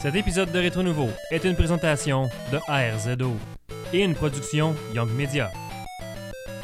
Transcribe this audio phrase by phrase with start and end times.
[0.00, 3.32] Cet épisode de Rétro Nouveau est une présentation de ARZO
[3.92, 5.50] et une production Young Media.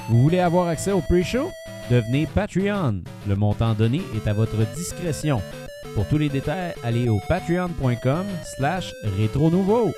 [0.09, 1.51] Vous voulez avoir accès au pre-show?
[1.91, 3.03] Devenez Patreon.
[3.27, 5.43] Le montant donné est à votre discrétion.
[5.97, 8.25] Pour tous les détails, allez au patreon.com
[8.57, 9.91] slash rétro nouveau.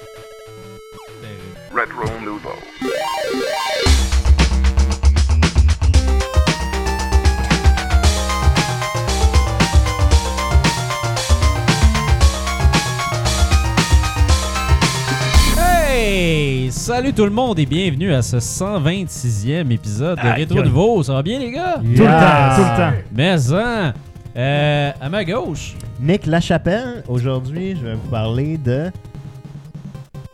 [16.97, 20.63] Salut tout le monde et bienvenue à ce 126e épisode de Rétro.
[20.63, 21.03] Nouveau.
[21.03, 21.75] Ça va bien les gars?
[21.75, 22.93] Tout le temps, tout le temps.
[23.15, 23.93] Mais hein,
[24.35, 28.91] euh, à ma gauche, Nick Lachapelle, aujourd'hui, je vais vous parler de.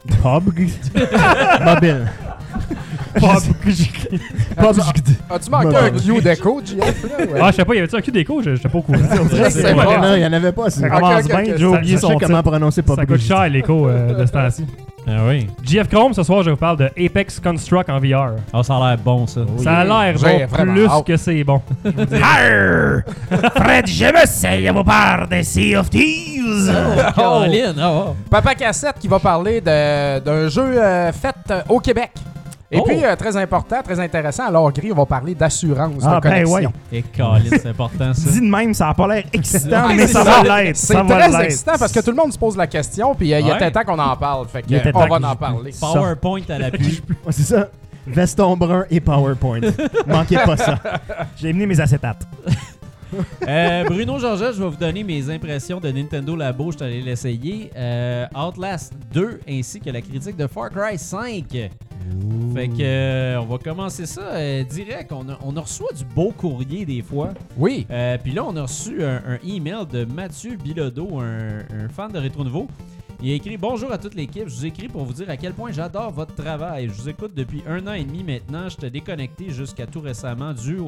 [0.06, 0.70] PUBG.
[1.64, 2.08] Mobile.
[3.16, 4.20] PUBG.
[4.56, 5.16] PUBG.
[5.30, 5.90] As-tu manqué un.
[5.90, 7.06] Q d'écho, JF?
[7.40, 8.40] Ah, je sais pas, y avait-tu un cul d'écho?
[8.40, 8.98] Je j'étais pas au courant.
[9.50, 10.70] Sais non, il n'y en avait pas.
[10.70, 13.06] Ça commence bien, j'ai Ça- oublié son comment prononcer Ça PUBG.
[13.08, 14.64] coûte cher l'écho euh, de ce temps-ci.
[15.06, 18.34] Ah oui, GF Chrome, ce soir, je vous parle de Apex Construct en VR.
[18.52, 19.40] oh, ça a l'air bon ça.
[19.58, 20.14] Ça a l'air
[20.48, 21.04] bon, plus hâte.
[21.06, 21.60] que c'est bon.
[21.84, 26.72] Fred, je me sais vous parler de Sea of Thieves.
[27.16, 28.16] Caroline, oh, oh.
[28.30, 32.12] Papa Cassette qui va parler de- d'un jeu euh, fait euh, au Québec.
[32.74, 32.84] Et Oh.
[32.84, 36.30] puis, euh, très important, très intéressant, alors Gris, on va parler d'assurance Ah, de ben
[36.44, 36.72] connexion.
[36.90, 36.98] ouais.
[36.98, 38.30] Et c'est important ça.
[38.30, 40.42] Dit de même, ça n'a pas l'air excitant, mais ça ça.
[40.42, 40.76] va l'être.
[40.76, 41.40] C'est ça va très l'être.
[41.42, 43.52] excitant parce que tout le monde se pose la question, puis euh, il y a
[43.52, 43.58] Ouais.
[43.58, 44.48] peut-être temps qu'on en parle.
[44.48, 45.72] Fait que, Il y a peut-être on temps va en parler.
[45.80, 47.02] PowerPoint à l'appui.
[47.26, 47.68] Ouais, c'est ça.
[48.06, 49.60] Veston brun et PowerPoint.
[50.08, 50.76] Manquez pas ça.
[51.36, 52.26] J'ai amené mes acétates.
[53.46, 56.70] Euh, Bruno Georges, je vais vous donner mes impressions de Nintendo Labo.
[56.72, 57.70] Je suis allé l'essayer.
[57.76, 61.44] Euh, Outlast 2 ainsi que la critique de Far Cry 5.
[62.54, 65.12] Fait que euh, on va commencer ça direct.
[65.12, 67.30] On a, on a reçu du beau courrier des fois.
[67.56, 67.86] Oui.
[68.22, 72.18] Puis là, on a reçu un, un email de Mathieu Bilodeau, un, un fan de
[72.18, 72.68] Rétro Nouveau.
[73.24, 74.48] Il écrit Bonjour à toute l'équipe.
[74.48, 76.88] Je vous écris pour vous dire à quel point j'adore votre travail.
[76.88, 78.68] Je vous écoute depuis un an et demi maintenant.
[78.68, 80.78] J'étais déconnecté jusqu'à tout récemment du,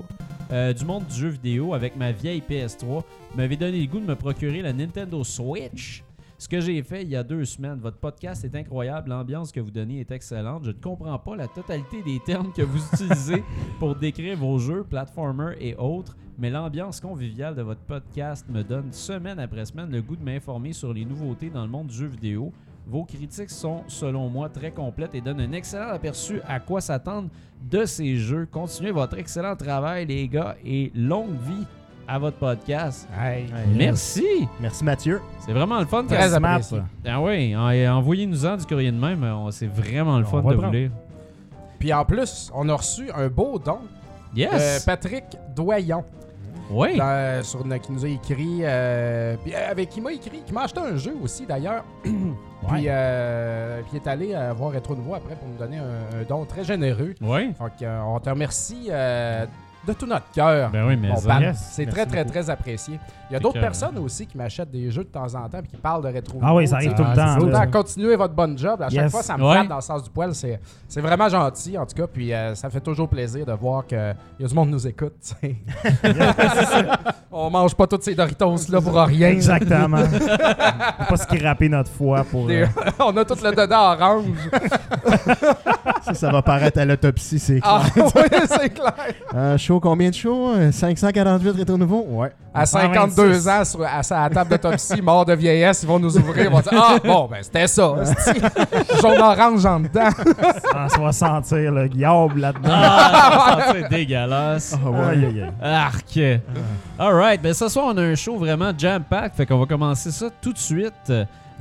[0.51, 2.87] euh, du monde du jeu vidéo avec ma vieille PS3.
[2.87, 3.05] Vous
[3.37, 6.04] m'avez donné le goût de me procurer la Nintendo Switch.
[6.37, 7.79] Ce que j'ai fait il y a deux semaines.
[7.79, 9.11] Votre podcast est incroyable.
[9.11, 10.65] L'ambiance que vous donnez est excellente.
[10.65, 13.45] Je ne comprends pas la totalité des termes que vous utilisez
[13.79, 16.17] pour décrire vos jeux, platformers et autres.
[16.39, 20.73] Mais l'ambiance conviviale de votre podcast me donne semaine après semaine le goût de m'informer
[20.73, 22.53] sur les nouveautés dans le monde du jeu vidéo.
[22.87, 27.31] Vos critiques sont, selon moi, très complètes et donnent un excellent aperçu à quoi s'attendre
[27.71, 28.47] de ces jeux.
[28.51, 31.65] Continuez votre excellent travail, les gars, et longue vie
[32.07, 33.09] à votre podcast.
[33.19, 33.47] Hey.
[33.75, 34.49] Merci!
[34.61, 35.21] Merci Mathieu.
[35.41, 36.05] C'est vraiment le fun.
[36.05, 36.85] Très ça.
[37.07, 39.25] Ah oui, en- envoyez-nous-en du courrier de même.
[39.51, 40.73] C'est vraiment le fun de vous prendre.
[40.73, 40.91] lire.
[41.79, 43.79] Puis en plus, on a reçu un beau don
[44.35, 44.85] de Yes!
[44.85, 46.05] Patrick Doyon.
[46.71, 46.97] oui!
[46.97, 50.63] dans- sur, qui nous a écrit, euh, puis, euh, avec qui m'a écrit, qui m'a
[50.63, 51.85] acheté un jeu aussi d'ailleurs.
[52.67, 56.19] Puis, euh, puis il est allé euh, voir Retro Nouveau après pour nous donner un,
[56.19, 57.15] un don très généreux.
[57.21, 57.53] Oui!
[57.79, 59.45] Fait euh, on te remercie euh,
[59.87, 60.71] de tout notre cœur.
[60.71, 61.69] Ben oui, mais yes.
[61.73, 62.33] C'est très, très, beaucoup.
[62.33, 62.99] très apprécié.
[63.31, 65.67] Il y a d'autres personnes aussi qui m'achètent des jeux de temps en temps et
[65.67, 66.39] qui parlent de rétro.
[66.43, 66.97] Ah oui, ça arrive sais.
[66.97, 67.67] tout le temps, Tout le là.
[67.67, 67.71] temps.
[67.73, 68.83] Continuez votre bonne job.
[68.83, 69.53] À chaque fois, ça me Ouais.
[69.55, 70.33] flatte dans le sens du poil.
[70.35, 72.07] C'est vraiment gentil, en tout cas.
[72.07, 74.87] Puis euh, ça fait toujours plaisir de voir qu'il y a du monde qui nous
[74.87, 75.15] écoute.
[77.33, 79.29] On mange pas toutes ces Doritos-là pour rien.
[79.31, 79.99] Exactement.
[79.99, 82.47] Faut pas scraper notre foi pour.
[82.49, 82.67] Euh,
[83.01, 84.25] On a tout le dedans orange.
[86.05, 87.81] Ça, ça va paraître à l'autopsie, c'est clair.
[87.83, 88.03] Ah oui,
[88.47, 88.95] c'est clair.
[89.35, 92.05] Un show, combien de shows Euh, 548 Rétro Nouveau?
[92.09, 92.31] Ouais.
[92.53, 96.45] À 52 ans, sur, à sa table d'autopsie, mort de vieillesse, ils vont nous ouvrir.
[96.47, 97.95] Ils vont dire Ah, bon, ben c'était ça.
[99.03, 100.09] Jaune orange en dedans.
[100.75, 102.71] ah, ça va sentir le diable là-dedans.
[102.73, 104.77] Ah, c'est dégueulasse.
[104.85, 104.99] Ah ouais.
[105.01, 105.75] Aïe, aïe, aïe.
[105.75, 106.19] Arc.
[106.99, 110.27] Alright, ben ce soir on a un show vraiment jam-pack, fait qu'on va commencer ça
[110.41, 111.13] tout de suite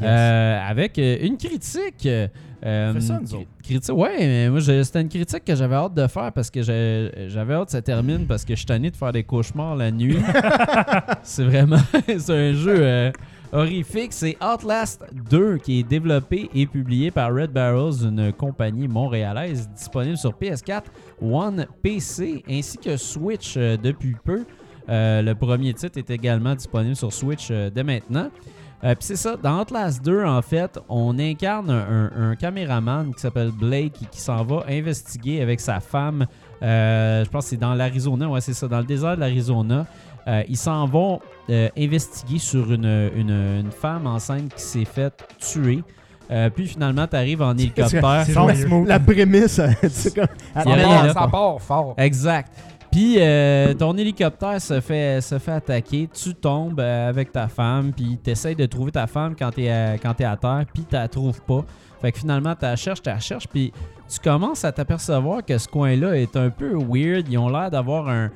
[0.01, 2.05] euh, avec euh, une critique.
[2.05, 3.47] Euh, Fais ça, nous autres.
[3.63, 7.53] Critique, ouais, mais moi c'était une critique que j'avais hâte de faire parce que j'avais
[7.53, 10.19] hâte que ça termine parce que je suis tanné de faire des cauchemars la nuit.
[11.23, 11.77] c'est vraiment
[12.17, 13.11] c'est un jeu euh,
[13.51, 14.13] horrifique.
[14.13, 20.17] C'est Outlast 2 qui est développé et publié par Red Barrels, une compagnie montréalaise disponible
[20.17, 20.83] sur PS4,
[21.21, 24.45] One, PC ainsi que Switch euh, depuis peu.
[24.89, 28.29] Euh, le premier titre est également disponible sur Switch dès maintenant.
[28.83, 33.13] Euh, Puis c'est ça, dans Outlast 2, en fait, on incarne un, un- un caméraman
[33.13, 36.25] qui s'appelle Blake qui, qui s'en va investiguer avec sa femme.
[36.61, 39.85] euh, je pense que c'est dans l'Arizona, ouais, c'est ça, dans le désert de l'Arizona.
[40.27, 41.19] Euh, ils s'en vont
[41.49, 43.29] euh, investiguer sur une, une-
[43.61, 45.83] une femme enceinte qui s'est faite tuer.
[46.31, 48.25] Euh, puis finalement, tu arrives en hélicoptère.
[48.55, 48.87] Smooth.
[48.87, 50.27] La prémisse, euh, c'est comme.
[51.13, 51.93] Ça part fort.
[51.97, 52.51] Exact.
[52.93, 58.55] Puis euh, ton hélicoptère se fait, attaquer, tu tombes euh, avec ta femme, puis t'essayes
[58.55, 61.65] de trouver ta femme quand t'es quand t'es à terre, puis tu la trouves pas.
[62.03, 63.73] Fait que finalement, la cherches, la cherches, puis
[64.07, 67.27] tu commences à t'apercevoir que ce coin-là est un peu weird.
[67.29, 68.29] Ils ont l'air d'avoir un,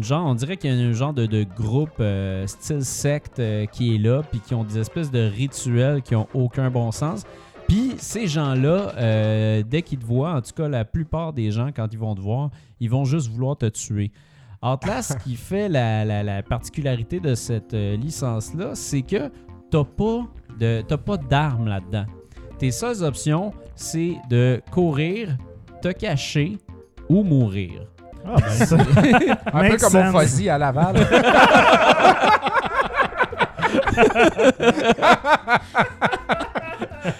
[0.00, 3.94] genre, on dirait qu'il y a un genre de, groupe euh, style secte euh, qui
[3.94, 7.24] est là, puis qui ont des espèces de rituels qui ont aucun bon sens.
[7.68, 11.70] Puis ces gens-là, euh, dès qu'ils te voient, en tout cas la plupart des gens,
[11.74, 14.12] quand ils vont te voir, ils vont juste vouloir te tuer.
[14.62, 19.30] Atlas, ce qui fait la, la- la particularité de cette euh, licence-là, c'est que
[19.70, 20.22] t'as pas
[20.58, 22.06] de t'as pas d'armes là-dedans.
[22.58, 25.36] Tes seules options, c'est de courir,
[25.82, 26.56] te cacher
[27.08, 27.82] ou mourir.
[28.24, 28.76] Ah, ben, ça-
[29.52, 30.22] Un peu comme au sense.
[30.22, 30.96] Fuzzy à Laval.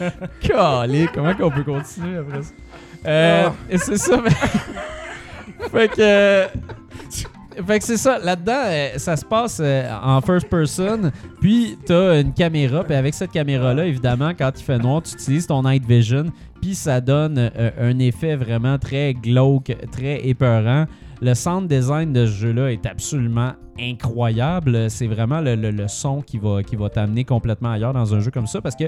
[0.40, 2.52] Calé, comment qu'on peut continuer après ça?
[3.06, 4.20] Euh, et c'est ça.
[4.24, 6.46] mais- fait que.
[7.66, 11.10] Fait que c'est ça, là-dedans, euh, ça se passe euh, en first person,
[11.40, 15.46] puis t'as une caméra, puis avec cette caméra-là, évidemment, quand il fait noir, tu utilises
[15.46, 16.26] ton night vision,
[16.60, 17.50] puis ça donne
[17.80, 20.84] un effet vraiment très glauque, très épeurant.
[21.22, 24.90] Le sound design de ce jeu-là est absolument incroyable.
[24.90, 28.20] C'est vraiment le, le- le son qui va, qui va t'amener complètement ailleurs dans un
[28.20, 28.84] jeu comme ça, parce que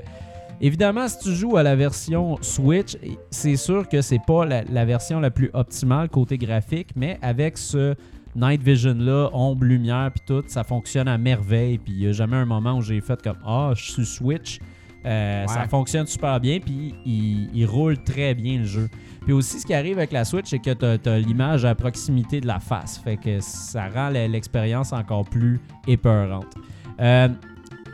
[0.61, 2.97] Évidemment, si tu joues à la version Switch,
[3.31, 7.57] c'est sûr que c'est pas la, la version la plus optimale côté graphique, mais avec
[7.57, 7.95] ce
[8.35, 11.79] Night Vision là, ombre, lumière, puis tout, ça fonctionne à merveille.
[11.79, 14.59] Puis il n'y a jamais un moment où j'ai fait comme ah, je suis Switch.
[15.07, 18.89] Euh, Ça fonctionne super bien, puis il, il roule très bien le jeu.
[19.23, 22.41] Puis aussi, ce qui arrive avec la Switch, c'est que tu as, l'image à proximité
[22.41, 22.99] de la face.
[22.99, 26.53] Fait que ça rend l'expérience encore plus épeurante.
[27.01, 27.29] Euh,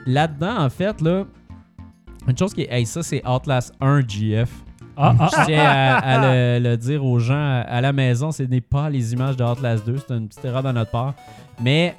[0.07, 1.25] Là-dedans, en fait, là,
[2.29, 2.73] une chose qui est.
[2.73, 4.51] Hey, ça, c'est Outlast 1 GF.
[4.97, 8.31] Ah, ah, Je tiens à, à le, le dire aux gens à, à la maison,
[8.31, 9.97] ce n'est pas les images de Outlast 2.
[10.07, 11.15] C'est une petite erreur de notre part.
[11.61, 11.95] Mais.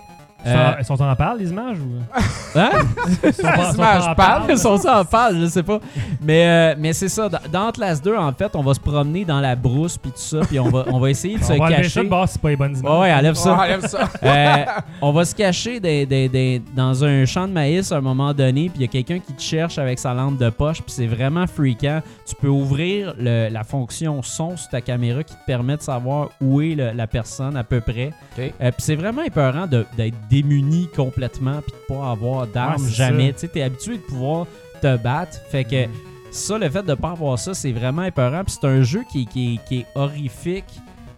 [0.47, 2.19] Euh, Ils sont en parle, les images ou...
[2.59, 2.69] hein?
[2.73, 4.45] Sont Les sont images en parlent.
[4.47, 4.57] parle?
[4.57, 5.79] Sont en page, je sais pas.
[6.21, 7.29] Mais, euh, mais c'est ça.
[7.51, 10.39] Dans, Outlast 2, en fait, on va se promener dans la brousse puis tout ça,
[10.41, 11.89] puis on va, on va essayer de se On va cacher.
[12.27, 12.91] c'est pas les bonnes images.
[12.91, 13.55] Ouais, ouais, enlève ça.
[13.57, 14.09] Oh, enlève ça.
[14.23, 14.65] Euh,
[15.01, 18.33] on va se cacher des- des- des- dans un champ de maïs à un moment
[18.33, 20.91] donné, puis il y a quelqu'un qui te cherche avec sa lampe de poche, puis
[20.91, 22.01] c'est vraiment freakant.
[22.27, 26.29] Tu peux ouvrir le- la fonction son sur ta caméra qui te permet de savoir
[26.41, 28.11] où est le- la personne à peu près.
[28.39, 33.33] Euh, puis c'est vraiment épeurant d'être démuni complètement, puis de pas avoir d'armes Ouais, jamais.
[33.33, 34.45] Tu sais, t'es habitué de pouvoir
[34.81, 35.85] te battre, fait que.
[36.31, 38.43] Ça, le fait de pas avoir ça, c'est vraiment épeurant.
[38.43, 40.65] Puis c'est un jeu qui, qui- qui est horrifique.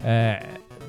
[0.04, 0.34] euh,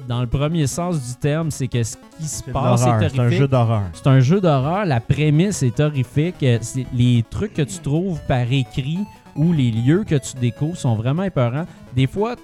[0.08, 3.12] dans le premier sens du terme, c'est que ce qui se passe est horrifique.
[3.16, 3.84] c'est un jeu d'horreur.
[3.94, 4.86] C'est un jeu d'horreur.
[4.86, 6.36] La prémisse est horrifique.
[6.44, 6.60] Euh,
[6.94, 9.00] Les trucs que tu trouves par écrit
[9.36, 11.66] ou les lieux que tu découvres sont vraiment épeurants.
[11.96, 12.36] Des fois.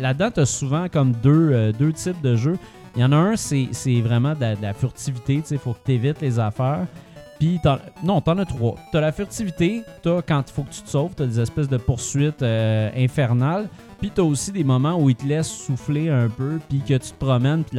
[0.00, 2.58] Là-dedans, tu as souvent comme deux, euh, deux types de jeux.
[2.96, 5.42] Il y en a un, c'est c'est vraiment de la, de la furtivité.
[5.50, 6.86] Il faut que tu évites les affaires.
[7.38, 7.60] Puis,
[8.02, 8.76] non, t'en as trois.
[8.92, 11.76] T'as la furtivité, t'as quand il faut que tu te sauves, t'as des espèces de
[11.76, 13.68] poursuites euh, infernales.
[14.00, 17.10] Puis t'as aussi des moments où ils te laissent souffler un peu, puis que tu
[17.10, 17.76] te promènes, puis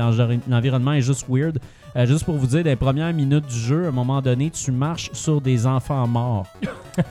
[0.48, 1.60] l'environnement est juste weird.
[1.96, 4.50] Euh, juste pour vous dire, dans les premières minutes du jeu, à un moment donné,
[4.50, 6.46] tu marches sur des enfants morts.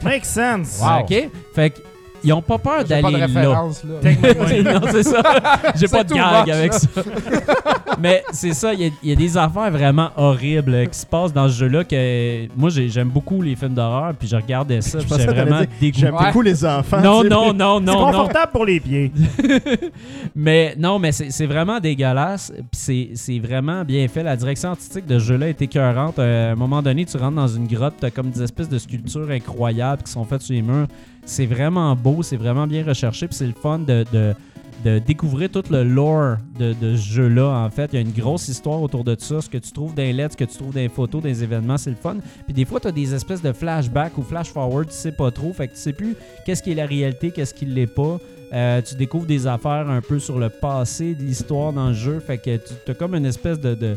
[0.02, 0.80] Make sense.
[0.82, 1.02] Wow.
[1.02, 1.30] OK?
[1.54, 1.80] Fait que,
[2.24, 3.26] ils ont pas peur d'aller là.
[3.26, 3.54] là.
[4.74, 5.22] Non, c'est ça.
[5.76, 6.88] J'ai pas C'est de gag avec ça.
[8.00, 10.98] Mais c'est ça, il y, a- il y a des affaires vraiment horribles euh, qui
[10.98, 14.34] se passent dans ce jeu-là que moi j'ai- j'aime beaucoup les films d'horreur puis je
[14.36, 15.92] regardais ça j'étais vraiment dégoûté.
[16.00, 16.26] J'aime Ouais.
[16.26, 17.00] beaucoup les enfants.
[17.00, 18.06] Non, tu non, non, C'est non, non.
[18.06, 19.12] confortable pour les pieds.
[20.34, 22.52] Mais non, mais c'est c'est vraiment dégueulasse.
[22.54, 24.22] Puis c'est- c'est vraiment bien fait.
[24.22, 26.18] La direction artistique de ce jeu-là est écœurante.
[26.18, 28.78] Euh, à un moment donné, tu rentres dans une grotte, t'as comme des espèces de
[28.78, 30.86] sculptures incroyables qui sont faites sur les murs.
[31.26, 33.26] C'est vraiment beau, c'est vraiment bien recherché.
[33.26, 34.34] Puis c'est le fun de,
[35.06, 37.48] découvrir tout le lore de, de ce jeu-là.
[37.48, 39.40] En fait, il y a une grosse histoire autour de ça.
[39.40, 41.28] Ce que tu trouves dans les lettres, ce que tu trouves dans les photos, dans
[41.28, 42.16] les événements, c'est le fun.
[42.44, 45.52] Puis des fois, tu as des espèces de flashbacks ou flash-forward, tu sais pas trop.
[45.54, 48.18] Fait que tu sais plus qu'est-ce qui est la réalité, qu'est-ce qui l'est pas.
[48.52, 52.20] Euh, tu découvres des affaires un peu sur le passé de l'histoire dans le jeu.
[52.20, 53.96] Fait que tu as comme une espèce de, de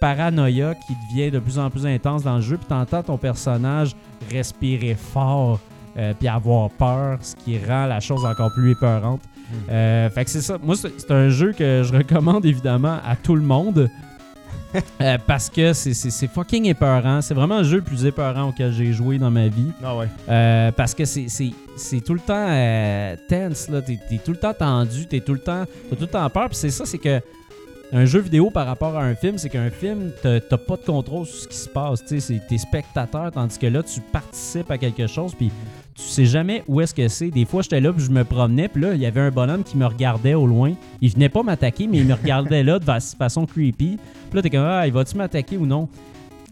[0.00, 2.58] paranoïa qui devient de plus en plus intense dans le jeu.
[2.58, 3.96] Puis tu entends ton personnage
[4.30, 5.60] respirer fort
[5.98, 9.20] euh, puis avoir peur, ce qui rend la chose encore plus épeurante.
[9.70, 10.58] Euh, fait que c'est ça.
[10.62, 13.88] Moi, c'est un jeu que je recommande évidemment à tout le monde.
[15.00, 17.22] Euh, parce que c'est- fucking épeurant.
[17.22, 19.70] C'est vraiment le jeu le plus épeurant auquel j'ai joué dans ma vie.
[19.82, 20.08] Ah ouais.
[20.28, 21.50] Euh, parce que c'est-
[22.04, 23.80] tout le temps euh, tense, là.
[23.80, 25.64] T'es es tout le temps tendu, t'es tout le temps.
[25.88, 26.48] T'as tout le temps peur.
[26.50, 27.22] Puis c'est ça, c'est que
[27.92, 31.24] un jeu vidéo par rapport à un film, c'est qu'un film, t'as pas de contrôle
[31.24, 32.04] sur ce qui se passe.
[32.04, 35.32] T'es spectateur, tandis que là, tu participes à quelque chose.
[35.34, 35.50] Puis
[35.96, 37.30] tu sais jamais où est-ce que c'est.
[37.30, 39.64] Des fois, j'étais là, puis je me promenais, puis là, il y avait un bonhomme
[39.64, 40.72] qui me regardait au loin.
[41.00, 43.98] Il venait pas m'attaquer, mais il me regardait là de fa- façon creepy.
[44.30, 45.88] Puis là, t'es comme, ah, il va-tu m'attaquer ou non?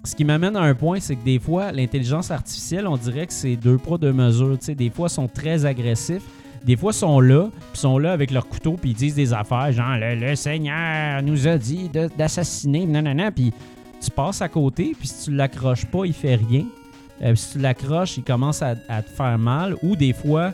[0.02, 3.32] Ce qui m'amène à un point, c'est que des fois, l'intelligence artificielle, on dirait que
[3.32, 4.58] c'est deux poids, deux mesures.
[4.58, 6.24] Tu sais, des fois, sont très agressifs.
[6.64, 9.34] Des fois, ils sont là, puis sont là avec leur couteau, puis ils disent des
[9.34, 13.52] affaires, genre le, Seigneur nous a dit d'assassiner, nanana, puis
[14.02, 16.64] tu passes à côté, puis si tu l'accroches pas, il fait rien.
[17.22, 19.76] Euh, si tu l'accroches, il commence à, te faire mal.
[19.82, 20.52] Ou des fois,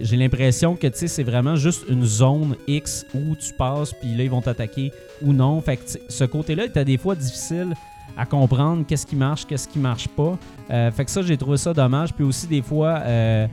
[0.00, 4.30] j'ai l'impression que c'est vraiment juste une zone X où tu passes, puis là, ils
[4.30, 5.60] vont t'attaquer ou non.
[5.60, 7.74] Fait que ce côté-là est des fois difficile
[8.16, 10.38] à comprendre qu'est-ce qui marche, qu'est-ce qui marche pas.
[10.70, 12.12] Euh, fait que ça, j'ai trouvé ça dommage.
[12.12, 13.46] Puis aussi, des fois, euh,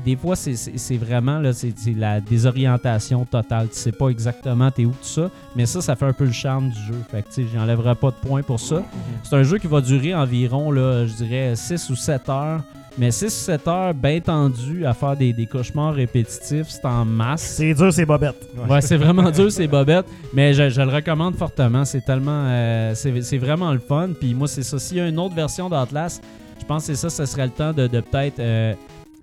[0.00, 3.68] des fois, c'est- vraiment là, c'est la désorientation totale.
[3.68, 6.32] Tu sais pas exactement t'es où tout ça, mais ça, ça fait un peu le
[6.32, 6.94] charme du jeu.
[7.10, 8.82] Fait que tu sais, j'enlèverai pas de points pour ça.
[9.22, 12.60] C'est un jeu qui va durer environ, là, je dirais, 6 ou 7 heures.
[12.96, 17.04] Mais 6 ou 7 heures bien tendu à faire des, des cauchemars répétitifs, c'est en
[17.04, 17.42] masse.
[17.42, 18.48] C'est dur, c'est bobette.
[18.68, 20.06] Ouais, c'est vraiment dur, c'est bobette.
[20.32, 21.84] Mais je, je le recommande fortement.
[21.84, 22.44] C'est tellement.
[22.46, 24.10] euh, c'est c'est vraiment le fun.
[24.18, 24.78] Puis moi, c'est ça.
[24.78, 26.20] S'il y a une autre version d'Atlas,
[26.60, 28.74] je pense que c'est ça, ce serait le temps de, de peut-être euh,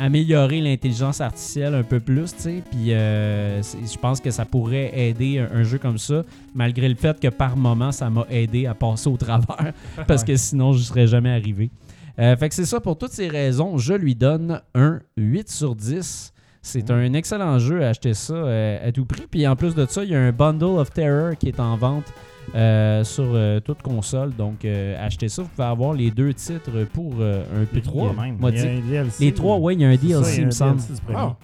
[0.01, 2.63] améliorer l'intelligence artificielle un peu plus, tu sais.
[2.71, 6.23] Puis euh, je pense que ça pourrait aider un, un jeu comme ça,
[6.55, 9.73] malgré le fait que par moment, ça m'a aidé à passer au travers.
[10.07, 11.69] parce que sinon, je serais jamais arrivé.
[12.17, 15.75] Euh, fait que c'est ça, pour toutes ces raisons, je lui donne un 8 sur
[15.75, 16.33] 10.
[16.63, 19.27] C'est un excellent jeu, achetez ça euh, à tout prix.
[19.29, 21.77] Puis en plus de ça, il y a un Bundle of Terror qui est en
[21.77, 22.11] vente
[22.55, 24.33] euh, sur euh, toute console.
[24.35, 27.75] Donc euh, achetez ça, vous pouvez avoir les deux titres pour euh, un prix.
[27.77, 28.37] Les trois même.
[28.41, 29.23] Il y a un DLC.
[29.25, 30.45] Les trois, oui, il y a un C'est ça, DLC, il y a il un
[30.47, 30.75] me semble.
[30.77, 31.17] DLC du premier.
[31.19, 31.35] Ah.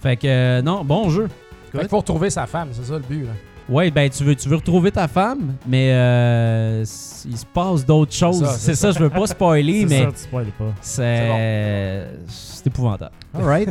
[0.00, 1.28] Fait que euh, non, bon jeu.
[1.72, 3.24] Fait qu'il faut retrouver sa femme, c'est ça le but.
[3.24, 3.30] Là.
[3.68, 6.84] Ouais, ben tu veux, tu veux retrouver ta femme, mais euh,
[7.28, 8.44] il se passe d'autres choses.
[8.50, 10.64] c'est C'est ça, je veux pas spoiler, C'est mais ça, tu pas.
[10.80, 13.10] c'est c'est épouvantable.
[13.34, 13.68] Alright.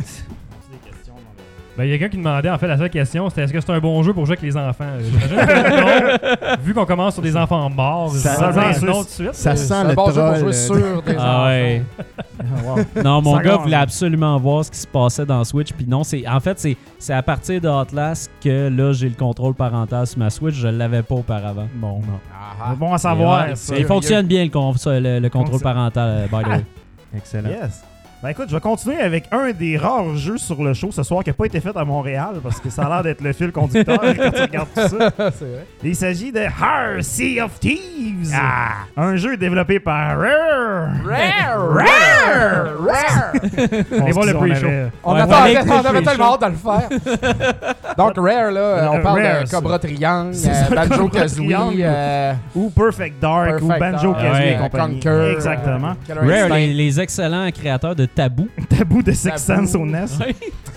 [1.76, 3.60] Ben, il y a quelqu'un qui demandait, en fait, la seule question, c'était est-ce que
[3.60, 4.84] c'est un bon jeu pour jouer avec les enfants?
[4.84, 6.56] Euh, j'imagine que non.
[6.62, 9.34] vu qu'on commence sur des enfants morts, Ça- ça, ça- ça, non de suite.
[9.34, 11.46] Ça sent le bon jeu pour jouer sur des Ah enfants.
[11.48, 11.82] ouais.
[12.64, 12.76] Wow.
[13.04, 15.72] Non, mon Ça gars voulait absolument voir ce qui se passait dans Switch.
[15.72, 19.14] Puis non, c'est en fait, c'est c'est à partir de Atlas que là, j'ai le
[19.14, 20.54] contrôle parental sur ma Switch.
[20.54, 21.68] Je l'avais pas auparavant.
[21.74, 22.18] Bon, non.
[22.32, 23.48] Ah, Bon à savoir.
[23.54, 23.76] Ça.
[23.76, 26.64] il fonctionne bien le, contrôle parental, euh, by the way.
[27.16, 27.50] Excellent.
[27.50, 27.82] Yes.
[28.22, 31.22] Ben écoute, je vais continuer avec un des rares jeux sur le show ce soir
[31.22, 33.52] qui n'a pas été fait à Montréal parce que ça a l'air d'être le fil
[33.52, 35.10] conducteur quand tu regardes tout ça.
[35.38, 35.66] c'est vrai.
[35.84, 38.32] Il s'agit de Har Sea of Thieves.
[38.96, 40.88] Un jeu développé par Rare.
[41.04, 41.68] Rare!
[41.68, 42.68] Rare!
[42.80, 43.32] Rare!
[43.92, 44.66] On voir le pre-show.
[45.04, 45.22] On, Ouais,
[45.68, 47.94] on avait tellement hâte de le faire.
[47.98, 49.50] Donc, Rare, là, on Euh, parle Rare, de.
[49.50, 51.76] Cobra Triangle, C'est euh, Banjo Cobra Kazooie, Triangle.
[51.84, 54.94] euh, Ou Perfect Dark ou Banjo Dark, Kazooie et compagnie.
[55.00, 55.90] Conquer, Exactement.
[55.90, 56.56] euh, Killer Rare, Instinct.
[56.56, 58.48] les, les excellents créateurs de Taboo.
[58.68, 59.36] Tabou de Six.
[59.36, 60.06] Sense au NES.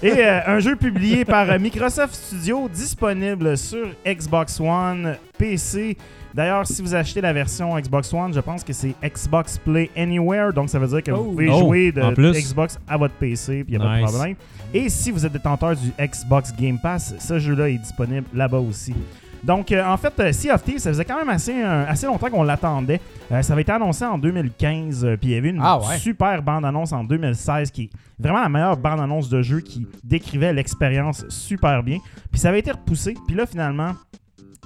[0.03, 5.97] Et euh, un jeu publié par euh, Microsoft Studio disponible sur Xbox One, PC.
[6.33, 10.53] D'ailleurs, si vous achetez la version Xbox One, je pense que c'est Xbox Play Anywhere.
[10.53, 11.31] Donc, ça veut dire que vous Oh.
[11.31, 12.31] pouvez Oh, jouer de.
[12.31, 14.35] Xbox à votre PC, puis il n'y a pas de problème.
[14.73, 18.93] Et si vous êtes détenteur du Xbox Game Pass, ce jeu-là est disponible là-bas aussi.
[19.43, 22.05] Donc, euh, en fait, euh, Sea of Thieves, ça faisait quand même assez, euh, assez
[22.05, 22.99] longtemps qu'on l'attendait.
[23.41, 25.97] Ça avait été annoncé en 2015, euh, puis il y avait une Ah ouais.
[25.97, 31.25] super bande-annonce en 2016 qui est vraiment la meilleure bande-annonce de jeu qui décrivait l'expérience
[31.29, 31.99] super bien.
[32.31, 33.93] Puis ça avait été repoussé, puis là, finalement,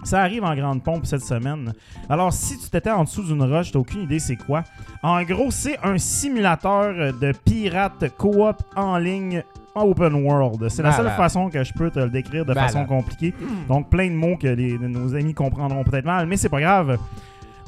[0.04, 1.74] ça arrive en grande pompe cette semaine.
[2.10, 4.64] Alors, si tu t'étais en dessous d'une roche, t'as aucune idée c'est quoi.
[5.02, 9.44] En gros, c'est un simulateur de pirate coop en ligne
[9.76, 10.68] open world.
[10.70, 12.72] C'est la seule façon que je peux te le décrire de Malade.
[12.72, 13.34] façon compliquée.
[13.68, 16.98] Donc, plein de mots que les- nos amis comprendront peut-être mal, mais c'est pas grave.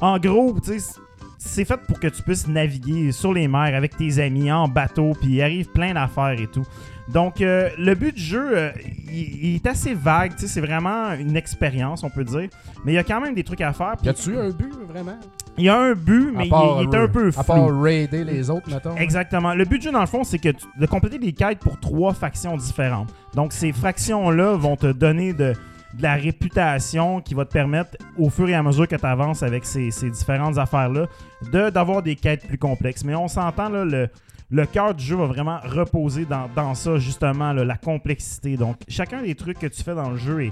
[0.01, 0.99] En gros, tu sais,
[1.37, 5.13] c'est fait pour que tu puisses naviguer sur les mers avec tes amis en bateau,
[5.19, 6.65] puis il arrive plein d'affaires et tout.
[7.07, 8.71] Donc, euh, le but du jeu, euh,
[9.11, 12.49] il, il est assez vague, tu sais, c'est vraiment une expérience, on peut dire.
[12.83, 13.93] Mais il y a quand même des trucs à faire.
[14.03, 15.17] Y a-tu un but, vraiment?
[15.57, 17.81] Il y a un but, mais il, est- il est un peu À part flou.
[17.81, 18.95] raider les autres, mettons.
[18.97, 19.53] Exactement.
[19.53, 21.79] Le but du jeu, dans le fond, c'est que tu- de compléter des quêtes pour
[21.79, 23.13] trois factions différentes.
[23.35, 25.53] Donc, ces factions-là vont te donner de,
[25.93, 29.43] de la réputation qui va te permettre, au fur et à mesure que tu avances
[29.43, 31.07] avec ces, ces différentes affaires-là,
[31.51, 33.03] de- d'avoir des quêtes plus complexes.
[33.05, 34.09] Mais on s'entend, là, le,
[34.51, 38.57] le cœur du jeu va vraiment reposer dans, dans ça, justement, là, la complexité.
[38.57, 40.51] Donc, chacun des trucs que tu fais dans le jeu est,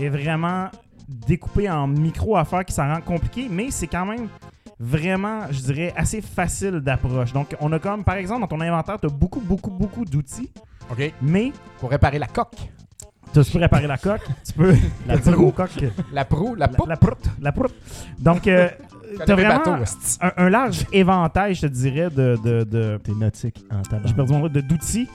[0.00, 0.68] est vraiment
[1.12, 4.28] découpé en micro-affaires qui s'en rend compliqué, mais c'est quand même
[4.78, 7.32] vraiment, je dirais, assez facile d'approche.
[7.32, 10.50] Donc, on a comme, par exemple, dans ton inventaire, tu as beaucoup, beaucoup, beaucoup d'outils,
[10.90, 11.12] OK.
[11.22, 12.56] mais Pour réparer la coque.
[13.32, 14.74] tu peux réparer la coque, tu peux
[15.06, 16.88] la dire aux coques, La proue, la poupe.
[16.88, 17.74] la proute, la proute.
[18.18, 18.68] Donc, euh,
[19.24, 19.84] t'as vraiment bateaux,
[20.20, 24.06] un, un large éventail, je te dirais, de, de, de, T'es nautique en tabac.
[24.08, 25.08] j'ai perdu mon mot, de- d'outils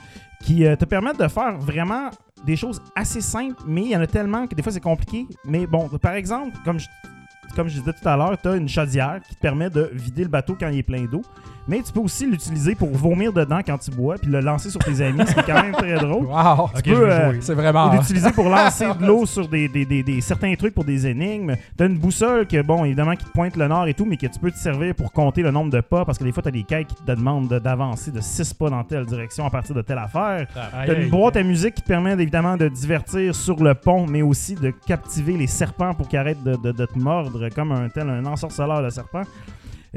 [0.44, 2.10] qui euh, te permettent de faire vraiment
[2.46, 5.27] des choses assez simples, mais il y en a tellement que des fois c'est compliqué.
[5.46, 9.36] Mais bon, par exemple, comme je, disais tout à l'heure, tu as une chaudière qui
[9.36, 11.22] te permet de vider le bateau quand il est plein d'eau.
[11.68, 14.80] Mais tu peux aussi l'utiliser pour vomir dedans quand tu bois, puis le lancer sur
[14.80, 16.26] tes amis, ce qui est quand même très drôle.
[16.38, 16.70] Wow.
[16.76, 17.34] Ok, peux, euh.
[17.42, 17.92] C'est vraiment.
[17.94, 21.56] L'utiliser pour lancer de l'eau sur des, des, des- des- certains trucs pour des énigmes.
[21.76, 24.28] T'as une boussole que, bon, évidemment, qui te pointe le nord et tout, mais que
[24.28, 26.52] tu peux te servir pour compter le nombre de pas, parce que des fois, t'as
[26.52, 29.76] des quêtes qui te demandent de- d'avancer de 6 pas dans telle direction à partir
[29.76, 30.48] de telle affaire.
[30.56, 34.06] Aïe, T'as une boîte à musique qui te permet évidemment de divertir sur le pont,
[34.08, 37.72] mais aussi de captiver les serpents pour qu'ils arrêtent de, de- de te mordre comme
[37.72, 39.24] un tel un ensorceleur de serpents.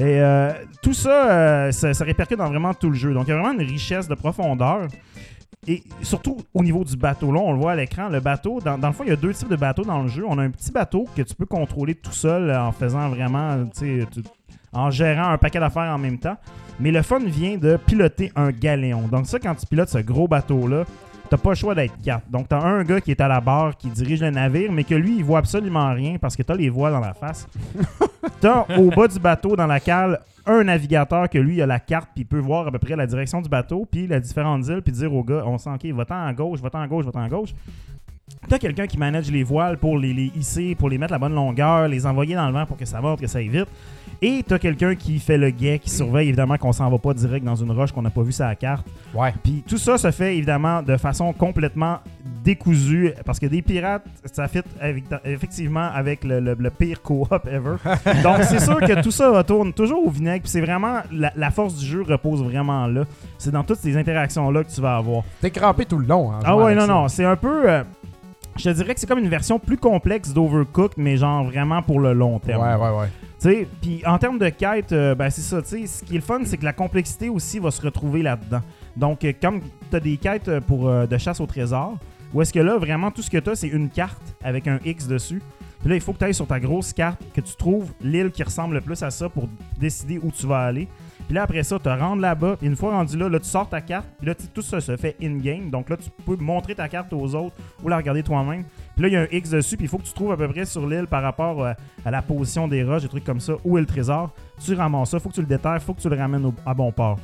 [0.01, 0.51] Et euh,
[0.83, 3.13] tout ça, euh, ça, ça répercute dans vraiment tout le jeu.
[3.13, 4.89] Donc il y a vraiment une richesse de profondeur.
[5.67, 8.79] Et surtout au niveau du bateau, là, on le voit à l'écran, le bateau, dans,
[8.79, 10.25] le fond, il y a deux types de bateaux dans le jeu.
[10.27, 13.67] On a un petit bateau que tu peux contrôler tout seul euh, en faisant vraiment,
[13.79, 14.07] tu-
[14.73, 16.39] en gérant un paquet d'affaires en même temps.
[16.79, 19.07] Mais le fun vient de piloter un galéon.
[19.09, 20.85] Donc ça, quand tu pilotes ce gros bateau-là,
[21.31, 22.29] t'as pas le choix d'être quatre.
[22.29, 24.97] Donc t'as un gars qui est à la barre, qui dirige le navire, mais que
[24.97, 27.47] lui, il voit absolument rien parce que t'as les voiles dans la face.
[28.41, 31.79] t'as au bas du bateau, dans la cale, un navigateur que lui, il a la
[31.79, 34.67] carte, puis il peut voir à peu près la direction du bateau, puis les différentes
[34.67, 37.23] îles, puis dire au gars, on sent, OK, va-t'en à gauche, va-t'en à gauche, va-t'en
[37.23, 37.55] à gauche.
[38.49, 41.19] T'as quelqu'un qui manage les voiles pour les, les hisser, pour les mettre à la
[41.19, 43.69] bonne longueur, les envoyer dans le vent pour que ça monte, que ça aille vite.
[44.23, 47.45] Et t'as quelqu'un qui fait le guet, qui surveille évidemment qu'on s'en va pas direct
[47.45, 48.87] dans une roche qu'on n'a pas vu sur la carte.
[49.15, 49.33] Ouais.
[49.43, 52.01] Puis tout ça se fait évidemment de façon complètement
[52.45, 57.47] décousue parce que des pirates, ça fit avec- effectivement avec le, le- le pire co-op
[57.47, 57.77] ever.
[58.23, 60.43] Donc c'est sûr que tout ça tourne toujours au vinaigre.
[60.43, 63.05] Puis c'est vraiment la, la force du jeu repose vraiment là.
[63.39, 65.23] C'est dans toutes ces interactions là que tu vas avoir.
[65.41, 66.31] T'es crampé tout le long.
[66.33, 66.87] hein, Ah ouais, non, ça.
[66.87, 67.71] non, c'est un peu.
[67.71, 67.83] euh,
[68.57, 72.01] je te dirais que c'est comme une version plus complexe d'Overcooked, mais genre vraiment pour
[72.01, 72.63] le long terme.
[72.63, 73.07] Ouais, ouais, ouais.
[73.41, 76.19] Sais, puis en termes de quête, euh, ben c'est ça, tu sais, ce qui est
[76.19, 78.61] le fun, c'est que la complexité aussi va se retrouver là-dedans.
[78.99, 81.97] Donc, euh, comme tu as des quêtes euh, pour, euh, de chasse au trésor,
[82.35, 84.79] où est-ce que là, vraiment, tout ce que tu as, c'est une carte avec un
[84.85, 85.41] X dessus.
[85.81, 88.31] Puis là, il faut que tu ailles sur ta grosse carte, que tu trouves l'île
[88.31, 90.87] qui ressemble le plus à ça pour décider où tu vas aller.
[91.27, 92.57] Puis là, après ça, te rendre là-bas.
[92.59, 94.07] Puis une fois rendu là, là, tu sors ta carte.
[94.19, 95.71] Puis là, tout ça se fait in-game.
[95.71, 98.65] Donc là, tu peux montrer ta carte aux autres ou la regarder toi-même.
[99.01, 99.77] Puis là, il y a un X dessus.
[99.79, 101.73] Puis il faut que tu trouves à peu près sur l'île par rapport euh,
[102.05, 104.31] à la position des roches, des trucs comme ça, où est le trésor?
[104.63, 105.19] Tu ramasses ça.
[105.19, 105.83] faut que tu le déterres.
[105.83, 107.19] faut que tu le ramènes au- à bon port.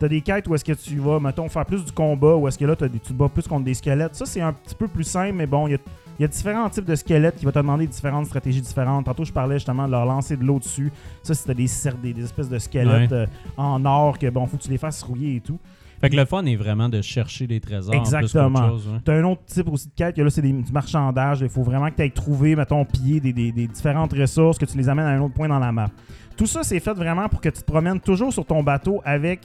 [0.00, 2.58] T'as des quêtes où est-ce que tu vas, mettons, faire plus du combat, où est-ce
[2.58, 4.16] que là, des- tu te bats plus contre des squelettes.
[4.16, 5.78] Ça, c'est un petit peu plus simple, mais bon, il y a,
[6.18, 9.04] il y a différents types de squelettes qui vont te demander différentes stratégies différentes.
[9.04, 10.90] Tantôt, je parlais justement de leur lancer de l'eau dessus.
[11.22, 11.66] Ça, c'était des,
[12.02, 13.16] des, des espèces de squelettes Ouais.
[13.16, 15.60] euh, en or que, bon, faut que tu les fasses rouiller et tout.
[16.00, 17.94] Fait que le fun est vraiment de chercher des trésors.
[17.94, 18.70] Exactement.
[18.70, 18.98] ouais.
[19.04, 21.40] T'as un autre type aussi de quête, que là, c'est du marchandage.
[21.42, 24.64] Il faut vraiment que tu ailles trouver, mettons, piller des, des- des différentes ressources, que
[24.64, 25.88] tu les amènes à un autre point dans la map.
[26.36, 29.40] Tout ça, c'est fait vraiment pour que tu te promènes toujours sur ton bateau avec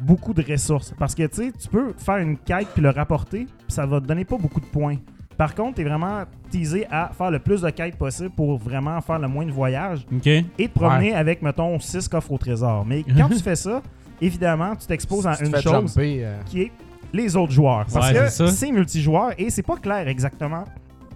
[0.00, 0.94] beaucoup de ressources.
[0.98, 4.00] Parce que, tu sais, tu peux faire une quête puis le rapporter, puis ça va
[4.00, 4.96] te donner pas beaucoup de points.
[5.36, 8.98] Par contre, tu es vraiment teasé à faire le plus de quêtes possible pour vraiment
[9.02, 10.26] faire le moins de voyages Ok.
[10.26, 12.84] et te promener avec, mettons, 6 coffres au trésor.
[12.86, 13.82] Mais quand tu fais ça,
[14.20, 16.72] évidemment, tu t'exposes à Si une chose jumper, euh, qui est
[17.12, 17.86] les autres joueurs.
[17.92, 20.64] Parce Ouais, que c'est multijoueur et c'est pas clair exactement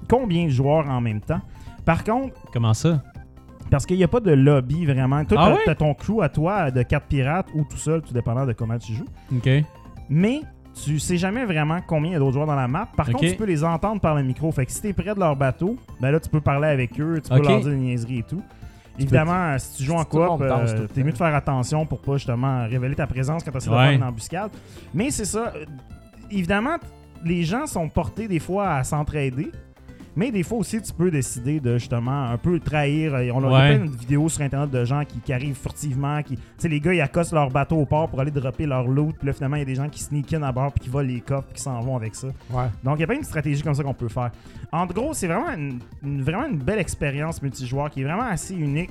[0.08, 1.40] combien de joueurs en même temps.
[1.84, 3.02] Par contre, Comment ça?
[3.70, 5.24] parce qu'il n'y a pas de lobby vraiment.
[5.24, 8.44] Toi, Ah t'as- ton crew à toi de 4 pirates ou tout seul, tout dépendant
[8.46, 9.06] de comment tu joues.
[9.36, 9.48] Ok.
[10.08, 10.40] Mais
[10.84, 12.88] tu sais jamais vraiment combien il y a d'autres joueurs dans la map.
[12.96, 14.50] Par contre, tu peux les entendre par le micro.
[14.50, 17.20] Fait que si t'es près de leur bateau, ben là, tu peux parler avec eux,
[17.22, 18.42] tu peux leur dire des niaiseries et tout.
[18.98, 22.64] Évidemment, si tu joues en coop, euh, t'es mieux de faire attention pour pas justement
[22.68, 23.94] révéler ta présence quand tu essaies de Ouais.
[23.96, 24.50] une embuscade.
[24.92, 25.52] Mais c'est ça.
[25.56, 25.64] euh,
[26.30, 26.76] Évidemment,
[27.24, 29.50] les gens sont portés des fois à s'entraider.
[30.16, 33.14] Mais des fois aussi, tu peux décider de justement un peu trahir.
[33.14, 33.76] Euh, On a a Ouais.
[33.78, 36.22] plein de vidéos sur Internet de gens qui, qui arrivent furtivement.
[36.22, 38.86] Qui, tu sais, les gars, ils accostent leur bateau au port pour aller dropper leur
[38.86, 39.16] loot.
[39.18, 40.88] Puis là, finalement, il y a des gens qui sneak in à bord puis qui
[40.90, 42.28] volent les coffres puis qui s'en vont avec ça.
[42.50, 42.66] ouais.
[42.84, 44.30] Donc, il y a plein de stratégies comme ça qu'on peut faire.
[44.72, 48.54] En gros, c'est vraiment une, une- vraiment une belle expérience multijoueur qui est vraiment assez
[48.54, 48.90] unique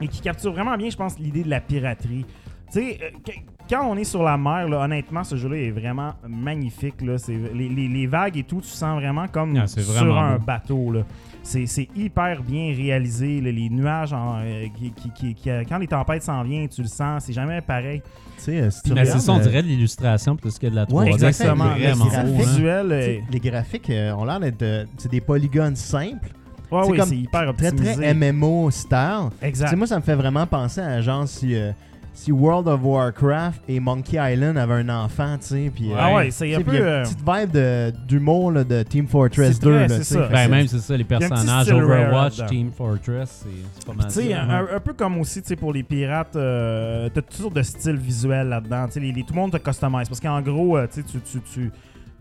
[0.00, 2.24] et qui capture vraiment bien, je pense, l'idée de la piraterie.
[2.72, 3.32] Tu sais, euh,
[3.70, 7.00] quand on est sur la mer, là, honnêtement, ce jeu-là est vraiment magnifique.
[7.02, 7.16] Là.
[7.18, 10.36] C'est, les, les- les vagues et tout, tu sens vraiment comme Ah, sur vraiment un
[10.38, 10.44] beau.
[10.44, 10.92] bateau.
[10.92, 11.00] Là.
[11.42, 13.40] C'est, c'est hyper bien réalisé.
[13.40, 13.50] là.
[13.52, 16.88] les nuages, en, euh, qui, qui- qui- qui- quand les tempêtes s'en viennent, tu le
[16.88, 17.24] sens.
[17.24, 18.02] C'est jamais pareil.
[18.48, 20.86] Euh, si tu Mais c'est ça, on euh, dirait de l'illustration plus que de la
[20.86, 20.94] 3D.
[20.94, 21.64] Ouais, C'est exactement.
[21.66, 22.24] vraiment Les graphiques hein.
[22.38, 26.30] Visuel, euh, les graphiques euh, ont l'air d'être euh, c'est des polygones simples,
[26.72, 27.94] ouais, oui, comme c'est hyper très optimisé.
[27.96, 29.28] très MMO style.
[29.42, 29.76] Exact.
[29.76, 31.72] moi, ça me fait vraiment penser à genre si, euh,
[32.12, 35.72] si World of Warcraft et Monkey Island avaient un enfant, tu sais.
[35.74, 36.64] Puis, Ah euh, ouais, c'est un peu.
[36.64, 39.62] puis il y a euh, une petite vibe de- d'humour là, de Team Fortress C'est
[39.62, 39.70] 2.
[39.70, 40.14] très- là, c'est tu sais.
[40.14, 40.26] ça.
[40.26, 42.44] Fait Ben, même, c'est ça, les personnages Overwatch.
[42.46, 45.72] Team Fortress, c'est pas mal tu sais, un, un peu comme aussi, tu sais, pour
[45.72, 48.86] les pirates, euh, t'as toutes sortes de styles visuels là-dedans.
[48.88, 50.08] Tu sais, tout le monde te customise.
[50.08, 51.70] Parce qu'en gros, euh, tu, tu, tu, tu,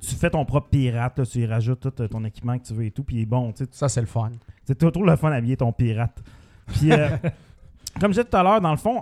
[0.02, 2.86] tu fais ton propre pirate, là, tu y rajoutes tout ton équipement que tu veux
[2.86, 3.04] et tout.
[3.04, 4.30] Puis bon, tu sais, Ça, c'est le fun.
[4.65, 6.17] c'est toujours le fun d'habiller ton pirate.
[6.67, 7.10] Puis, euh,
[7.99, 9.02] comme je disais tout à l'heure, dans le fond,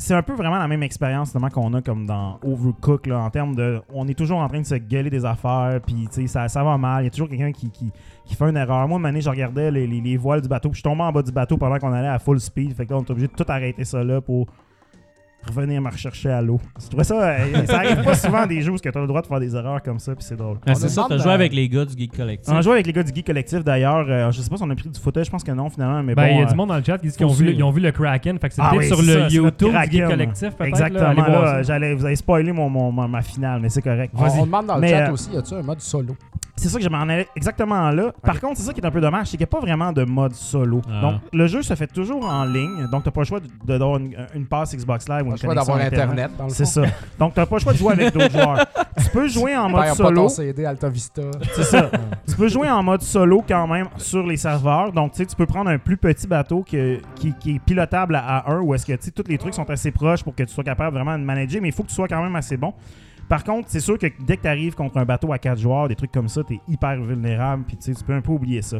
[0.00, 3.54] c'est un peu vraiment la même expérience qu'on a comme dans Overcook, là, en termes
[3.56, 3.80] de.
[3.92, 7.02] On est toujours en train de se gueuler des affaires, puis ça, ça va mal.
[7.02, 7.90] Il y a toujours quelqu'un qui, qui,
[8.24, 8.86] qui fait une erreur.
[8.86, 11.22] Moi, une je regardais les, les- les voiles du bateau, puis je tombais en bas
[11.22, 12.74] du bateau pendant qu'on allait à full speed.
[12.74, 14.46] Fait que là, on est obligé de tout arrêter ça là pour
[15.48, 16.60] revenir me rechercher à l'eau.
[16.80, 17.14] Je trouvais ça.
[17.30, 19.54] euh, ça arrive pas souvent des jeux où tu as le droit de faire des
[19.54, 20.58] erreurs comme ça, puis c'est drôle.
[20.66, 22.52] Ah, c'est ça, t'as joué avec les gars du Geek Collectif.
[22.52, 24.06] On a joué avec les gars du Geek Collectif d'ailleurs.
[24.08, 26.02] Euh, je sais pas si on a pris du footage, je pense que non finalement,
[26.02, 26.38] mais Ben, il bon.
[26.38, 27.60] y a euh, du monde dans le chat qui disent qu'ils ont, vu, le- suivre.
[27.60, 28.38] ils ont vu le Kraken.
[28.38, 30.06] Fait que c'est Ah peut-être oui, sur le YouTube du Geek.
[30.06, 30.68] Collectif, peut-être.
[30.68, 31.26] Exactement.
[31.28, 34.12] Là, j'allais, vous avez spoilé mon, mon- ma, ma finale, mais c'est correct.
[34.16, 36.14] On, on demande dans le Mais, chat euh, aussi, y a-tu un mode solo?
[36.56, 38.12] C'est ça que je m'en allais exactement là.
[38.20, 39.92] Par contre, c'est ça qui est un peu dommage, c'est qu'il n'y a pas vraiment
[39.92, 40.80] de mode solo.
[40.90, 41.00] Ah.
[41.00, 42.88] Donc, le jeu se fait toujours en ligne.
[42.90, 45.30] Donc, tu n'as pas le choix de- de- d'avoir une, une passe Xbox Live ou
[45.46, 46.24] Pas le choix d'avoir Internet.
[46.34, 46.82] Internet, C'est ça.
[47.18, 48.66] Donc, tu n'as pas le choix de jouer avec d'autres joueurs.
[48.98, 50.22] Tu peux jouer en mode solo.
[51.54, 51.88] C'est ça.
[52.28, 54.90] tu peux jouer en mode solo quand même sur les serveurs.
[54.92, 58.16] Donc, tu sais, tu peux prendre un plus petit bateau que- qui, qui est pilotable
[58.16, 60.42] à 1 où est-ce que tu sais, tous les trucs sont assez proches pour que
[60.42, 62.56] tu sois capable vraiment de manager, mais il faut que tu sois quand même assez
[62.56, 62.74] bon.
[63.28, 65.86] Par contre, c'est sûr que dès que tu arrives contre un bateau à 4 joueurs,
[65.86, 68.32] des trucs comme ça, tu es hyper vulnérable, puis tu sais, tu peux un peu
[68.32, 68.78] oublier ça.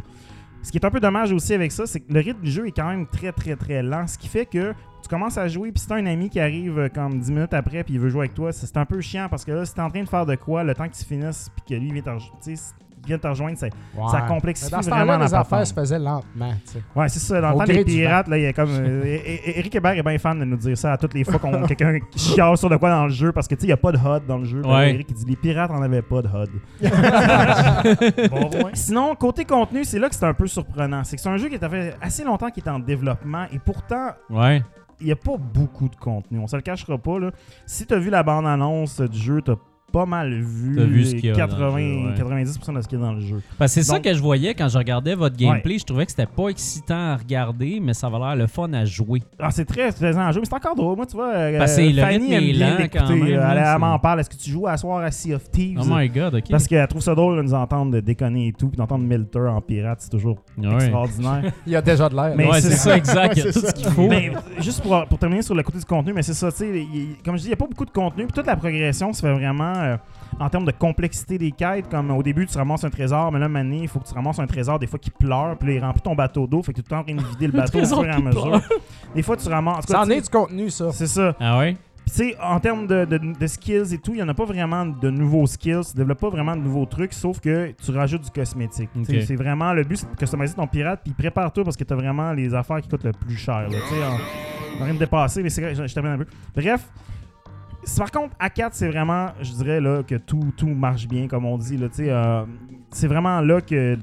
[0.62, 2.66] Ce qui est un peu dommage aussi avec ça, c'est que le rythme du jeu
[2.66, 5.70] est quand même très très très lent, ce qui fait que tu commences à jouer,
[5.70, 8.08] puis si t'as un ami qui arrive euh, comme 10 minutes après, puis il veut
[8.08, 10.08] jouer avec toi, c'est un peu chiant parce que là, si t'es en train de
[10.08, 12.10] faire de quoi, le temps que tu finisses, puis que lui vient te,
[13.08, 13.76] vient te rejoindre, c'est ça
[14.22, 14.28] Ouais.
[14.28, 16.52] complexifie Mais Dans ce vraiment la les affaires se faisaient lentement.
[16.66, 16.82] tu sais.
[16.94, 17.40] Ouais, c'est ça.
[17.40, 18.70] Dans le temps des pirates, là, il y a comme.
[18.70, 21.38] euh, é- Éric Hébert est bien fan de nous dire ça à toutes les fois
[21.38, 23.72] qu'on quelqu'un chiale sur de quoi dans le jeu parce que tu sais, il n'y
[23.72, 24.62] a pas de HUD dans le jeu.
[24.64, 24.94] Ouais.
[24.94, 26.50] Éric il dit les pirates en avaient pas de HUD.
[28.74, 31.02] Sinon, côté contenu, c'est là que c'est un peu surprenant.
[31.04, 33.58] C'est que c'est un jeu qui a fait assez longtemps qu'il est en développement et
[33.58, 34.62] pourtant, Ouais.
[35.00, 36.38] il n'y a pas beaucoup de contenu.
[36.38, 37.18] On se le cachera pas.
[37.18, 37.30] Là.
[37.66, 39.52] Si tu as vu la bande-annonce du jeu, tu
[39.92, 42.44] pas mal vu, T'as vu ce les qu'il y a dans le 80, jeu, ouais.
[42.44, 43.40] 90% de ce qu'il y a dans le jeu.
[43.58, 45.78] Parce que c'est ça que je voyais quand je regardais votre gameplay.
[45.78, 48.84] Je trouvais que c'était pas excitant à regarder, mais ça avait l'air le fun à
[48.84, 49.22] jouer.
[49.38, 50.96] Ah, c'est très plaisant à jouer, mais c'est encore drôle.
[50.96, 53.22] Moi, tu vois, euh, Parce que le Fanny rythme aime est bien lent quand même,
[53.26, 54.20] Elle, là, elle c'est- m'en parle.
[54.20, 55.78] Est-ce que tu joues à soir à Sea of Thieves?
[55.80, 56.44] Oh my god, ok.
[56.50, 59.38] Parce qu'elle trouve ça drôle de nous entendre de déconner et tout, puis d'entendre Milter
[59.48, 60.74] en pirate, c'est toujours Ouais.
[60.74, 61.52] extraordinaire.
[61.66, 62.34] Il y a déjà de l'air.
[62.36, 62.96] Mais c'est c'est ça.
[62.96, 63.36] exact.
[63.36, 64.08] Il y a Ouais, tout ce qu'il faut.
[64.08, 66.86] Mais juste pour, pour terminer sur le côté du contenu, mais c'est ça, tu sais,
[67.24, 69.20] comme je dis, il n'y a pas beaucoup de contenu, puis toute la progression se
[69.22, 69.96] fait vraiment euh,
[70.40, 71.88] en termes de complexité des quêtes.
[71.88, 74.38] Comme au début, tu ramasses un trésor, mais là, maintenant, il faut que tu ramasses
[74.38, 76.80] un trésor des fois qui pleure, puis là, il remplit ton bateau d'eau, fait que
[76.80, 78.18] tu es tout le temps en train de vider le bateau au fur et à
[78.20, 78.60] mesure.
[79.14, 79.86] Des fois, tu ramasses.
[79.86, 80.90] Ça en est du contenu, ça.
[80.92, 81.34] C'est ça.
[81.40, 81.76] Ah ouais?
[82.06, 84.34] Puis tu sais, en termes de, de- de skills et tout, il n'y en a
[84.34, 85.82] pas vraiment de nouveaux skills.
[85.90, 88.88] Tu développes pas vraiment de nouveaux trucs, sauf que tu rajoutes du cosmétique.
[89.26, 91.96] C'est vraiment le but, c'est de customiser ton pirate, puis prépare-toi parce que tu as
[91.96, 93.60] vraiment les affaires qui coûtent le plus cher.
[93.60, 93.68] là.
[93.68, 94.00] Tu sais,
[94.78, 96.26] on on rien de dépasser, mais c'est vrai, je, je termine un peu.
[96.56, 96.88] Bref.
[97.96, 101.44] Par contre, à 4, c'est vraiment, je dirais là, que tout, tout marche bien, comme
[101.44, 101.76] on dit.
[101.76, 102.44] Là, euh,
[102.90, 103.96] c'est vraiment là que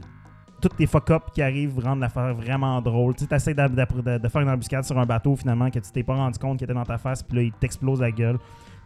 [0.62, 3.14] toutes les fuck-ups qui arrivent rendent l'affaire vraiment drôle.
[3.16, 6.16] Tu essaies de, de- faire une embuscade sur un bateau finalement que tu t'es pas
[6.16, 8.38] rendu compte qu'il était dans ta face, puis là, il t'explose la gueule.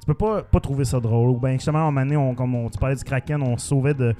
[0.01, 1.29] Tu peux pas, pas trouver ça drôle.
[1.29, 3.57] Ou bien, justement, à un moment donné, on, comme on, tu parlais du Kraken, on
[3.57, 4.15] se sauvait de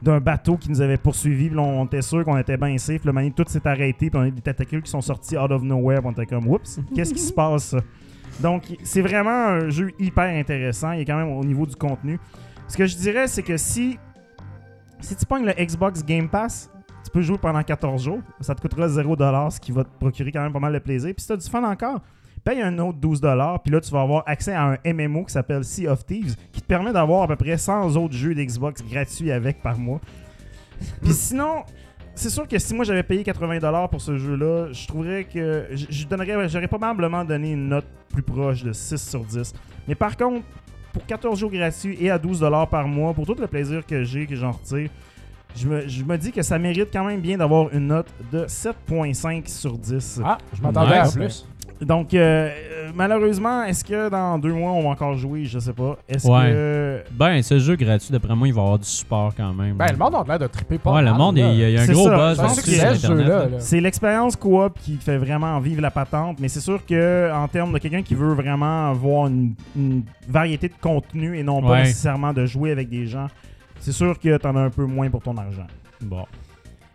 [0.00, 3.04] d'un bateau qui nous avait poursuivi, puis là, on était sûr qu'on était bien safe.
[3.04, 5.62] Le manier tout s'est arrêté, puis on a des tentacules qui sont sortis out of
[5.62, 7.76] nowhere, puis on était comme oups, qu'est-ce qui se passe?
[8.42, 10.92] Donc, c'est vraiment un jeu hyper intéressant.
[10.92, 12.18] Il est quand même au niveau du contenu.
[12.68, 13.98] Ce que je dirais, c'est que si
[15.02, 16.70] si tu pognes le Xbox Game Pass,
[17.04, 18.20] tu peux jouer pendant 14 jours.
[18.40, 21.12] Ça te coûtera 0$, ce qui va te procurer quand même pas mal de plaisir.
[21.14, 22.00] Puis si tu as du fun encore,
[22.44, 25.64] paye un autre 12$, puis là, tu vas avoir accès à un MMO qui s'appelle
[25.64, 29.32] Sea of Thieves, qui te permet d'avoir à peu près 100 autres jeux d'Xbox gratuits
[29.32, 30.00] avec par mois.
[31.02, 31.64] Puis sinon,
[32.14, 35.86] c'est sûr que si moi j'avais payé 80$ pour ce jeu-là, je trouverais que je,
[35.88, 39.52] je donnerais, j'aurais probablement donné une note plus proche de 6 sur 10.
[39.88, 40.44] Mais par contre,
[40.92, 44.26] pour 14 jours gratuits et à 12$ par mois, pour tout le plaisir que j'ai,
[44.26, 44.90] que j'en retire,
[45.56, 48.44] je me, je me dis que ça mérite quand même bien d'avoir une note de
[48.46, 50.20] 7.5 sur 10.
[50.24, 51.14] Ah, je m'attendais à Nice.
[51.14, 51.48] plus.
[51.82, 55.44] Donc, euh, euh, malheureusement, est-ce que dans deux mois, on va encore jouer?
[55.46, 55.96] Je sais pas.
[56.08, 56.50] Est-ce Ouais.
[56.50, 57.02] que.
[57.12, 59.76] Ben, ce jeu gratuit, d'après moi, il va avoir du support quand même.
[59.76, 60.92] Ben, le monde a l'air de triper pas.
[60.94, 62.34] ouais, le monde, il y a, il y a un C'est gros ça.
[62.34, 67.48] buzz c'est l'expérience coop qui fait vraiment vivre la patente, mais c'est sûr que en
[67.48, 71.68] termes de quelqu'un qui veut vraiment avoir une, une variété de contenu et non pas
[71.72, 71.78] Ouais.
[71.82, 73.26] nécessairement de jouer avec des gens,
[73.80, 75.66] c'est sûr que t'en as un peu moins pour ton argent.
[76.00, 76.24] Bon.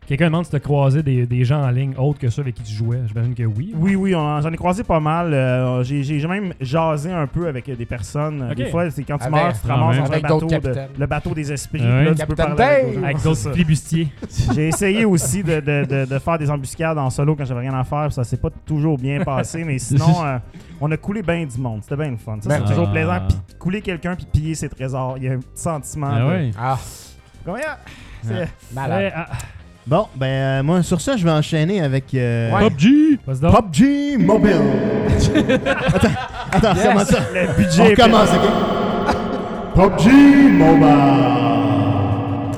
[0.08, 2.56] Quelqu'un demande si tu as croisé des, des gens en ligne autres que ceux avec
[2.56, 3.02] qui tu jouais.
[3.08, 3.74] J'imagine que oui.
[3.76, 5.34] Oui, oui, j'en ai croisé pas mal.
[5.34, 8.54] Euh, j'ai, j'ai même jasé un peu avec des personnes.
[8.56, 10.39] Des fois, c'est quand tu Avec- meurs, tu te Ah, ramasses dans un Avec bateau,
[10.39, 11.82] d'autres de- le bateau des esprits.
[11.82, 12.06] Ouais.
[12.06, 14.08] Là, tu peux parler avec d'autres flibustiers.
[14.56, 17.78] J'ai essayé aussi de, de- de- de faire des embuscades en solo quand j'avais rien
[17.78, 18.10] à faire.
[18.13, 20.38] Ça s'est pas toujours bien passé, mais sinon, euh,
[20.80, 21.82] on a coulé bien du monde.
[21.84, 22.38] C'était bien le fun.
[22.39, 22.93] Ça, Ben, c'est toujours ah.
[22.93, 23.20] plaisant.
[23.28, 25.15] Puis couler quelqu'un puis piller ses trésors.
[25.17, 26.12] Il y a un petit sentiment.
[26.13, 26.52] Ah de- ouais.
[26.58, 26.78] Ah,
[27.46, 27.62] Combien?
[28.24, 29.12] C'est- malade.
[29.88, 32.69] Bon, ben, euh, moi, sur ça, je vais enchaîner avec euh, Ouais.
[32.69, 33.19] PUBG!
[33.26, 33.71] Vas-y donc.
[33.71, 34.56] PUBG Mobile.
[35.93, 36.08] attends,
[36.52, 36.84] attends, Yes.
[36.88, 37.19] comment ça?
[37.34, 37.84] Le On budget.
[37.91, 39.76] recommence, OK?
[39.76, 40.88] PUBG Mobile.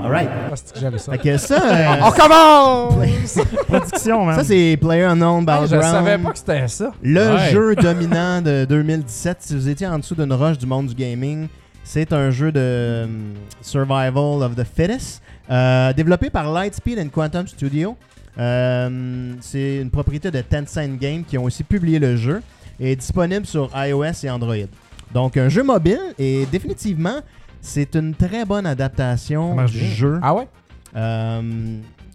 [0.03, 0.29] Alright.
[0.33, 1.11] Ah, c'est que j'aime ça.
[1.11, 3.39] Fait que ça, euh, On recommence!
[3.67, 4.35] production, man.
[4.35, 6.91] ça c'est Player Unknown Ah, je savais pas que c'était ça.
[7.03, 7.49] Le Ouais.
[7.51, 11.47] jeu dominant de 2017, si vous étiez en dessous d'une roche du monde du gaming,
[11.89, 17.47] c'est un jeu de hum, survival of the fittest, euh, développé par Lightspeed and Quantum
[17.47, 17.97] Studio.
[18.38, 22.43] Euh, c'est une propriété de Tencent Games qui ont aussi publié le jeu
[22.80, 24.67] et est disponible sur iOS et Android.
[25.15, 27.21] Donc un jeu mobile et définitivement
[27.60, 30.19] c'est une très bonne adaptation du jeu.
[30.21, 30.47] Ah ouais?
[30.95, 31.41] Euh,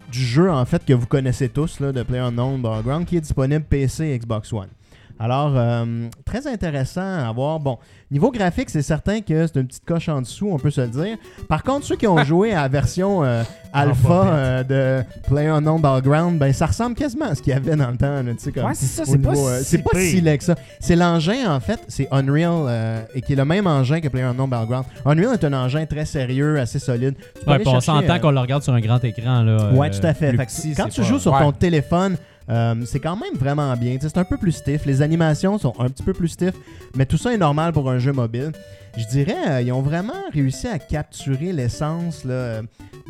[0.09, 3.65] du jeu en fait que vous connaissez tous là, de PlayerUnknown Battleground qui est disponible
[3.65, 4.69] PC et Xbox One.
[5.19, 7.59] Alors, euh, très intéressant à voir.
[7.59, 7.77] Bon,
[8.11, 10.87] niveau graphique, c'est certain que c'est une petite coche en dessous, on peut se le
[10.87, 11.17] dire.
[11.47, 15.81] Par contre, ceux qui ont joué à la version euh, alpha pas euh, de PlayerUnknown
[15.81, 18.23] Battleground, ben, ça ressemble quasiment à ce qu'il y avait dans le temps.
[18.23, 20.55] là, tu sais, comme Ouais, c'est ça, au c'est pas si pas laid que ça.
[20.79, 24.49] C'est l'engin, en fait, c'est Unreal, euh, et qui est le même engin que PlayerUnknown
[24.49, 24.85] Battleground.
[25.05, 27.15] Unreal est un engin très sérieux, assez solide.
[27.41, 29.43] Tu Ouais, on s'entend qu'on le regarde sur un grand écran.
[29.43, 30.35] Là, Ouais, tout à fait.
[30.35, 32.17] Fait quand tu joues sur ton téléphone,
[32.49, 33.97] euh, c'est quand même vraiment bien.
[33.99, 34.85] C'est un peu plus stiff.
[34.85, 36.53] Les animations sont un petit peu plus stiff,
[36.95, 38.51] mais tout ça est normal pour un jeu mobile.
[38.97, 42.61] Je dirais, euh, ils ont vraiment réussi à capturer l'essence euh,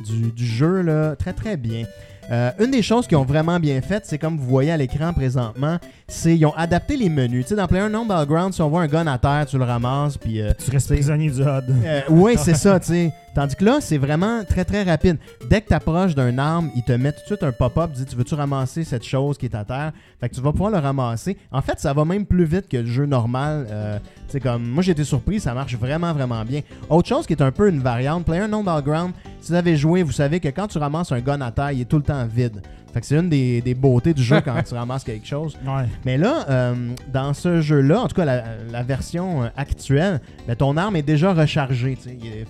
[0.05, 1.85] du, du jeu là, très très bien.
[2.31, 5.13] Euh, une des choses qu'ils ont vraiment bien faites, c'est comme vous voyez à l'écran
[5.13, 7.43] présentement, c'est ils ont adapté les menus.
[7.45, 10.17] Tu sais, dans PlayerUnknown Battleground, si on voit un gun à terre, tu le ramasses,
[10.17, 11.45] puis euh, Tu restes prisonnier du HUD.
[11.85, 13.11] euh, oui, c'est ça, tu sais.
[13.35, 15.17] Tandis que là, c'est vraiment très très rapide.
[15.49, 18.05] Dès que tu approches d'un arme, il te met tout de suite un pop-up, dit
[18.05, 19.91] tu veux-tu ramasser cette chose qui est à terre?
[20.21, 21.35] Fait que tu vas pouvoir le ramasser.
[21.51, 23.67] En fait, ça va même plus vite que le jeu normal.
[23.69, 23.99] Euh,
[24.41, 26.61] comme moi j'ai été surpris, ça marche vraiment vraiment bien.
[26.89, 30.11] Autre chose qui est un peu une variante, PlayerUnknown Battleground, si vous avez joué, vous
[30.13, 32.61] savez que quand tu ramasses un gun à terre, il est tout le temps vide.
[32.95, 35.58] Fait que c'est une des, des beautés du jeu quand tu ramasses quelque chose.
[35.67, 35.84] Ouais.
[36.05, 36.73] Mais là, euh,
[37.12, 41.01] dans ce jeu-là, en tout cas la, la version euh, actuelle, ben, ton arme est
[41.01, 41.97] déjà rechargée.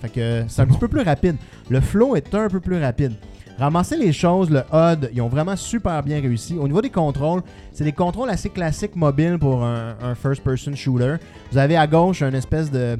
[0.00, 1.34] Fait que c'est un petit peu plus rapide.
[1.68, 3.14] Le flow est un peu plus rapide.
[3.58, 6.54] Ramasser les choses, le HUD, ils ont vraiment super bien réussi.
[6.54, 11.16] Au niveau des contrôles, c'est des contrôles assez classiques mobiles pour un, un first-person shooter.
[11.50, 12.96] Vous avez à gauche une espèce de,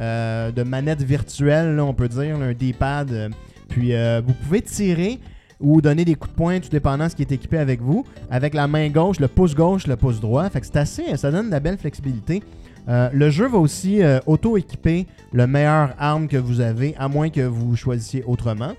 [0.00, 3.30] euh, de manette virtuelle, là, on peut dire, là, un D-pad.
[3.70, 5.18] puis euh, vous pouvez tirer
[5.60, 8.04] ou donner des coups de poing, tout dépendant ce qui est équipé avec vous.
[8.30, 10.48] Avec la main gauche, le pouce gauche, le pouce droit.
[10.50, 12.42] Fait que c'est assez, ça donne de la belle flexibilité.
[12.88, 17.28] Euh, le jeu va aussi euh, auto-équiper le meilleur arme que vous avez, à moins
[17.28, 18.72] que vous choisissiez autrement.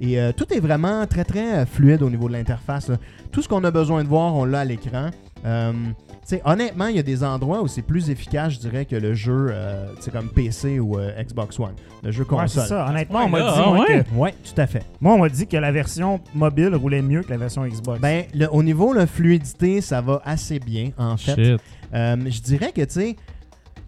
[0.00, 2.90] Et euh, tout est vraiment très très fluide au niveau de l'interface.
[3.30, 5.10] Tout ce qu'on a besoin de voir, on l'a à l'écran.
[5.44, 8.86] Euh, tu sais, honnêtement, il y a des endroits où c'est plus efficace, je dirais,
[8.86, 11.74] que le jeu euh, tu sais, comme PC ou euh, Xbox One.
[12.02, 12.66] Le jeu Ouais, c'est console.
[12.66, 12.86] ça.
[12.88, 14.04] Honnêtement, on m'a dit, ah moi, ouais?
[14.04, 14.82] que- ouais, tout à fait.
[15.00, 18.00] moi, on m'a dit que la version mobile roulait mieux que la version Xbox.
[18.00, 21.58] Ben, le- au niveau de fluidité, ça va assez bien, en fait.
[21.94, 23.16] Euh, je dirais que, tu sais,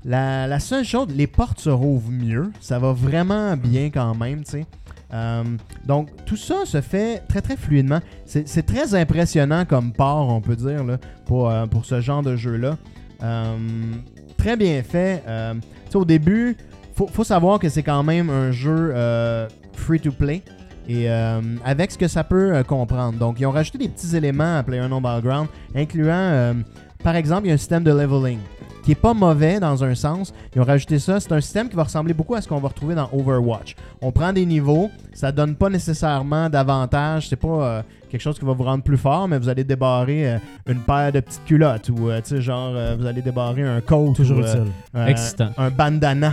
[0.04, 2.52] la, la seule chose, les portes se rouvrent mieux.
[2.60, 4.66] Ça va vraiment bien quand même, tu sais.
[5.12, 5.44] Euh,
[5.84, 8.00] donc, tout ça se fait très, très fluidement.
[8.24, 12.36] C'est très impressionnant comme port, on peut dire, là, pour, euh, pour ce genre de
[12.36, 12.76] jeu-là.
[13.22, 13.56] Euh,
[14.36, 15.22] très bien fait.
[15.94, 16.56] Au début,
[16.94, 18.94] faut, faut savoir que c'est quand même un jeu
[19.74, 20.42] free-to-play.
[20.88, 23.18] Et avec ce que ça peut comprendre.
[23.18, 26.54] Donc, ils ont rajouté des petits éléments à PlayerUnknown Battleground, incluant,
[27.06, 28.40] par exemple, il y a un système de leveling
[28.82, 30.34] qui est pas mauvais dans un sens.
[30.52, 31.20] Ils ont rajouté ça.
[31.20, 33.76] C'est un système qui va ressembler beaucoup à ce qu'on va retrouver dans Overwatch.
[34.02, 37.28] On prend des niveaux, ça donne pas nécessairement d'avantage.
[37.28, 40.32] C'est pas euh, quelque chose qui va vous rendre plus fort, mais vous allez débarrer
[40.32, 43.62] euh, une paire de petites culottes ou, euh, tu sais, genre, euh, vous allez débarrer
[43.62, 44.42] un coat Toujours ou,
[44.92, 46.32] un bandana.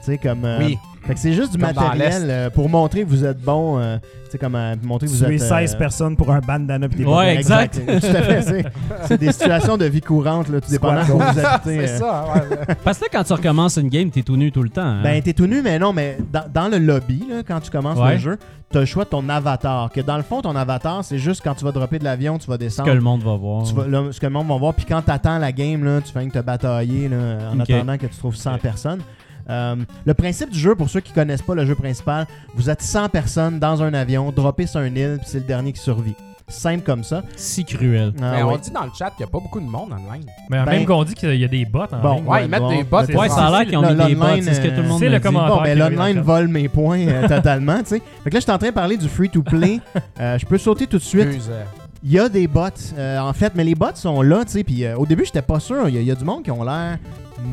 [0.00, 0.46] Tu sais, comme.
[0.46, 0.78] euh, Oui.
[1.06, 3.78] Fait que c'est juste du Comme matériel euh, pour montrer que vous êtes bon.
[3.78, 5.42] euh, tu sais, comme euh, montrer que vous Tuer êtes.
[5.42, 7.78] 16 euh, personnes pour un bandana pis des Ouais, exact.
[7.86, 8.42] Tout à fait.
[8.42, 8.64] C'est,
[9.06, 11.86] c'est des situations de vie courante, là, tout dépendant où vous habitez.
[11.86, 11.98] C'est euh.
[11.98, 12.74] ça, ouais.
[12.82, 14.80] Parce que là, quand tu recommences une game, t'es tout nu tout le temps.
[14.82, 15.02] hein?
[15.02, 17.98] Ben, t'es tout nu, mais non, mais dans, dans le lobby, là, quand tu commences
[17.98, 18.12] Ouais.
[18.14, 18.38] le jeu,
[18.70, 19.90] t'as le choix de ton avatar.
[19.92, 22.46] Que dans le fond, ton avatar, c'est juste quand tu vas dropper de l'avion, tu
[22.48, 22.88] vas ce descendre.
[22.88, 23.64] que le monde va voir.
[23.64, 24.72] Tu vas- là, ce que le monde va voir.
[24.72, 27.68] Puis quand t'attends la game, là, tu fais que te batailler là, en Ok.
[27.68, 29.00] attendant que tu trouves 100 personnes.
[29.50, 32.82] Euh, le principe du jeu, pour ceux qui connaissent pas le jeu principal, vous êtes
[32.82, 36.14] 100 personnes dans un avion, droppé sur une île, puis c'est le dernier qui survit.
[36.46, 37.22] Simple comme ça.
[37.36, 38.12] Si cruel.
[38.20, 38.52] Ah, Mais ouais.
[38.54, 40.26] on dit dans le chat qu'il n'y a pas beaucoup de monde online.
[40.50, 42.26] Mais Ben- même qu'on dit qu'il y a des bots en Bon, ligne.
[42.26, 42.98] Ouais, ils mettent bon, des bots.
[43.06, 43.46] c'est Ouais, ça.
[43.46, 45.06] a l'air qu'ils ont mis des bots, L'online, c'est ce que tout le monde c'est
[45.06, 45.22] me le dit.
[45.22, 45.56] commentaire.
[45.56, 48.02] Bon, ben l'online vole mes points euh, totalement, tu sais.
[48.24, 49.80] Fait que là, je suis en train de parler du free-to-play.
[50.20, 51.24] Euh, je peux sauter tout de suite.
[51.24, 51.64] Excuse, euh,
[52.06, 54.62] Il y a des bots, euh, en fait, mais les bots sont là, tu sais.
[54.62, 55.88] Puis euh, au début, j'étais pas sûr.
[55.88, 56.98] Il y, y a du monde qui ont l'air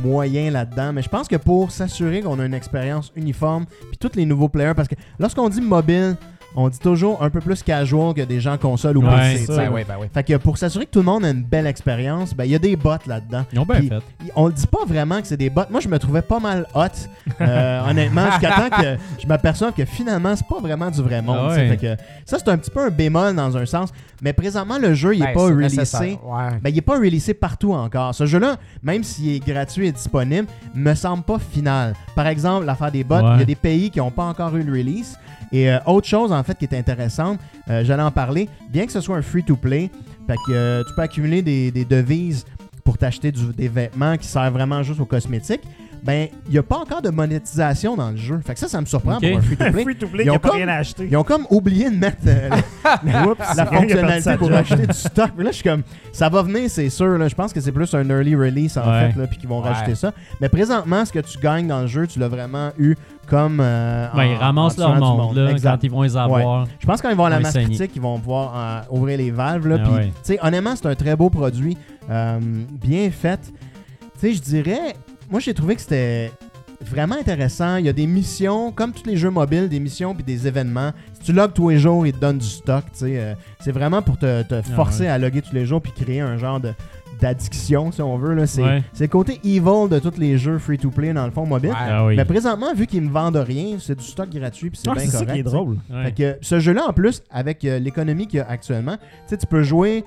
[0.04, 0.92] moyen là-dedans.
[0.92, 4.50] Mais je pense que pour s'assurer qu'on a une expérience uniforme, puis tous les nouveaux
[4.50, 6.18] players, parce que lorsqu'on dit mobile,
[6.56, 9.48] on dit toujours un peu plus casual que des gens console ou Ouais, PC.
[9.56, 10.08] Ben oui, oui.
[10.14, 12.56] Fait que pour s'assurer que tout le monde a une belle expérience, ben il y
[12.56, 13.46] a des bots là-dedans.
[13.54, 14.02] Ils ont bien Puis- fait.
[14.36, 15.64] On le dit pas vraiment que c'est des bots.
[15.70, 16.82] Moi, je me trouvais pas mal hot,
[17.40, 21.38] euh, honnêtement, jusqu'à temps que je m'aperçoive que finalement, c'est pas vraiment du vrai monde.
[21.40, 21.62] Ah tu sais.
[21.62, 21.78] ouais.
[21.78, 23.90] Fait que ça, c'est un petit peu un bémol dans un sens.
[24.24, 26.20] Mais présentement, le jeu, il est Ben, pas c'est releasé.
[26.62, 28.14] Ben, il est pas releasé partout encore.
[28.14, 31.94] Ce jeu-là, même s'il est gratuit et disponible, me semble pas final.
[32.16, 33.40] Par exemple, l'affaire des bots, il Ouais.
[33.40, 35.18] y a des pays qui n'ont pas encore eu le release.
[35.52, 38.92] Et euh, autre chose, en fait, qui est intéressante, euh, j'allais en parler, bien que
[38.92, 39.90] ce soit un free-to-play,
[40.50, 42.46] euh, tu peux accumuler des, des devises
[42.84, 45.62] pour t'acheter des vêtements qui servent vraiment juste aux cosmétiques,
[46.04, 48.40] ben, il n'y a pas encore de monétisation dans le jeu.
[48.44, 49.84] Fait que ça, ça me surprend pour un free-to-play.
[49.84, 51.08] Free to play, Ils ont pas comme- rien à acheter.
[51.12, 52.50] Ils ont comme oublié de mettre euh,
[53.04, 53.38] la, Oups,
[53.72, 55.30] fonctionnalité pour acheter du stock.
[55.38, 57.18] Mais là, je suis comme, ça va venir, c'est sûr.
[57.20, 57.28] là.
[57.28, 59.12] Je pense que c'est plus un early release en Ouais.
[59.12, 59.70] fait, là, puis qu'ils vont Ouais.
[59.70, 60.12] rajouter ça.
[60.40, 62.96] Mais présentement, ce que tu gagnes dans le jeu, tu l'as vraiment eu
[63.28, 63.60] comme.
[63.62, 66.66] euh, Ben, ils en- ramassent en leur monde, là, quand ils vont les avoir.
[66.80, 69.18] Je pense que quand ils vont avoir la masse critique, ils vont pouvoir euh, ouvrir
[69.20, 69.68] les valves.
[69.68, 70.06] Là, Ah puis, ouais.
[70.08, 71.78] tu sais, honnêtement, c'est un très beau produit,
[72.10, 72.40] euh,
[72.84, 73.40] bien fait.
[74.20, 74.96] Tu sais, je dirais,
[75.32, 76.32] moi, j'ai trouvé que c'était
[76.82, 77.78] vraiment intéressant.
[77.78, 80.92] Il y a des missions, comme tous les jeux mobiles, des missions puis des événements.
[81.14, 82.84] Si tu logs tous les jours, ils te donnent du stock.
[82.92, 85.10] tu sais, euh, c'est vraiment pour te, te forcer ouais.
[85.10, 86.74] à loguer tous les jours puis créer un genre de
[87.20, 88.34] d'addiction, si on veut.
[88.34, 88.48] là.
[88.48, 88.84] C'est Ouais.
[88.94, 91.70] c'est le côté evil de tous les jeux free-to-play, dans le fond, mobile.
[91.70, 91.76] Ouais.
[91.80, 92.16] Ah oui.
[92.16, 95.04] Mais présentement, vu qu'ils me vendent rien, c'est du stock gratuit puis c'est Ah, bien
[95.04, 95.34] c'est ça correct.
[95.34, 95.78] qui est drôle.
[95.92, 96.06] Ouais.
[96.06, 99.38] Fait que ce jeu-là, en plus, avec euh, l'économie qu'il y a actuellement, tu sais,
[99.38, 100.04] tu peux jouer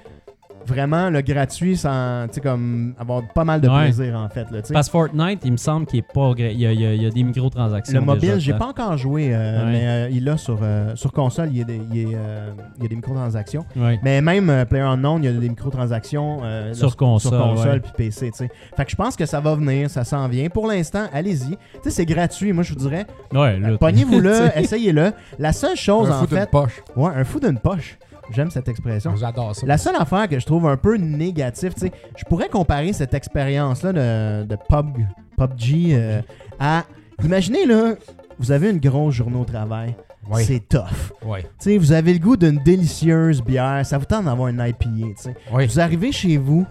[0.66, 3.84] vraiment le gratuit sans, tu sais, comme avoir pas mal de Ouais.
[3.84, 4.50] plaisir, en fait.
[4.50, 4.60] Là.
[4.72, 6.32] Parce que Fortnite, il me semble qu'il est pas.
[6.32, 7.98] gra- Il y a, il y a- il y a des microtransactions.
[8.00, 9.72] le mobile, j'ai pas encore joué, euh, Ouais.
[9.72, 12.18] mais euh, il a sur, euh, sur console, il y a des, il y a,
[12.18, 13.64] euh, il y a des microtransactions.
[13.76, 13.98] Ouais.
[14.02, 17.80] Mais même euh, PlayerUnknown, il y a des microtransactions euh, Sur là, console, sur console
[17.80, 18.50] puis PC, tu sais.
[18.76, 20.48] Fait que je pense que ça va venir, ça s'en vient.
[20.48, 21.50] Pour l'instant, allez-y.
[21.50, 22.52] Tu sais, c'est gratuit.
[22.52, 25.12] Moi, je vous dirais, Ouais, là, pognez-vous-le, essayez-le.
[25.38, 26.82] La seule chose, Un en fou d'une fait, poche.
[26.96, 27.98] ouais, un fou d'une poche.
[28.30, 29.14] J'aime cette expression.
[29.16, 29.66] J'adore ça.
[29.66, 33.14] La seule affaire que je trouve un peu négative, tu sais, je pourrais comparer cette
[33.14, 34.96] expérience-là de, de pub,
[35.36, 36.22] PUBG euh,
[36.58, 36.84] à.
[37.22, 37.94] Imaginez, là,
[38.38, 39.94] vous avez une grosse journée au travail.
[40.30, 40.44] Oui.
[40.44, 41.12] C'est tough.
[41.24, 41.40] Oui.
[41.42, 43.84] Tu sais, vous avez le goût d'une délicieuse bière.
[43.84, 45.34] Ça vous tente d'avoir une IPA, tu sais.
[45.52, 45.66] Oui.
[45.66, 46.66] Vous arrivez chez vous,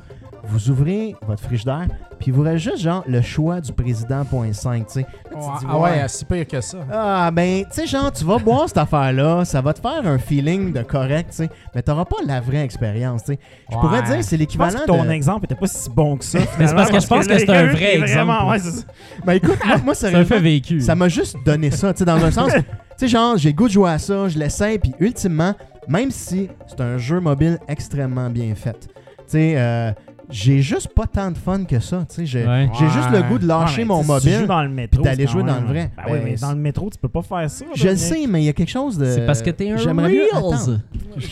[0.45, 1.87] vous ouvrez votre frigidaire,
[2.19, 5.05] puis vous aurez juste, genre, le choix du président.5, tu sais.
[5.25, 6.77] Tu te dis, Ah ouais, si pire que ça.
[6.91, 10.17] ah, ben, tu sais, genre, tu vas boire cette affaire-là, ça va te faire un
[10.17, 13.39] feeling de correct, tu sais, mais t'auras pas la vraie expérience, tu sais.
[13.69, 13.81] Je Ouais.
[13.81, 15.09] pourrais dire, c'est Je pense l'équivalent que ton de...
[15.11, 16.39] exemple était pas si bon que ça.
[16.59, 18.45] Mais c'est parce que je pense que c'est un vrai exemple.
[18.49, 18.85] Ouais, c'est ça.
[19.25, 20.81] Ben, écoute, moi, moi C'est un fait vécu.
[20.81, 22.61] ça m'a juste donné ça, tu sais, dans un sens, tu
[22.97, 25.53] sais, genre, j'ai goût de jouer à ça, je l'essaie, puis ultimement,
[25.87, 28.87] même si c'est un jeu mobile extrêmement bien fait, tu
[29.27, 29.91] sais, euh,
[30.29, 32.69] j'ai juste pas tant de fun que ça, tu sais, j'ai Ouais.
[32.79, 34.45] juste le goût de lâcher Ouais, mon mobile.
[34.47, 35.01] dans le métro.
[35.01, 35.91] puis d'aller jouer dans le vrai.
[35.97, 37.65] Ben oui, mais dans le métro, tu peux pas faire ça.
[37.75, 39.05] Je le sais, mais il y a quelque chose de...
[39.05, 39.75] C'est parce que t'es un.
[39.77, 40.79] Reels.
[41.19, 41.29] Tu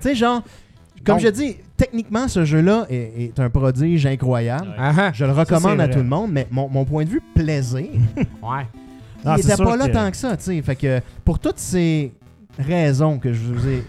[0.00, 0.42] sais, genre,
[1.04, 4.68] comme Donc- je dis, techniquement, ce jeu-là est, est un prodige incroyable.
[4.68, 4.74] Ouais.
[4.78, 5.10] Ah, ah.
[5.12, 8.66] Je le recommande à tout le monde, mais mon, mon point de vue plaisir, Ouais.
[9.24, 10.62] Non, il c'est était sûr pas là que- tant que ça, tu sais.
[10.62, 12.12] Fait que pour toutes ces
[12.58, 13.82] raisons que je vous ai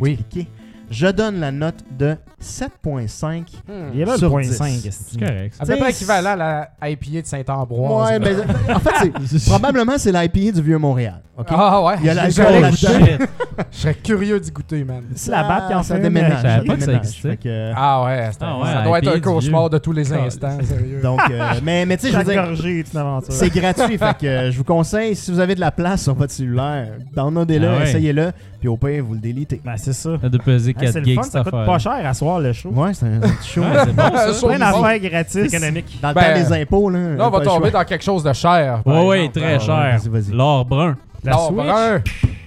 [0.00, 0.12] Oui.
[0.12, 0.48] expliquées,
[0.90, 3.40] je donne la note de 7.5.
[3.68, 3.72] Hmm.
[3.94, 4.52] Il est là le Sur point 10.
[4.56, 4.68] 5.
[4.90, 5.54] C'est correct.
[5.58, 6.36] À peu près T'sais, équivalent à
[6.80, 8.10] la IPA de Saint-Ambroise.
[8.10, 11.22] Ouais, mais en fait, c'est probablement c'est l'IPA du Vieux-Montréal.
[11.38, 11.46] OK?
[11.50, 11.94] Ah ouais.
[12.00, 13.26] Il y a l'alcool j'allais là-dedans.
[13.70, 15.02] Je serais curieux d'y goûter, man.
[15.14, 16.36] C'est la batte qui en ça fait déménage.
[16.38, 17.06] Je savais ça pas que ça déménage.
[17.06, 17.30] existait.
[17.30, 19.70] Fait que, Ah ouais, c'est un- Ah ouais, ça doit être IPA un du cauchemar
[19.70, 21.00] de tous les instants, sérieux.
[21.02, 23.32] Donc, euh, mais, mais tu sais, je veux Chaque dire, gorgée est une aventure.
[23.32, 26.14] C'est gratuit, fait que euh, je vous conseille, si vous avez de la place sur
[26.14, 27.82] votre cellulaire, downloadez-le, Ah ouais.
[27.88, 29.60] essayez-le, puis au pire, vous le délitez.
[29.64, 30.10] Ben, c'est ça.
[30.20, 31.66] Ça de peser Hey, 4 c'est le gigs fun, cette ça coûte affaire.
[31.66, 32.70] pas cher à soir le show.
[32.70, 33.60] Ouais, c'est un petit show.
[33.60, 34.46] Ouais, c'est bon ça.
[34.48, 35.36] Plein d'affaires gratis.
[35.54, 35.98] économique.
[36.00, 36.98] Dans le Ben, temps des impôts, là.
[36.98, 37.80] Là, on va pas le tomber choix.
[37.80, 38.82] dans quelque chose de cher.
[38.84, 39.40] par Ouais, ouais, exemple.
[39.40, 39.98] très Ah, cher.
[39.98, 40.32] vas-y, vas-y.
[40.36, 40.96] L'or brun.
[41.24, 41.56] La L'or Switch.
[41.64, 42.02] brun.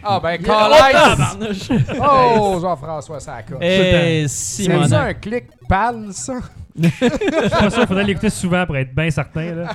[0.07, 0.93] Ah ben, Oh, Carlis!
[0.93, 1.69] tabarnouche.
[1.99, 3.57] Oh, Jean-François, ça coche.
[3.61, 6.33] Eh, C'est ça un clic pâle, ça?
[6.79, 7.09] Je suis
[7.49, 9.55] pas sûr, il faudrait l'écouter souvent pour être bien certain.
[9.55, 9.67] Là.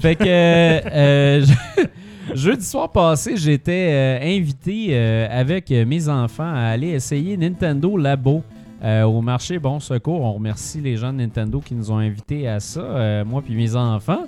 [0.00, 6.50] Fait que euh, je- jeudi soir passé, j'étais euh, invité euh, avec euh, mes enfants
[6.54, 8.42] à aller essayer Nintendo Labo
[8.82, 10.20] euh, au marché Bon Secours.
[10.22, 13.54] On remercie les gens de Nintendo qui nous ont invités à ça, euh, moi puis
[13.54, 14.24] mes enfants.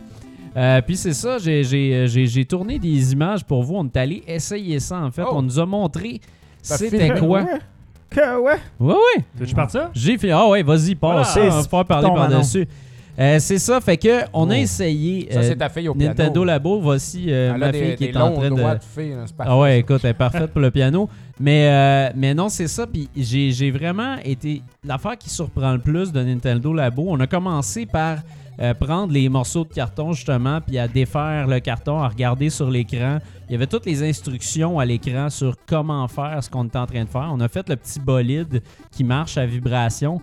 [0.56, 3.76] Euh, puis c'est ça, j'ai- j'ai j'ai- j'ai tourné des images pour vous.
[3.76, 5.22] On est allé essayer ça, en fait.
[5.24, 5.34] Oh.
[5.34, 6.20] On nous a montré
[6.62, 7.44] c'était quoi.
[8.10, 8.54] Que ouais.
[8.80, 8.96] Ouais, ouais.
[9.16, 9.90] Tu veux que je parte ça?
[9.94, 10.32] J'ai fait.
[10.32, 11.34] Ah ouais, vas-y, passe.
[11.34, 11.52] Voilà.
[11.56, 12.66] on va pas parler par-dessus.
[13.18, 14.56] Euh, c'est ça, fait que on a Oh.
[14.58, 15.28] essayé.
[15.30, 16.08] Ça, euh, c'est ta fille au piano.
[16.14, 18.54] Nintendo Labo, voici euh, Elle ma fille des, qui des est en longs train de.
[18.56, 19.10] doigts de fille.
[19.10, 21.08] là, c'est parfait, Ah ouais, écoute, elle est parfaite pour le piano.
[21.38, 22.86] Mais, euh, mais non, c'est ça.
[22.86, 24.62] Puis j'ai j'ai vraiment été.
[24.84, 28.18] L'affaire qui surprend le plus de Nintendo Labo, on a commencé par
[28.60, 32.70] euh, prendre les morceaux de carton, justement, puis à défaire le carton, à regarder sur
[32.70, 33.18] l'écran.
[33.48, 36.86] Il y avait toutes les instructions à l'écran sur comment faire ce qu'on était en
[36.86, 37.30] train de faire.
[37.32, 40.20] On a fait le petit bolide qui marche à vibration.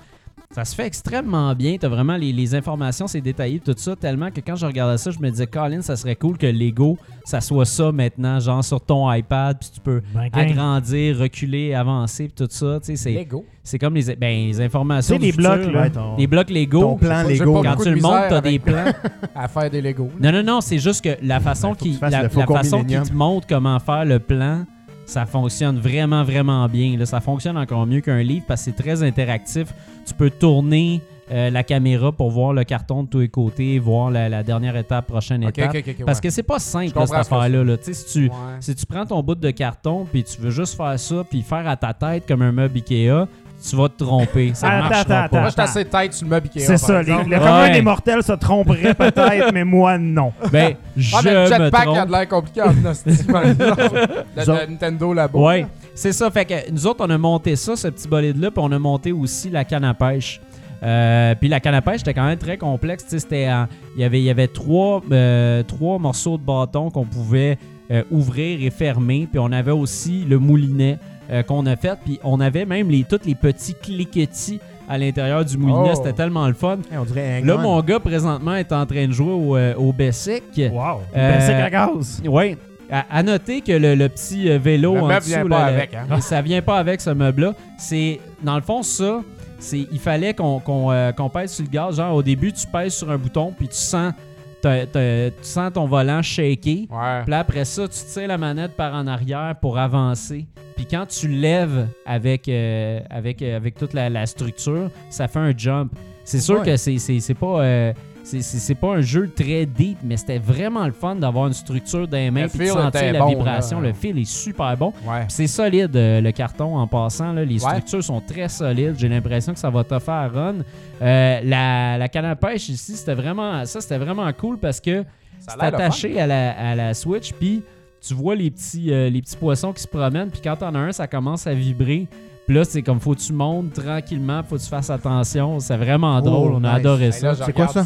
[0.49, 1.75] Ça se fait extrêmement bien.
[1.77, 4.97] Tu as vraiment les, les informations, c'est détaillé, tout ça, tellement que quand je regardais
[4.97, 8.63] ça, je me disais, Colin, ça serait cool que Lego, ça soit ça maintenant, genre
[8.63, 12.79] sur ton iPad, puis tu peux Ben, agrandir, reculer, avancer, puis tout ça.
[12.79, 13.45] Tu sais, c'est, Lego.
[13.61, 15.17] c'est comme les, ben, les informations.
[15.17, 15.81] Tu sais, du les blocs, futur, là.
[15.81, 16.81] Ouais, ton- Les blocs Lego.
[16.81, 17.61] ton plan Lego.
[17.61, 18.85] Quand tu le montres, t'as des plans.
[19.35, 20.09] À faire des Lego.
[20.19, 23.45] Non, non, non, c'est juste que la façon Ben, qui la, façon qui te montre
[23.47, 24.63] comment faire le plan,
[25.08, 26.95] ça fonctionne vraiment, vraiment bien.
[26.97, 29.74] Là, ça fonctionne encore mieux qu'un livre parce que c'est très interactif.
[30.05, 31.01] Tu peux tourner
[31.32, 34.76] euh, la caméra pour voir le carton de tous les côtés, voir la, la dernière
[34.78, 35.74] étape, prochaine étape.
[36.05, 36.22] Parce ouais.
[36.24, 37.64] que c'est pas simple, là, cette affaire-là.
[37.64, 37.78] là.
[37.78, 38.34] Tu sais, Si tu, Ouais.
[38.60, 41.68] si tu prends ton bout de carton puis tu veux juste faire ça puis faire
[41.68, 43.28] à ta tête comme un meuble Ikea,
[43.70, 44.51] tu vas te tromper.
[44.53, 45.24] Ça Attends, marchera attends, pas.
[45.24, 45.39] attends.
[45.39, 46.60] Moi, j'étais assez tête sur le meuble Ikea.
[46.66, 47.01] C'est par ça.
[47.01, 47.72] Les, le commun Ouais.
[47.72, 50.32] des mortels se tromperait peut-être, mais moi, non.
[50.51, 51.97] Ben, je Ah, mais le me jetpack trompe.
[51.97, 53.84] a de l'air compliqué en hostie, par exemple.
[54.36, 55.39] Le- Nintendo là-bas.
[55.39, 56.30] Ouais, c'est ça.
[56.32, 59.12] Fait que nous autres, on a monté ça, ce petit bolide-là, puis on a monté
[59.12, 60.39] aussi la canne à pêche.
[60.84, 63.05] Euh, puis la canne à pêche était quand même très complexe.
[63.08, 63.49] C'était,
[63.95, 67.58] il y avait, il y avait trois, euh, trois morceaux de bâton qu'on pouvait
[67.89, 69.28] euh, ouvrir et fermer.
[69.30, 70.99] Puis on avait aussi le moulinet
[71.32, 71.97] euh, qu'on a fait.
[72.03, 74.59] Puis on avait même les, tous les petits cliquetis
[74.89, 75.91] à l'intérieur du moulinet.
[75.91, 75.95] Oh.
[75.95, 76.78] C'était tellement le fun.
[76.91, 79.75] Hey, on dirait un Là, mon gars, présentement, est en train de jouer au, euh,
[79.75, 80.43] au Bessic.
[80.57, 81.01] Wow.
[81.15, 82.21] Euh, c'est à gaz.
[82.25, 82.55] Oui.
[82.89, 85.93] À, à noter que le, le petit vélo Le en meuble dessous, vient pas avec,
[85.93, 86.21] hein.
[86.21, 87.53] ça vient pas avec ce meuble-là.
[87.78, 89.21] C'est dans le fond ça.
[89.59, 91.97] C'est il fallait qu'on qu'on, euh, qu'on pèse sur le gaz.
[91.97, 94.13] Genre au début tu pèses sur un bouton puis tu sens
[94.62, 96.86] tu sens ton volant shaker.
[96.89, 97.24] Ouais.
[97.26, 100.45] Puis après ça, tu tires la manette par en arrière pour avancer.
[100.76, 105.39] Puis quand tu lèves avec, euh, avec, euh, avec toute la, la structure, ça fait
[105.39, 105.91] un jump.
[106.24, 106.66] C'est sûr Ouais.
[106.66, 107.93] que c'est pas, euh,
[108.41, 112.17] c'est- pas un jeu très deep, mais c'était vraiment le fun d'avoir une structure dans
[112.17, 113.80] les mains puis de sentir la bon, vibration.
[113.80, 113.88] là.
[113.89, 114.93] Le fil est super bon.
[115.05, 115.25] Ouais.
[115.30, 117.34] C'est solide, euh, le carton, en passant.
[117.34, 117.43] là.
[117.45, 117.69] les Ouais.
[117.71, 118.95] structures sont très solides.
[118.97, 120.55] J'ai l'impression que ça va te faire run.
[121.01, 125.03] Euh, la, la canne à pêche ici, c'était vraiment, ça, c'était vraiment cool parce que
[125.39, 127.63] c'est attaché à la, à la Switch, puis
[128.05, 130.80] tu vois les petits, euh, les petits poissons qui se promènent, puis quand t'en as
[130.80, 132.07] un, ça commence à vibrer.
[132.47, 135.59] Puis là, c'est comme faut que tu montes tranquillement, faut que tu fasses attention.
[135.59, 136.79] C'est vraiment drôle, on a nice.
[136.79, 137.35] adoré ça.
[137.35, 137.83] C'est quoi ça?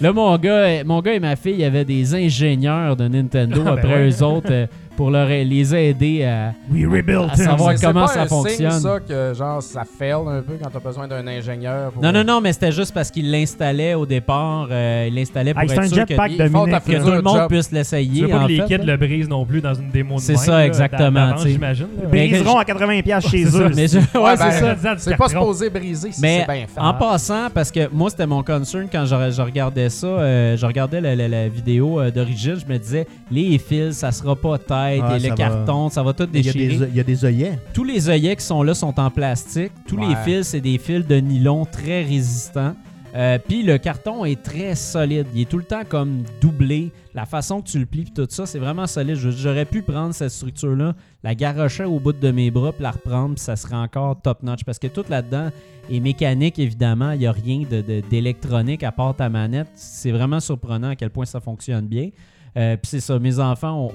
[0.00, 3.60] Là, mon gars, mon gars et ma fille, il y avait des ingénieurs de Nintendo
[3.66, 4.08] Ah, ben après ouais.
[4.10, 4.66] eux autres euh,
[4.98, 6.52] pour leur, les aider à.
[6.72, 7.78] We rebuilt à savoir.
[7.78, 8.70] C'est comment pas ça un fonctionne.
[8.72, 11.92] signe, ça, que genre ça fail un peu quand t'as besoin d'un ingénieur.
[11.92, 14.66] pour- Non, non, non, mais c'était juste parce qu'il l'installait au départ.
[14.72, 17.48] euh, il l'installait pour Ah, c'est être un sûr que, Ils tout le monde job.
[17.48, 18.22] puisse Tu l'essayer.
[18.22, 18.84] veux pas en que les fait, kids là.
[18.84, 21.86] le brisent non plus dans une démo de C'est ça, exactement, j'imagine.
[22.10, 23.70] Mais- Briseront à 80$ chez C'est ça, eux.
[23.76, 24.76] Mais je- ouais, Ouais, c'est ben, ça.
[24.82, 24.94] ça.
[24.98, 26.80] C'est pas supposé briser si Mais c'est bien fait.
[26.80, 30.66] en passant, parce que moi, c'était mon concern quand je, je regardais ça, euh, je
[30.66, 34.58] regardais la, vidéo euh, d'origine, je me disais, les fils, ça sera pas
[34.96, 35.34] tête, Ah, et ça le va.
[35.36, 36.88] carton, ça va tout déchirer.
[36.90, 37.58] il y a des œillets.
[37.74, 39.72] Tous les œillets qui sont là sont en plastique.
[39.86, 42.74] Tous les fils, c'est des fils de nylon très résistants.
[43.14, 45.26] Euh, Puis le carton est très solide.
[45.34, 46.92] Il est tout le temps comme doublé.
[47.14, 49.16] La façon que tu le plies, puis tout ça, c'est vraiment solide.
[49.16, 53.34] J'aurais pu prendre cette structure-là, la garrocher au bout de mes bras, puis la reprendre,
[53.34, 54.62] puis ça serait encore top-notch.
[54.62, 55.48] Parce que tout là-dedans
[55.90, 57.12] est mécanique, évidemment.
[57.12, 59.68] Il n'y a rien de- de- d'électronique à part ta manette.
[59.74, 62.10] C'est vraiment surprenant à quel point ça fonctionne bien.
[62.56, 63.90] Euh, puis c'est ça, mes enfants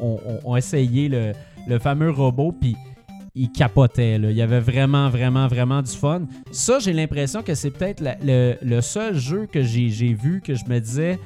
[0.45, 2.75] ont, essayé le, fameux robot, puis
[3.35, 4.17] ils capotaient.
[4.17, 4.31] Là.
[4.31, 6.23] Il y avait vraiment, vraiment, vraiment du fun.
[6.51, 10.79] Ça, j'ai l'impression que c'est peut-être le, seul jeu que j'ai vu que je me
[10.79, 11.19] disais.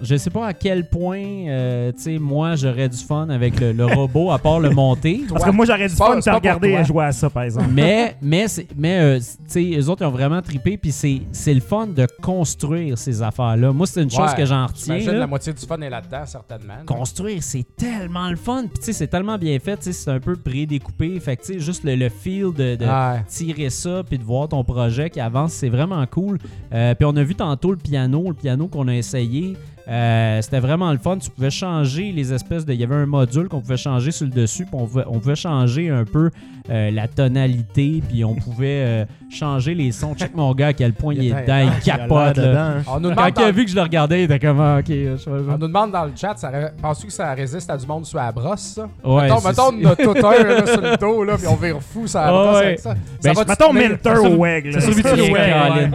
[0.00, 1.18] Je sais pas à quel point,
[1.48, 5.22] euh, tu sais, moi, j'aurais du fun avec le, le robot, à part le monter.
[5.28, 6.82] Parce que moi, j'aurais du fun de regarder toi.
[6.84, 7.66] jouer à ça, par exemple.
[7.72, 10.76] mais, mais, c'est- mais euh, tu sais, eux autres, ils ont vraiment trippé.
[10.76, 13.72] Puis c'est c'est le fun de construire ces affaires-là.
[13.72, 14.98] Moi, c'est une chose Ouais, que j'en retiens.
[14.98, 15.12] Là.
[15.14, 16.74] la moitié du fun est là-dedans, certainement.
[16.86, 18.64] construire, c'est tellement le fun.
[18.68, 19.76] Puis tu sais, c'est tellement bien fait.
[19.78, 21.18] tu sais, C'est un peu prédécoupé.
[21.20, 23.22] Fait que tu sais, juste le, le feel de, de Ouais.
[23.26, 26.38] tirer ça puis de voir ton projet qui avance, c'est vraiment cool.
[26.72, 29.56] Euh, puis on a vu tantôt le piano, le piano qu'on a essayé.
[29.88, 31.18] Euh, c'était vraiment le fun.
[31.18, 32.74] Tu pouvais changer les espèces de.
[32.74, 35.88] Il y avait un module qu'on pouvait changer sur le dessus, puis on pouvait, changer
[35.88, 36.30] un peu
[36.68, 40.14] euh, la tonalité, puis on pouvait euh, changer les sons.
[40.14, 42.08] Check mon gars à quel point il, est dedans, il capote.
[42.10, 42.32] là.
[42.32, 42.82] dedans, hein.
[42.86, 44.86] On nous Quand il a vu que je le regardais, il était comme ah, ok.
[44.88, 46.50] je- on nous demande dans le chat, ça
[46.80, 48.88] penses-tu que ça résiste à du monde sur la brosse, ça?
[49.04, 52.06] Ouais, mettons, mettons, on a tout un sur le dos, là, puis on vire fou
[52.06, 52.64] sur la brosse ouais.
[52.66, 52.94] avec ça.
[53.22, 53.72] Ben, ça va Mettons?
[53.72, 54.72] Milter au WEG.
[54.74, 54.80] là.
[54.80, 55.90] C'est Vite, ouais, Colin.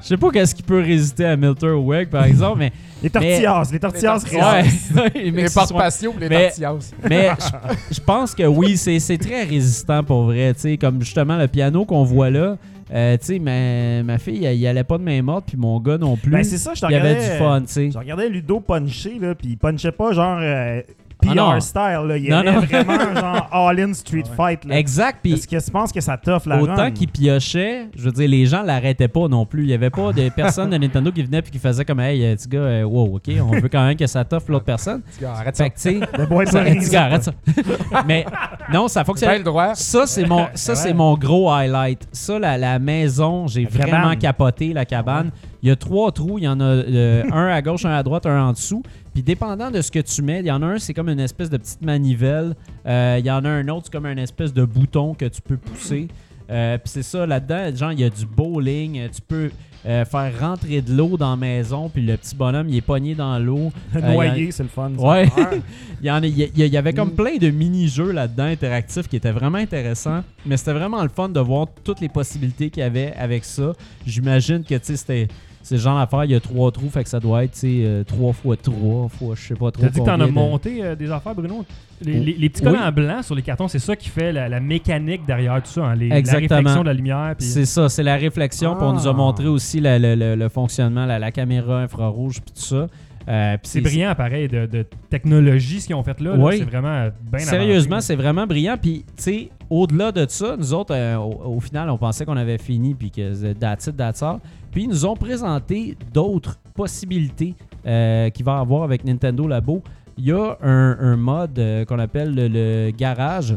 [0.00, 2.72] Je sais pas qu'est-ce qui peut résister à Milter ou Weg, par exemple, mais.
[3.00, 5.14] Les tortillas, les tortillas résistent.
[5.14, 6.92] Les portes patio les Mais- tortillas.
[7.08, 10.52] Mais je- je pense que oui, c'est c'est très résistant pour vrai.
[10.54, 12.56] tu sais, Comme justement le piano qu'on voit là.
[12.92, 15.78] Euh, tu sais, ma, ma fille, elle, il allait pas de main morte, puis mon
[15.80, 16.30] gars non plus.
[16.30, 17.90] Ben, c'est ça, je il y avait du fun, tu sais.
[17.90, 20.80] Je regardais Ludo puncher, là, puis il punchait pas genre euh,
[21.20, 21.60] PR Ah non.
[21.60, 22.04] style.
[22.06, 22.16] Là.
[22.16, 22.60] Il Non, non.
[22.60, 24.64] vraiment genre all-in street fight.
[24.64, 24.78] Là.
[24.78, 28.12] Exact, puis Est-ce que tu penses que ça t'offre la autant qu'il piochait, je veux
[28.12, 29.64] dire, les gens l'arrêtaient pas non plus.
[29.64, 32.24] Il y avait pas de personne de Nintendo qui venait puis qui faisait comme, hey,
[32.24, 35.02] euh, petit gars, euh, wow, ok, on veut quand même que ça t'offre l'autre personne.
[35.02, 35.64] Petit gars, Arrête ça.
[35.64, 37.32] Fait que, tu sais, Le boy ça, Bunny, petit gars, arrête ça.
[38.06, 38.24] Mais
[38.72, 39.42] non, ça fonctionne.
[39.74, 42.06] Ça, c'est mon, ça, c'est mon gros highlight.
[42.12, 44.18] Ça, la, la maison, j'ai vraiment cabane.
[44.18, 45.30] capoté la cabane.
[45.62, 46.38] Il y a trois trous.
[46.38, 48.82] Il y en a euh, un à gauche, un à droite, un en dessous.
[49.18, 51.18] Puis dépendant de ce que tu mets, il y en a un, c'est comme une
[51.18, 52.54] espèce de petite manivelle.
[52.86, 55.42] Euh, il y en a un autre, c'est comme un espèce de bouton que tu
[55.42, 56.06] peux pousser.
[56.48, 58.96] Euh, Puis c'est ça, là-dedans, genre, il y a du bowling.
[59.00, 59.50] Euh, Tu peux
[59.86, 61.88] euh, faire rentrer de l'eau dans la maison.
[61.88, 63.72] Puis le petit bonhomme, il est pogné dans l'eau.
[63.92, 64.92] Le noyer, c'est le fun.
[64.96, 65.04] ça.
[65.04, 65.28] Ouais.
[66.00, 68.44] il, y en a- il y, a- il y avait comme plein de mini-jeux là-dedans
[68.44, 70.22] interactifs qui étaient vraiment intéressants.
[70.46, 73.72] Mais c'était vraiment le fun de voir toutes les possibilités qu'il y avait avec ça.
[74.06, 75.26] J'imagine que tu sais, c'était.
[75.68, 78.02] C'est le genre d'affaire, il y a trois trous, fait que ça doit être euh,
[78.02, 79.82] trois fois trois fois je sais pas trop.
[79.82, 81.62] T'as dit que t'en as de- monté euh, des affaires, Bruno?
[82.00, 84.60] Les, les- les petits collants blancs sur les cartons, c'est ça qui fait la, la
[84.60, 85.84] mécanique derrière tout ça.
[85.84, 87.34] hein, les- la réflexion de la lumière.
[87.38, 88.76] C'est ça, c'est la réflexion.
[88.76, 89.12] Puis on nous a Ah.
[89.12, 92.86] montré aussi la- le, le- le fonctionnement, la, la caméra infrarouge, puis tout ça.
[93.28, 96.34] Euh, C'est brillant, pareil, de, de technologie, ce qu'ils ont fait là.
[96.36, 96.42] là.
[96.44, 96.58] Oui.
[96.58, 98.76] C'est vraiment bien Sérieusement, c'est vraiment brillant.
[98.80, 102.36] Puis, tu sais, au-delà de ça, nous autres, euh, au, au final, on pensait qu'on
[102.38, 104.38] avait fini, puis que that's it, that's all.
[104.72, 107.54] Puis, ils nous ont présenté d'autres possibilités
[107.86, 109.82] euh, qu'il va y avoir avec Nintendo Labo.
[110.16, 113.54] Il y a un, un mode qu'on appelle le, le garage.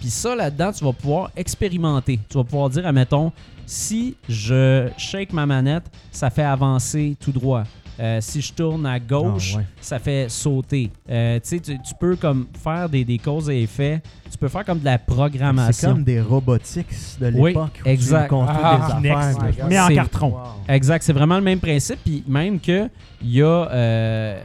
[0.00, 2.18] Puis ça, là-dedans, tu vas pouvoir expérimenter.
[2.28, 3.32] Tu vas pouvoir dire, admettons,
[3.66, 7.64] si je shake ma manette, ça fait avancer tout droit.
[8.00, 9.64] Euh, si je tourne à gauche, Ah, ouais.
[9.80, 10.90] ça fait sauter.
[11.10, 14.00] Euh, tu sais, tu peux comme faire des, des causes et effets.
[14.30, 15.90] Tu peux faire comme de la C'est programmation.
[15.94, 16.86] comme des robotics
[17.20, 17.80] de Oui, l'époque.
[17.84, 18.24] où exact.
[18.24, 19.66] Tu construis Ah, des Kinect, affaires.
[19.68, 20.28] Mais en C'est- carton.
[20.30, 20.38] Wow.
[20.68, 21.98] Exact, c'est vraiment le même principe.
[22.04, 22.88] Puis même que
[23.22, 24.40] il y a, euh,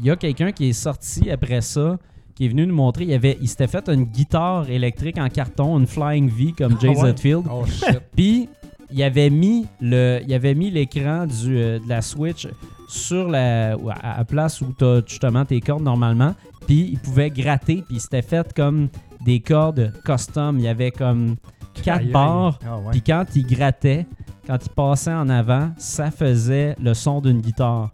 [0.00, 1.96] il y a quelqu'un qui est sorti après ça,
[2.34, 3.04] qui est venu nous montrer.
[3.04, 6.92] Il, avait, il s'était fait une guitare électrique en carton, une Flying V comme Jay
[6.94, 7.10] Ah ouais?
[7.10, 7.44] Zetfield.
[7.50, 8.00] Oh shit.
[8.14, 8.48] Puis
[8.90, 12.48] il avait mis le, il avait mis l'écran du euh, de la Switch
[12.88, 16.34] sur la à, à place où tu as justement tes cordes normalement.
[16.66, 17.82] Puis il pouvait gratter.
[17.86, 18.88] Puis il s'était fait comme
[19.24, 20.58] des cordes custom.
[20.58, 21.36] Il y avait comme
[21.82, 22.58] quatre barres.
[22.66, 22.90] Ah, ouais.
[22.92, 24.06] Puis quand il grattait,
[24.46, 27.90] quand il passait en avant, ça faisait le son d'une guitare.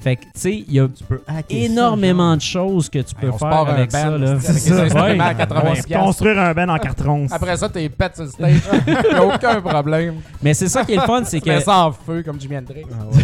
[0.00, 3.32] Fait que, tu sais, il y a ça, énormément de choses que tu peux Hey,
[3.32, 4.18] on se faire un avec band, ça.
[4.18, 4.82] Des ça.
[4.82, 5.20] instruments Ouais.
[5.20, 7.26] à 80 On va se construire un ben en carton.
[7.30, 8.60] Après ça, t'es pètes sur le stage.
[9.12, 10.14] Y'a aucun problème.
[10.42, 12.84] Mais c'est ça qui est le fun, c'est que, ça en feu comme Jimi Hendrix.
[12.90, 13.22] Ah, ouais.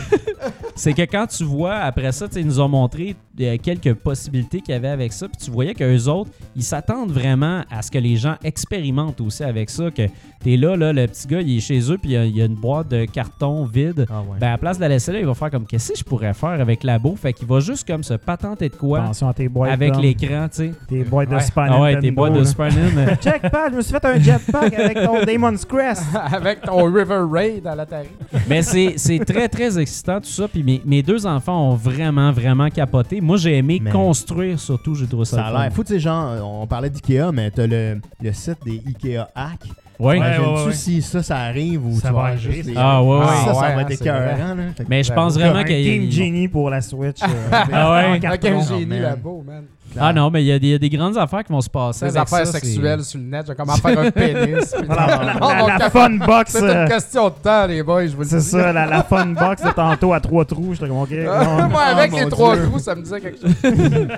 [0.74, 3.94] c'est que quand tu vois, après ça, tu sais, ils nous ont montré euh, quelques
[3.94, 5.28] possibilités qu'il y avait avec ça.
[5.28, 9.44] Puis tu voyais qu'eux autres, ils s'attendent vraiment à ce que les gens expérimentent aussi
[9.44, 9.90] avec ça.
[9.90, 10.02] Que
[10.44, 12.36] t'es là, là, le petit gars, il est chez eux, puis il y a- il
[12.36, 14.06] y, a une boîte de carton vide.
[14.10, 14.38] Ah, ouais.
[14.40, 16.04] Ben, à la place de la laisser là, il va faire comme qu'est-ce que je
[16.04, 17.14] pourrais faire avec labo.
[17.16, 19.70] Fait qu'il va juste comme se patenter de quoi Attention à tes boîtes.
[19.72, 20.72] avec l'écran, tu sais.
[20.88, 21.38] Tes boîtes de.
[21.38, 22.44] Super Ah ouais, tes boîtes de.
[22.44, 23.12] Super Nintendo.
[23.70, 26.04] Je me suis fait un jetpack avec ton Damon's Crest.
[26.32, 28.08] Avec ton River Raid à l'Atari.
[28.48, 30.48] Mais c'est c'est très, très excitant tout ça.
[30.48, 33.20] Puis mes, mes deux enfants ont vraiment, vraiment capoté.
[33.20, 34.94] Moi, j'ai aimé Mais- construire surtout.
[34.94, 37.66] J'ai trouvé ça, Ça a l'air fou, tu sais, genre, on parlait d'IKEA, mais t'as
[37.66, 39.60] le, le site des IKEA Hack.
[39.98, 40.06] Ouais.
[40.06, 40.72] Ouais, Imagines-tu ouais, ouais.
[40.72, 43.26] si ça, ça arrive ou Ça tu va juste les- Ah ouais, ouais.
[43.26, 44.62] Ça, ça ouais, va être c'est écœurant, là.
[44.88, 47.22] Mais je pense vraiment qu'il Game y a- Genie pour la Switch.
[47.22, 48.04] euh, Ah ouais?
[48.04, 48.48] en Avec carton.
[48.48, 49.64] un Oh, génie man.
[50.00, 51.60] Ah non, mais il y, a des- il y a des grandes affaires qui vont
[51.60, 52.06] se passer.
[52.06, 54.74] Des avec affaires ça, c'est- sexuelles sur le net, j'ai comment faire un pénis.
[54.76, 56.52] puis- Voilà, la, Oh, la- mon la cap- fun box.
[56.52, 58.30] C'est euh, une question de temps, les boys, je vous le dis.
[58.30, 60.74] C'est ça, la, la fun box de tantôt à trois trous.
[60.74, 61.10] J'étais comme, OK.
[61.28, 61.68] Ah, non.
[61.68, 62.66] Moi, avec Oh, les mon trois Dieu.
[62.66, 63.54] trous, ça me disait quelque chose.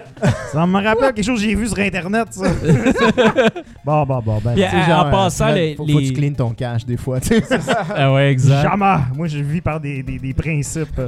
[0.52, 2.46] Ça me rappelle quelque chose que j'ai vu sur Internet, ça.
[3.84, 4.40] bon, bon, bon.
[4.42, 6.34] Ben, Puis, Tu sais, en genre, passant, Fred, les- faut, faut que les- tu cleans
[6.34, 7.44] ton cash des fois, tu sais.
[7.94, 8.62] Ah ouais, exact.
[8.62, 8.96] jamais.
[9.14, 11.00] Moi, je vis par des, des, des principes.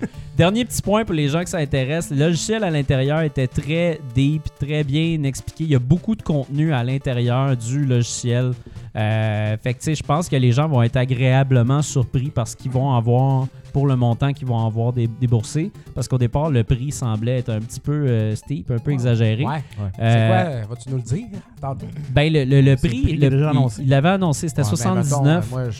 [0.36, 2.10] dernier petit point pour les gens que ça intéresse.
[2.10, 5.64] Le logiciel à l'intérieur était très deep, très bien expliqué.
[5.64, 8.52] Il y a beaucoup de contenu à l'intérieur du logiciel.
[8.96, 12.54] Euh, fait que, tu sais, je pense que les gens vont être agréablement surpris parce
[12.56, 15.70] qu'ils vont avoir, pour le montant qu'ils vont avoir dé- déboursé.
[15.94, 19.44] Parce qu'au départ, le prix semblait être un petit peu euh, steep, un peu exagéré.
[19.44, 19.62] Ouais.
[19.96, 21.26] C'est Euh, quoi Vas-tu nous le dire?
[21.60, 21.86] Tantôt?
[22.10, 23.82] Ben, le, le- le C'est le prix, le- il- annoncé.
[23.82, 25.44] il l'avait annoncé, c'était Ouais, ben, 79.
[25.44, 25.78] mettons, euh, moi, je-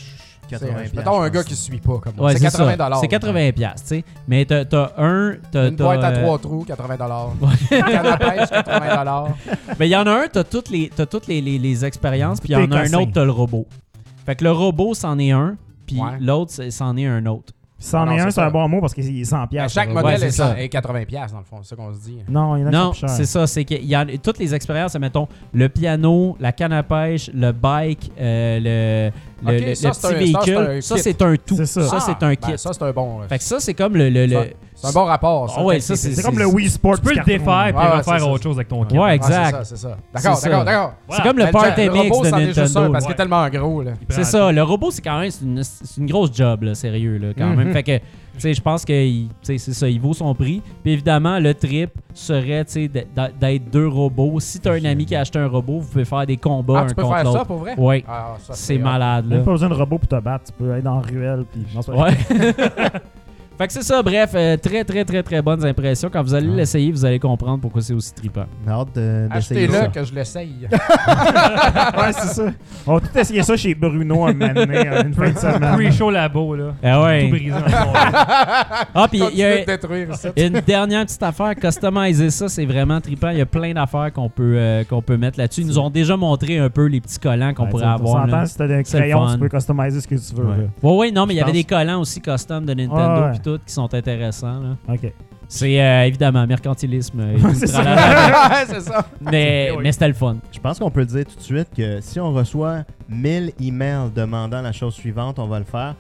[0.50, 2.18] 80 c'est- piastres, Mettons un gars qui suit pas comme.
[2.24, 2.76] Ouais, c'est c'est 80 ça.
[2.76, 3.00] dollars.
[3.00, 4.04] C'est 80 piastres, tu sais.
[4.28, 4.60] Mais t'as
[4.98, 7.30] un, t'as Une t'as, boîte à euh, trois trous, 80 dollars.
[7.70, 9.28] Canne à pêche, 80 dollars.
[9.78, 12.40] Ben, il y en a un, t'as toutes les, t'as toutes les, les, les expériences,
[12.40, 13.66] puis il y en a un autre, t'as le robot.
[14.26, 16.18] Fait que le robot, c'en est un, puis Ouais.
[16.20, 17.52] l'autre, c'en est un autre.
[17.82, 19.72] C'en Non, est un, c'est un bon mot parce qu'il est 100 Ben, piastres.
[19.80, 20.50] chaque le modèle est, ça.
[20.50, 21.56] cent- est 80 piastres, dans le fond.
[21.62, 22.18] C'est ça qu'on se dit.
[22.28, 24.54] Non, il y en a qui Non, c'est ça, c'est qu'il y a toutes les
[24.54, 29.12] expériences, mettons, le piano, la canne à pêche, le bike, euh, le,
[29.42, 31.56] le, Ok, le- ça, le c'est petit un- véhicule, un ça, c'est un tout.
[31.56, 31.82] C'est ça.
[31.82, 32.52] Ça, c'est un ben, kit.
[32.58, 33.20] ça, c'est un bon.
[33.28, 34.08] Fait que ça, c'est comme le...
[34.10, 34.26] le,
[34.74, 35.50] C'est un bon rapport.
[35.50, 35.56] Ça.
[35.58, 36.22] Ah ouais, ça, c'est...
[36.22, 36.96] Comme le Wii Sport.
[36.96, 38.98] Tu peux le défaire et refaire autre chose avec ton kit.
[38.98, 39.46] Ouais, exact.
[39.46, 39.96] C'est ça, c'est ça.
[40.14, 40.94] D'accord, d'accord, d'accord.
[41.10, 42.92] C'est comme le Ben, Mix robot, de c'en est juste un Nintendo.
[42.92, 43.84] parce qu'il est tellement gros.
[44.08, 44.24] C'est tout.
[44.24, 47.68] ça, le robot, c'est quand même une, grosse job, là, sérieux, là, quand même.
[47.68, 47.72] Mhm.
[47.72, 47.98] Fait que,
[48.40, 49.06] je pense que
[49.42, 50.62] c'est ça, il vaut son prix.
[50.82, 54.40] Puis évidemment, le trip serait, d'être deux robots.
[54.40, 56.82] Si t'as un ami qui a acheté un robot, vous pouvez faire des combats Ah,
[56.82, 57.74] un tu peux contre faire ça pour vrai?
[57.76, 59.36] Ouais, Ah, c'est malade, là.
[59.36, 60.44] Même pas besoin de robot pour te battre.
[60.46, 61.44] Tu peux aller dans la ruelle.
[61.50, 61.62] Puis...
[61.74, 62.00] Non.
[62.00, 62.16] Ouais.
[63.60, 66.08] fait que c'est ça, bref, euh, très, très, très, très bonnes impressions.
[66.10, 66.56] Quand vous allez Ouais.
[66.56, 68.46] l'essayer, vous allez comprendre pourquoi c'est aussi trippant.
[68.64, 69.76] J'ai hâte de- d'essayer ça.
[69.84, 70.54] Achetez-le que je l'essaye.
[70.70, 72.44] ouais, c'est ça.
[72.86, 75.76] On va tout essayer ça chez Bruno un moment donné, une fin de semaine.
[75.90, 76.72] Pre-show labo, là.
[76.82, 77.28] Ah Tout ouais.
[77.28, 78.86] brisé en là.
[78.94, 80.30] Ah, puis il y a de détruire ça.
[80.36, 83.28] une dernière petite affaire, customiser ça, c'est vraiment trippant.
[83.30, 85.60] Il y a plein d'affaires qu'on peut, euh, qu'on peut mettre là-dessus.
[85.62, 87.94] Ils nous ont déjà montré un peu les petits collants qu'on Ouais, pourrait tu sais,
[87.94, 88.14] avoir.
[88.24, 88.32] On là.
[88.32, 89.32] s'entend, si t'as des C'est le crayons, fun.
[89.34, 90.44] tu peux customiser ce que tu veux.
[90.46, 90.56] Ouais.
[90.56, 90.64] là.
[90.82, 93.30] Ouais, ouais, non, mais il y avait des collants aussi custom de Nintendo ouais.
[93.32, 94.60] puis tout qui sont intéressants.
[94.60, 94.76] là.
[94.94, 95.12] Ok.
[95.52, 97.82] C'est euh, évidemment mercantilisme et tout le C'est ça.
[97.82, 98.48] tralala.
[98.50, 99.04] Ouais, c'est ça.
[99.20, 99.82] mais, Oui.
[99.82, 100.36] mais c'était le fun.
[100.52, 104.10] Je pense qu'on peut le dire tout de suite que si on reçoit 1000 emails
[104.14, 105.96] demandant la chose suivante, on va le faire.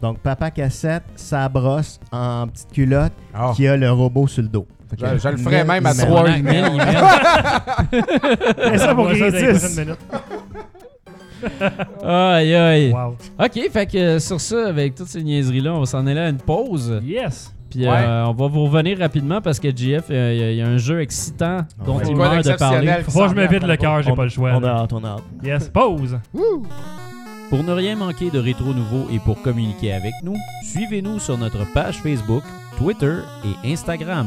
[0.00, 3.52] Donc, Papa Cassette, sa brosse en petite culotte Ah.
[3.54, 4.66] qui a le robot sur le dos.
[4.90, 6.06] Fait que Je- je le ferais 1000 même à emails.
[6.06, 6.24] trois.
[8.70, 9.98] Fais ça pour dans les prochaines minutes.
[12.04, 12.92] Aïe, aïe.
[12.92, 13.16] Wow.
[13.38, 16.28] Ok, fait que euh, sur ça, avec toutes ces niaiseries-là, on va s'en aller à
[16.28, 17.00] une pause.
[17.04, 17.52] Yes.
[17.70, 17.88] Puis Ouais.
[17.96, 20.62] euh, on va vous revenir rapidement parce que JF, euh, il y a- il y,
[20.62, 22.92] a un jeu excitant dont il meurt de parler.
[23.08, 24.50] Faut que je vide le cœur, j'ai pas le choix.
[24.54, 25.22] On a hâte, on a hâte.
[25.42, 26.18] Yes, pause.
[27.50, 31.64] Pour ne rien manquer de Rétro Nouveau et pour communiquer avec nous, suivez-nous sur notre
[31.72, 32.42] page Facebook,
[32.78, 34.26] Twitter et Instagram.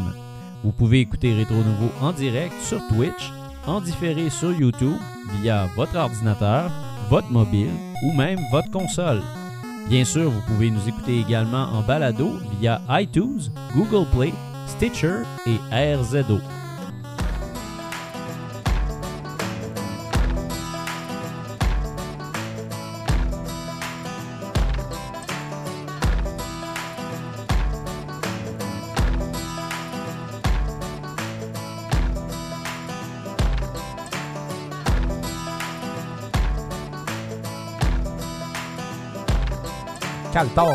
[0.64, 3.32] Vous pouvez écouter Rétro Nouveau en direct sur Twitch,
[3.66, 4.96] en différé sur YouTube
[5.42, 6.70] via votre ordinateur,
[7.10, 7.72] votre mobile
[8.04, 9.22] ou même votre console.
[9.90, 14.34] Bien sûr, vous pouvez nous écouter également en balado via iTunes, Google Play,
[14.68, 16.40] Stitcher et RZO.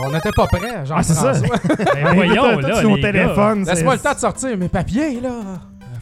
[0.06, 0.98] On n'était pas prêts, genre.
[0.98, 1.32] Ah, c'est ça.
[1.94, 3.64] Ben voyons, Écoute, là, tous nos téléphones.
[3.64, 5.30] c'est- Laisse-moi le temps de sortir mes papiers, là.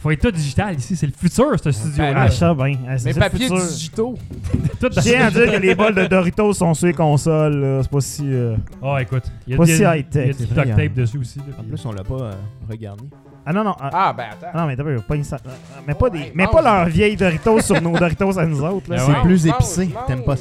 [0.01, 2.13] Faut être tout digital ici, c'est le futur, ce studio-là.
[2.15, 2.73] Ah, ça, ben.
[2.89, 3.63] ah, Mes papiers futur.
[3.67, 4.15] digitaux.
[4.79, 7.81] Tout Je tiens à dire que les bols de Doritos sont sur les consoles.
[7.83, 8.23] C'est pas si.
[8.33, 9.25] euh, Oh, écoute.
[9.45, 10.79] Il y a, Pas il y a- si il y a high-tech, du duct tape
[10.79, 10.87] hein.
[10.95, 11.37] dessus aussi.
[11.37, 12.31] là, En plus, on l'a pas euh,
[12.67, 13.03] regardé.
[13.45, 13.75] Ah non, non.
[13.79, 14.57] ah, Ah, ben attends.
[14.57, 15.23] non, mais t'as pas, pas une-
[15.87, 18.89] mais pas, des, mais pas leurs vieilles Doritos sur nos Doritos à nous autres.
[18.89, 18.97] Là.
[18.97, 19.89] C'est- plus épicé.
[20.07, 20.35] T'aimes pas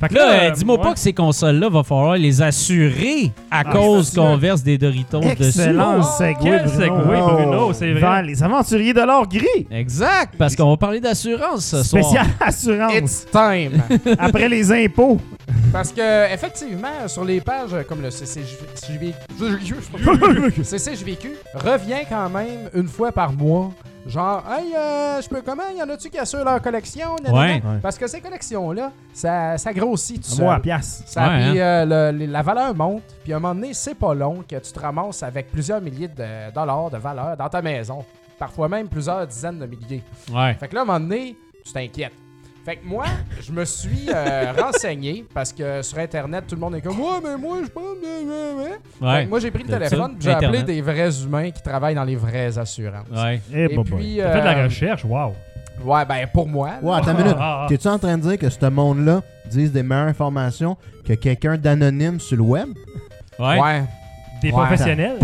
[0.00, 0.82] Fait que Là, euh, euh, dis-moi ouais.
[0.82, 5.18] pas que ces consoles-là, va falloir les assurer à Ah, cause qu'on verse des Doritos
[5.20, 5.30] dessus.
[5.60, 6.80] Excellent Oh, segway, Quel Bruno.
[6.80, 7.30] segway, Oh.
[7.32, 8.22] Bruno, c'est Vers vrai.
[8.22, 9.66] les aventuriers de l'or gris.
[9.70, 12.02] Exact, parce qu'on va parler d'assurance ce soir.
[12.04, 12.94] Spécial assurance.
[12.94, 13.82] It's time.
[14.18, 15.18] Après les impôts.
[15.72, 19.14] Parce que, effectivement, sur les pages euh, comme le CCJVQ,
[20.62, 23.70] CCJVQ revient quand même une fois par mois.
[24.08, 25.64] Genre, hey, euh, je peux comment?
[25.76, 27.14] Y en a-tu qui assurent leur collection?
[27.22, 27.38] Nanana?
[27.38, 27.62] Ouais.
[27.62, 27.78] Ouais.
[27.82, 30.62] Parce que ces collections-là, ça, ça grossit tout Moi, à seul.
[30.62, 31.02] pièce.
[31.06, 34.14] Ça, Ouais, puis, euh, le- la valeur monte, puis à un moment donné, c'est pas
[34.14, 38.02] long que tu te ramasses avec plusieurs milliers de dollars de valeur dans ta maison.
[38.38, 40.02] Parfois même plusieurs dizaines de milliers.
[40.32, 40.54] Ouais.
[40.54, 42.12] Fait que là, à un moment donné, tu t'inquiètes.
[42.68, 43.06] Fait que moi,
[43.40, 47.18] je me suis euh, renseigné parce que sur Internet, tout le monde est comme Ouais,
[47.24, 47.82] mais moi, je pense.
[49.00, 49.26] Ouais.
[49.26, 52.58] Moi, j'ai pris le téléphone j'ai appelé des vrais humains qui travaillent dans les vraies
[52.58, 53.08] assurances.
[53.10, 53.40] Ouais.
[53.54, 54.18] Eh, Et, bah puis.
[54.18, 54.24] Bah.
[54.24, 55.32] Euh, fait de la euh, recherche, wow.
[55.82, 56.72] Ouais, ben pour moi.
[56.82, 57.36] Ouais, attends une minute.
[57.40, 57.64] Ah.
[57.70, 62.20] T'es-tu en train de dire que ce monde-là dise des meilleures informations que quelqu'un d'anonyme
[62.20, 62.68] sur le web?
[63.38, 63.58] Ouais.
[63.58, 63.84] ouais.
[64.42, 65.20] Des professionnels?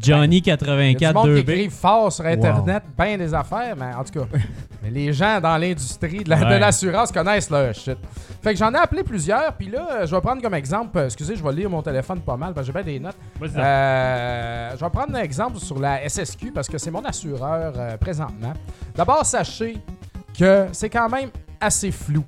[0.00, 1.38] Johnny84 2B.
[1.38, 2.92] écrit fort sur Internet, wow.
[2.96, 4.26] ben des affaires, mais en tout cas,
[4.82, 7.98] mais les gens dans l'industrie de l'assurance connaissent le shit.
[8.42, 11.06] Fait que j'en ai appelé plusieurs, puis là, euh, je vais prendre comme exemple, euh,
[11.06, 13.16] excusez, je vais lire mon téléphone pas mal, parce que j'ai bien des notes.
[13.42, 18.52] Euh, je vais prendre un exemple sur la SSQ, parce que c'est mon assureur présentement.
[18.94, 19.78] D'abord, sachez
[20.38, 21.30] que c'est quand même
[21.60, 22.24] assez flou.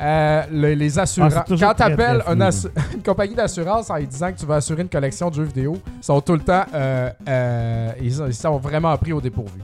[0.00, 0.98] Euh, le- les.
[0.98, 1.04] Ah,
[1.46, 4.56] toujours Quand tu appelles un assu- une compagnie d'assurance en lui disant que tu vas
[4.56, 6.64] assurer une collection de jeux vidéo, ils sont tout le temps.
[6.74, 9.60] euh, euh, ils, sont- ils sont vraiment pris au dépourvu.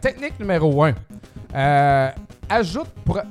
[0.00, 0.92] Technique numéro 1.
[2.48, 2.86] ajoute,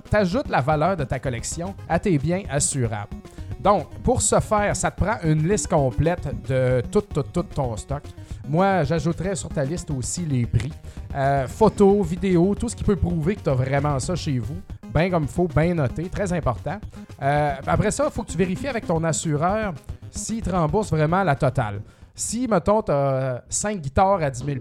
[0.10, 3.14] t'ajoutes la valeur de ta collection à tes biens assurables.
[3.60, 7.76] Donc, pour ce faire, ça te prend une liste complète de tout, tout, tout ton
[7.76, 8.04] stock.
[8.48, 10.72] Moi, j'ajouterais sur ta liste aussi les prix.
[11.16, 14.58] Euh, photos, vidéos, tout ce qui peut prouver que tu as vraiment ça chez vous.
[14.96, 16.80] Bien comme il faut, bien noté, très important.
[17.22, 19.74] Euh, après ça, il faut que tu vérifies avec ton assureur
[20.10, 21.82] s'il te rembourse vraiment la totale.
[22.18, 24.60] Si, mettons, tu as 5 guitares à 10 000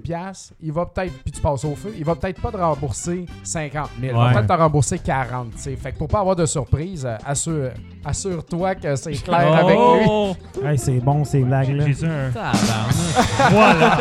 [0.60, 3.90] il va peut-être, puis tu passes au feu, il va peut-être pas te rembourser 50
[4.00, 4.12] 000.
[4.12, 5.76] Il va peut-être te rembourser 40 tu sais.
[5.76, 7.70] Fait que pour pas avoir de surprise, euh, assure,
[8.04, 10.06] assure-toi que c'est clair avec lui.
[10.08, 10.34] Oh!
[10.64, 11.86] Hey, c'est bon ces blagues-là.
[11.86, 12.30] J'ai ça un.
[13.50, 13.98] Voilà.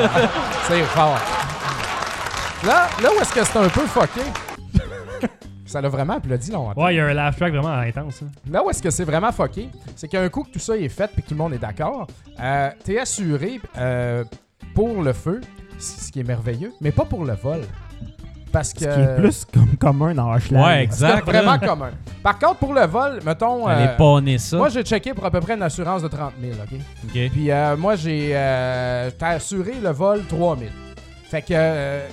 [0.67, 1.19] C'est fort.
[2.65, 4.21] Là, là où est-ce que c'est un peu fucké?
[5.66, 6.84] Ça l'a vraiment applaudi longtemps.
[6.84, 8.22] Ouais, il y a un laugh track vraiment intense.
[8.24, 8.28] hein.
[8.51, 11.07] Là où est-ce que c'est vraiment fucké, c'est qu'un coup que tout ça est fait
[11.14, 12.07] puis que tout le monde est d'accord,
[12.39, 14.24] euh, t'es assuré euh,
[14.76, 15.39] pour le feu,
[15.80, 17.61] c- ce qui est merveilleux, mais pas pour le vol.
[18.51, 18.82] Parce que.
[18.82, 20.64] Ce qui est plus comme commun dans Hochelag.
[20.64, 21.26] Ouais, c'est exact.
[21.26, 21.57] vraiment là.
[21.59, 21.89] commun.
[22.22, 23.66] Par contre, pour le vol, mettons.
[23.66, 24.57] Allez euh, pas nez ça.
[24.57, 26.80] moi, j'ai checké pour à peu près une assurance de 30 000, OK?
[27.05, 27.32] Ok.
[27.32, 30.70] Puis euh, moi, j'ai euh, t'as assuré le vol 3000.
[31.32, 32.07] Fait que euh,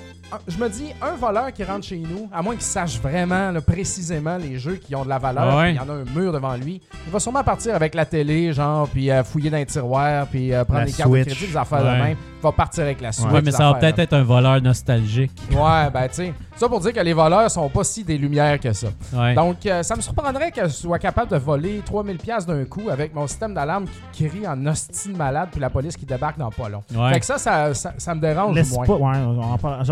[0.48, 3.60] je me dis, un voleur qui rentre chez nous, à moins qu'il sache vraiment là,
[3.60, 5.72] précisément les jeux qui ont de la valeur, Ouais.
[5.72, 8.52] il y en a un mur devant lui, il va sûrement partir avec la télé,
[8.52, 11.46] genre, puis euh, fouiller dans les tiroirs, puis euh, prendre La les cartes de crédit,
[11.48, 11.98] des affaires de Ouais.
[11.98, 12.16] même.
[12.38, 13.26] Il va partir avec la Switch.
[13.26, 15.30] Ouais, mais des ça va peut-être de être un voleur nostalgique.
[15.50, 16.34] Ouais, ben tu sais.
[16.56, 18.88] Ça pour dire que les voleurs sont pas si des lumières que ça.
[19.14, 19.34] Ouais.
[19.34, 22.88] Donc, euh, ça me surprendrait que je sois capable de voler 3000 pièces d'un coup
[22.90, 26.50] avec mon système d'alarme qui crie en hostile malade puis la police qui débarque dans
[26.50, 26.82] pas long.
[26.94, 27.12] Ouais.
[27.14, 28.86] Fait que ça, ça, ça, ça me dérange Laisse moins.
[28.86, 28.94] pas.
[28.94, 29.84] Ouais, on parle.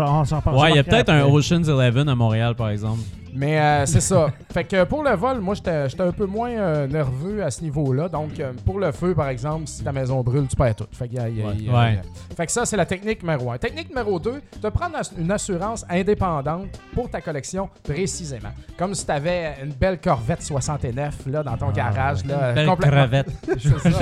[0.53, 1.25] Ouais, il y a peut-être un.
[1.25, 2.99] Ocean's Eleven à Montréal, par exemple.
[3.33, 4.27] Mais euh, c'est ça.
[4.53, 7.61] Fait que pour le vol, moi, j'étais j'étais un peu moins euh, nerveux à ce
[7.61, 8.09] niveau-là.
[8.09, 10.87] Donc, euh, pour le feu, par exemple, si ta maison brûle, tu perds tout.
[10.91, 11.55] Fait que, y a- y a- Ouais.
[11.57, 12.01] y a- Ouais.
[12.35, 13.57] fait que ça, c'est la technique numéro un.
[13.57, 18.49] Technique numéro deux, de prendre une assurance indépendante pour ta collection précisément.
[18.77, 22.25] Comme si tu avais une belle Corvette 69 là, dans ton garage.
[22.25, 23.27] Là, Belle complètement- crevette.
[23.59, 23.99] C'est ça.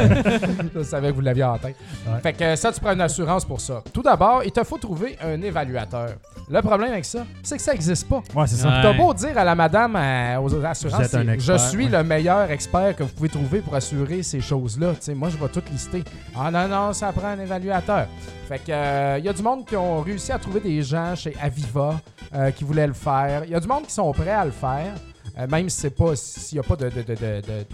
[0.76, 1.76] Je savais que vous l'aviez en tête.
[2.08, 2.20] Ouais.
[2.22, 3.82] Fait que ça, tu prends une assurance pour ça.
[3.94, 6.10] Tout d'abord, il te faut trouver un évaluateur.
[6.50, 8.22] Le problème avec ça, c'est que ça n'existe pas.
[8.36, 8.68] Ouais, c'est ça.
[8.70, 8.82] Ouais.
[8.82, 11.98] T'as beau dire à la madame euh, aux assurances, expert, je suis ouais.
[11.98, 14.94] le meilleur expert que vous pouvez trouver pour assurer ces choses-là.
[15.16, 16.04] Moi, je vais tout lister.
[16.36, 18.08] Ah non, non, ça prend un évaluateur.
[18.48, 21.36] Fait que il y a du monde qui ont réussi à trouver des gens chez
[21.42, 22.00] Aviva
[22.34, 23.44] euh, qui voulaient le faire.
[23.46, 24.94] Il y a du monde qui sont prêts à le faire,
[25.38, 27.66] euh, même si c'est pas s'il n'y a pas de, de, de, de, de-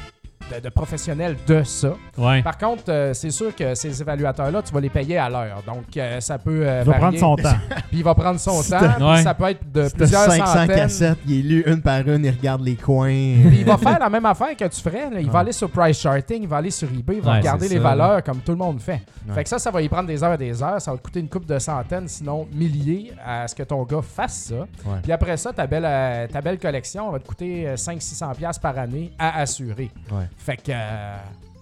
[0.52, 1.94] de- de professionnels de ça.
[2.18, 2.42] Ouais.
[2.42, 5.62] Par contre, euh, c'est sûr que ces évaluateurs-là, tu vas les payer à l'heure.
[5.66, 7.56] Donc, euh, ça peut euh, Il va prendre son temps.
[7.90, 8.80] Puis il va prendre son Si temps.
[8.80, 9.24] puis.
[9.24, 10.76] Ça peut être de Si plusieurs 500 centaines.
[10.76, 13.08] cassettes, il est lu une par une, il regarde les coins.
[13.10, 15.10] Puis il va faire la même affaire que tu ferais.
[15.12, 15.20] là.
[15.20, 17.68] Il va aller sur Price Charting, il va aller sur eBay, il va Ouais, regarder
[17.68, 17.82] les ça.
[17.82, 19.02] valeurs comme tout le monde fait.
[19.28, 19.36] Ouais.
[19.36, 20.82] Fait que ça, ça va y prendre des heures et des heures.
[20.82, 24.02] Ça va te coûter une coupe de centaines, sinon milliers, à ce que ton gars
[24.02, 24.56] fasse ça.
[24.56, 25.00] Ouais.
[25.04, 28.62] Puis après ça, ta belle, euh, ta belle collection va te coûter euh, 500-600$ piastres
[28.62, 29.92] par année à assurer.
[30.12, 30.26] Ouais.
[30.38, 31.16] Fait que euh,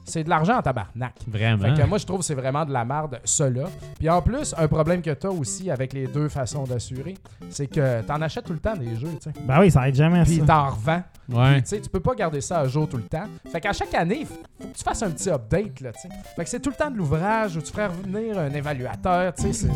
[0.06, 1.14] c'est de l'argent en tabarnak.
[1.28, 1.64] Vraiment.
[1.64, 3.64] Fait que moi, je trouve que c'est vraiment de la merde, là.
[3.98, 7.16] Puis en plus, un problème que tu as aussi avec les deux façons d'assurer,
[7.50, 9.34] c'est que t'en achètes tout le temps des jeux, tu sais.
[9.44, 11.04] Ben oui, ça aide jamais Puis t'en revends.
[11.30, 11.62] Ouais.
[11.62, 13.24] Puis, tu peux pas garder ça à jour tout le temps.
[13.52, 16.10] Fait qu'à chaque année, faut que tu fasses un petit update, là, tu sais.
[16.36, 19.54] Fait que c'est tout le temps de l'ouvrage où tu ferais revenir un évaluateur, tu
[19.54, 19.70] sais.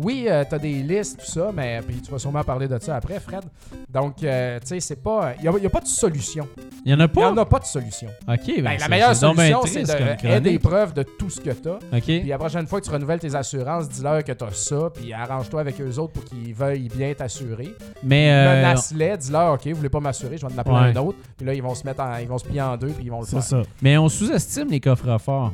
[0.00, 2.68] C'est- c'est- Oui, euh, t'as des listes, tout ça, mais puis tu vas sûrement parler
[2.68, 3.42] de ça après, Fred.
[3.88, 5.32] Donc, euh, tu sais, c'est pas...
[5.38, 6.46] Il y, a pas de solution.
[6.84, 7.30] Il y en a Il y pas?
[7.30, 8.08] en a pas de solution.
[8.28, 11.40] Ok, ben, Ben, c'est- la meilleure c'est solution, c'est de des preuves de tout ce
[11.40, 11.74] que t'as.
[11.92, 12.02] Ok.
[12.04, 15.60] Puis la prochaine fois que tu renouvelles tes assurances, dis-leur que t'as ça, puis arrange-toi
[15.60, 17.74] avec eux autres pour qu'ils veuillent bien t'assurer.
[18.02, 18.30] Mais.
[18.32, 20.80] euh, Menace-les, dis-leur, OK, vous voulez pas m'assurer, je vais en appeler Ouais.
[20.80, 21.18] un autre.
[21.36, 23.10] Puis là, ils vont se mettre en, ils vont se plier en deux, puis ils
[23.10, 23.42] vont le C'est faire.
[23.42, 23.62] ça.
[23.82, 25.52] mais on sous-estime les coffres forts.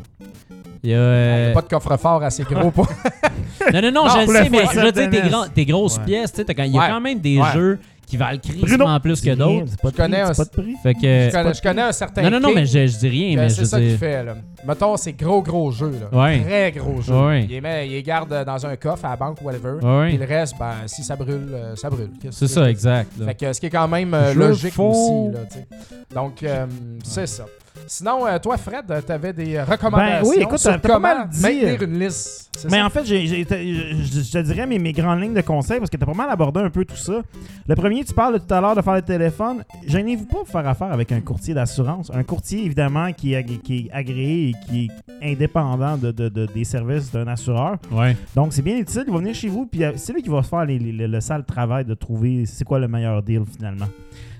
[0.82, 0.96] Il y a.
[0.96, 2.86] Il euh, n'y a pas de coffre-fort assez gros pour.
[3.72, 5.98] Non, non, non, Non, je le sais, mais je veux dire, tes, grands- tes grosses
[5.98, 6.04] Ouais.
[6.04, 6.88] pièces, tu sais, il y a Ouais.
[6.88, 7.52] quand même des Ouais.
[7.54, 9.64] jeux qui valent crissement plus que d'autres.
[9.68, 10.74] c'est pas de prix, un- c'est pas de prix.
[10.80, 11.00] Fait que.
[11.00, 12.22] je, connais, je connais un certain.
[12.22, 14.36] Non, non, non, mais je, je dis rien, mais je c'est ça qu'il fait, là.
[14.64, 16.16] Mettons, c'est gros, gros jeu, là.
[16.22, 16.40] Ouais.
[16.40, 17.12] Très gros jeu.
[17.12, 17.42] Ouais.
[17.44, 19.84] Il, les met, il les garde dans un coffre à la banque ou whatever.
[19.84, 20.08] Ouais.
[20.10, 22.10] Puis le reste, ben, si ça brûle, euh, ça brûle.
[22.30, 23.10] C'est ça, exact.
[23.18, 23.26] là.
[23.26, 25.66] Fait que ce qui est quand même euh, logique aussi, là, tu sais.
[26.14, 26.66] Donc, euh,
[27.02, 27.44] c'est ça.
[27.86, 31.00] Sinon, euh, toi, Fred, tu avais des recommandations Ben oui, écoute, sur t'as pas comment
[31.00, 32.42] mal dit, maintenir une liste.
[32.64, 32.86] Mais ça?
[32.86, 36.02] en fait, je je te dirais mes, mes grandes lignes de conseils parce que tu
[36.02, 37.20] as pas mal abordé un peu tout ça.
[37.68, 39.62] Le premier, tu parles tout à l'heure de faire le téléphone.
[39.86, 42.10] Gênez-vous pas de faire affaire avec un courtier d'assurance.
[42.14, 44.86] Un courtier, évidemment, qui est, qui est agréé et qui
[45.22, 47.76] est indépendant de, de- de- des services d'un assureur.
[47.92, 48.16] Ouais.
[48.34, 49.04] Donc, c'est bien utile.
[49.06, 51.20] Il va venir chez vous, puis euh, c'est lui qui va faire les- les- le
[51.20, 53.86] sale travail de trouver c'est quoi le meilleur deal finalement.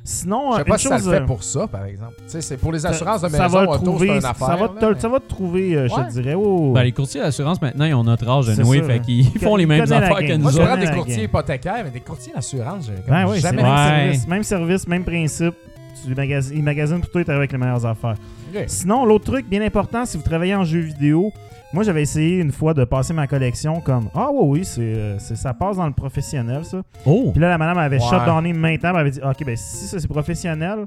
[0.09, 2.15] Sinon, Je euh, sais pas une si ça le fait euh, pour ça, par exemple.
[2.19, 4.21] Tu sais, c'est pour les ça- assurances de ça maison, va auto, trouver, c'est une
[4.21, 4.47] ça affaire.
[4.47, 6.35] va, là, te- mais- ça va te trouver, euh, je te dirais.
[6.35, 8.85] Oh, Ben, les courtiers d'assurance, maintenant, ils ont notre âge, anyway, ça.
[8.85, 10.67] fait qu'ils Ils font les mêmes affaires que Moi, nous je autres.
[10.67, 13.77] prends des courtiers hypothécaires, mais des courtiers d'assurance, j'ai Ben oui, jamais même Ouais.
[14.13, 15.55] service, même service, même principe.
[16.05, 18.15] Tu magas- Ils magasinent et avec les meilleures affaires.
[18.67, 21.31] Sinon, l'autre truc bien important, si vous travaillez en jeu vidéo,
[21.73, 25.19] moi j'avais essayé une fois de passer ma collection comme Ah oui, oui, c'est, euh,
[25.19, 26.83] c'est- ça passe dans le professionnel ça.
[27.05, 27.31] Oh!
[27.33, 28.09] Puis là, la madame avait Ouais.
[28.09, 30.87] shutdowné maintenant, elle avait dit Ok, ben si ça c'est professionnel,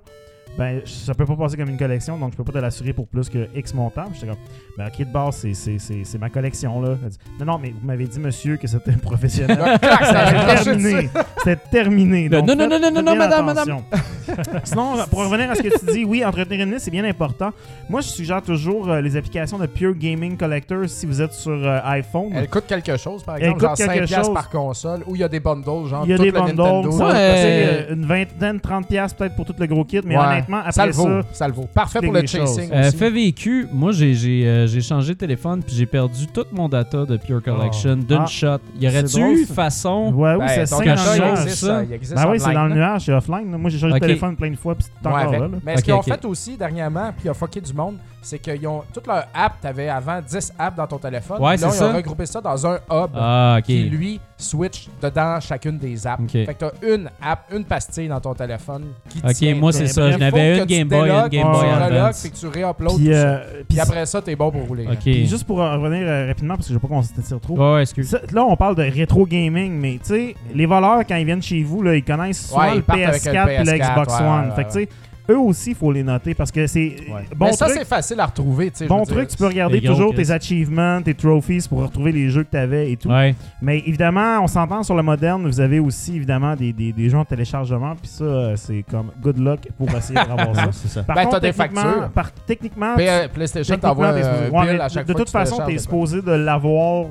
[0.58, 3.08] ben ça peut pas passer comme une collection, donc je peux pas te l'assurer pour
[3.08, 4.06] plus que X montant.
[4.14, 4.36] J'étais comme
[4.78, 6.96] Ben ok, de base, c'est, c'est, c'est, c'est ma collection là.
[7.08, 9.58] Dit, non, non, mais vous m'avez dit, monsieur, que c'était professionnel.
[9.58, 11.10] Là, clac, ça C'était terminé.
[11.38, 12.24] C'était terminé.
[12.30, 13.84] Le- Donc, non, non, non, non, non, bien madame, attention.
[14.64, 17.52] Sinon, pour revenir à ce que tu dis, oui, entretenir une liste, c'est bien important.
[17.90, 21.52] Moi, je suggère toujours euh, les applications de Pure Gaming Collector si vous êtes sur
[21.52, 22.30] euh, iPhone.
[22.36, 24.34] Elle coûte quelque chose, par exemple, coûte genre 5 quelque piastres chose.
[24.36, 26.56] par console, ou il y a des bundles, genre Il y a des le bundles,
[26.58, 26.92] Nintendo.
[26.92, 27.14] ça Ouais.
[27.16, 30.39] euh, une vingtaine, 30 pièces peut-être pour tout le gros kit, mais Ouais.
[30.40, 31.68] Honnêtement, après ça le vaut, ça le vaut.
[31.74, 35.62] Parfait pour le chasing Euh, fait vécu, moi j'ai j'ai, euh, j'ai changé de téléphone
[35.64, 38.26] puis j'ai perdu tout mon data de Pure Collection d'une Ah.
[38.26, 38.58] shot.
[38.80, 39.54] Y aurait-tu drôle, eu ça.
[39.54, 41.68] façon ouais, oui, Ben, c'est ton 5 cache achat, il ça, existe, ça.
[41.68, 42.76] ça, il existe Ben oui, online, c'est dans le là.
[42.76, 43.52] nuage, c'est offline.
[43.52, 43.58] là.
[43.58, 44.00] Moi, j'ai changé Ok.
[44.02, 45.48] de téléphone plein de fois, puis c'est Ouais, encore avec- là.
[45.48, 45.58] là.
[45.66, 46.06] Mais ce Ok, qu'ils ont ok.
[46.06, 49.54] fait aussi dernièrement, puis il a fucké du monde, c'est qu'ils ont toute leur app,
[49.62, 51.42] t'avais avant 10 apps dans ton téléphone.
[51.42, 53.64] Ouais, Puis là, c'est ils ont regroupé ça dans un hub Ah, ok.
[53.66, 56.22] qui, lui, switch dedans chacune des apps.
[56.24, 56.32] Ok.
[56.32, 59.56] Fait que t'as une app, une pastille dans ton téléphone qui Ok, tient.
[59.56, 60.12] moi c'est ça.
[60.12, 62.22] Je Faut une Game Boy, une Game Boy Advance.
[62.22, 64.88] puis que tu Puis, euh, Puis puis après ça, t'es bon pour rouler.
[65.00, 67.58] Puis juste pour en revenir euh, rapidement, parce que je veux pas qu'on s'étire trop.
[67.58, 68.10] Ouais, ouais, excuse.
[68.10, 71.42] Ça, là, on parle de rétro gaming, mais tu sais, les voleurs, quand ils viennent
[71.42, 73.92] chez vous, là, ils connaissent Ouais, ils le partent avec PS4 le et le PS4,
[73.92, 74.50] Xbox ouais, One.
[74.50, 74.90] ouais, fait que tu sais,
[75.30, 76.96] eux aussi, il faut les noter parce que c'est
[77.36, 77.78] bon Mais ça, truc.
[77.80, 78.72] c'est facile à retrouver.
[78.72, 79.28] tu Bon truc, dire.
[79.28, 82.92] tu peux regarder toujours tes achievements, tes trophies pour retrouver les jeux que tu avais
[82.92, 83.10] et tout.
[83.10, 83.36] Ouais.
[83.62, 87.18] Mais évidemment, on s'entend sur le moderne, vous avez aussi évidemment des, des, des jeux
[87.18, 90.72] en téléchargement, puis ça, euh, c'est comme good luck pour essayer de ravoir ça.
[90.72, 91.04] ça.
[91.04, 92.10] Par Ben, contre, t'as des techniquement- factures.
[92.12, 95.32] par- techniquement, P- euh, PlayStation Techniquement, t'envoie supposé- ouais, à chaque de fois toute tu
[95.34, 95.78] façon, de quoi.
[95.78, 97.06] supposé de l'avoir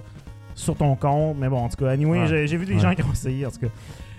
[0.55, 1.37] sur ton compte.
[1.39, 2.27] Mais bon, en tout cas, anyway, Ouais.
[2.27, 2.81] j'ai- j'ai vu des Ouais.
[2.81, 3.67] gens qui ont essayé, en tout cas.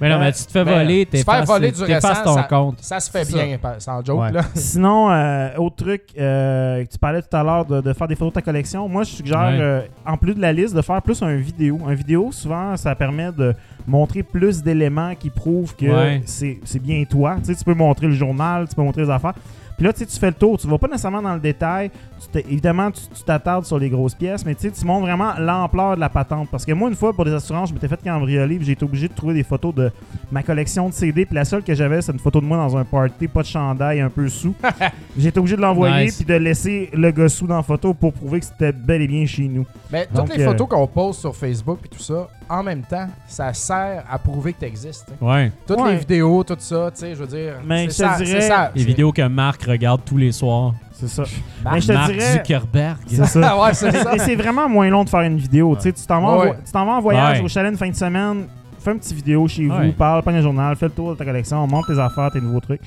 [0.01, 2.35] Mais non, Euh, mais tu te fais ben, voler, faire t'effaces voler du récent, ton
[2.35, 2.77] ça- compte.
[2.81, 4.19] Ça se fait bien, sans joke.
[4.21, 4.31] Ouais.
[4.31, 4.41] Là.
[4.55, 8.29] Sinon, euh, autre truc, euh, tu parlais tout à l'heure de, de faire des photos
[8.33, 8.87] de ta collection.
[8.87, 9.57] Moi, je suggère, Ouais.
[9.59, 11.79] euh, en plus de la liste, de faire plus un vidéo.
[11.87, 13.53] Un vidéo, souvent, ça permet de
[13.87, 16.21] montrer plus d'éléments qui prouvent que Ouais.
[16.25, 17.35] c'est bien toi.
[17.39, 19.33] Tu sais, tu peux montrer le journal, tu peux montrer les affaires.
[19.79, 20.57] Puis là, tu sais, tu fais le tour.
[20.57, 21.89] Tu vas pas nécessairement dans le détail.
[22.33, 26.09] Tu évidemment, tu t'attardes sur les grosses pièces, mais tu montres vraiment l'ampleur de la
[26.09, 26.49] patente.
[26.51, 28.83] Parce que moi, une fois, pour des assurances, je m'étais fait cambrioler, puis j'ai été
[28.83, 29.89] obligé de trouver des photos de
[30.29, 31.25] ma collection de CD.
[31.25, 33.47] Puis la seule que j'avais, c'est une photo de moi dans un party, pas de
[33.47, 34.53] chandail, un peu sous.
[35.17, 36.17] j'ai été obligé de l'envoyer, Nice.
[36.17, 39.07] puis de laisser le gars sous dans la photo pour prouver que c'était bel et
[39.07, 39.65] bien chez nous.
[39.89, 42.81] Mais Donc, toutes les euh, photos qu'on poste sur Facebook et tout ça, en même
[42.81, 45.13] temps, ça sert à prouver que tu existes.
[45.21, 45.51] Ouais.
[45.65, 45.93] Toutes Ouais.
[45.93, 47.53] les vidéos, tout ça, tu sais, je veux dire.
[47.65, 48.71] Mais c'est je ça, dirais- c'est ça.
[48.75, 50.73] Les vidéos que Marc regarde tous les soirs.
[50.91, 51.23] C'est ça.
[51.63, 52.33] Marc- Mais je te Mark dirais.
[52.33, 52.97] Zuckerberg.
[53.07, 53.57] C'est ça.
[53.61, 54.11] Ouais, c'est ça.
[54.13, 55.75] Mais c'est vraiment moins long de faire une vidéo.
[55.75, 56.47] Tu sais, tu t'en vas, en Ouais.
[56.49, 57.45] vo- tu t'en vas en voyage Ouais.
[57.45, 58.45] au chalet une fin de semaine,
[58.79, 61.25] fais une petite vidéo chez vous, parle, prends un journal, fais le tour de ta
[61.25, 62.81] collection, monte tes affaires, tes nouveaux trucs.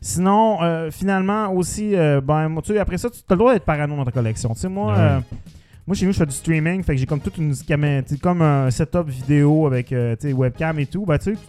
[0.00, 3.64] Sinon, euh, finalement, aussi, euh, ben, tu sais, après ça, tu as le droit d'être
[3.64, 4.50] parano dans ta collection.
[4.54, 4.98] Tu sais, moi, Ouais.
[4.98, 5.18] euh,
[5.86, 7.54] moi, chez nous, je fais du streaming, fait que j'ai comme toute une
[8.22, 11.04] comme un setup vidéo avec, euh, webcam et tout.
[11.06, 11.40] Ben, tu sais,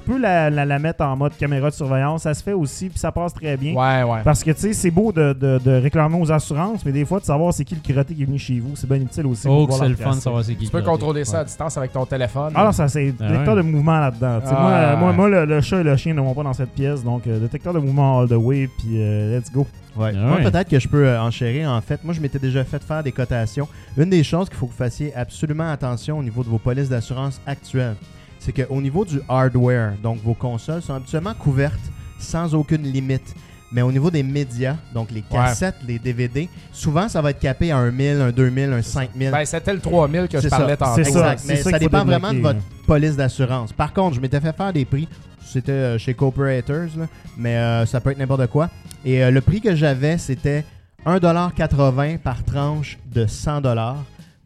[0.00, 2.88] tu peux la, la- la mettre en mode caméra de surveillance, ça se fait aussi,
[2.88, 3.74] puis ça passe très bien.
[3.74, 4.20] Ouais, ouais.
[4.24, 7.20] Parce que, tu sais, c'est beau de, de- de réclamer aux assurances, mais des fois,
[7.20, 9.46] de savoir c'est qui le crotté qui est venu chez vous, c'est bien utile aussi.
[9.48, 10.64] Oh, pour que pouvoir c'est le fun de savoir c'est qui.
[10.66, 12.52] Tu peux contrôler ça à distance avec ton téléphone.
[12.54, 13.62] Ah non, ça c'est Ah détecteur ouais.
[13.62, 14.40] de mouvement là-dedans.
[14.44, 14.96] Sais, Ah.
[14.98, 17.02] moi, moi, moi, le, le chat et le chien ne vont pas dans cette pièce,
[17.02, 19.66] donc euh, détecteur de mouvement all the way, puis euh, let's go.
[19.96, 20.12] Ouais.
[20.14, 20.42] Ah Moi, ouais.
[20.50, 21.70] peut-être que je peux euh, enchérir.
[21.70, 23.66] En fait, moi, je m'étais déjà fait faire des cotations.
[23.96, 26.88] Une des choses qu'il faut que vous fassiez absolument attention au niveau de vos polices
[26.88, 27.96] d'assurance actuelles,
[28.38, 33.34] c'est qu'au niveau du hardware, donc vos consoles sont habituellement couvertes sans aucune limite.
[33.70, 37.70] Mais au niveau des médias, donc les cassettes, les DVD, souvent ça va être capé
[37.70, 39.30] à un 1000, un 2000, un 5000.
[39.30, 41.02] Ben, c'était le 3000 que je parlais tantôt.
[41.04, 41.32] C'est ça.
[41.32, 41.44] Exact.
[41.46, 43.72] Mais ça, dépend vraiment de votre police d'assurance.
[43.72, 45.06] Par contre, je m'étais fait faire des prix.
[45.44, 48.70] C'était euh, chez Cooperators, là, mais euh, ça peut être n'importe quoi.
[49.04, 50.64] Et euh, le prix que j'avais, c'était
[51.06, 53.96] 1,80$ par tranche de 100$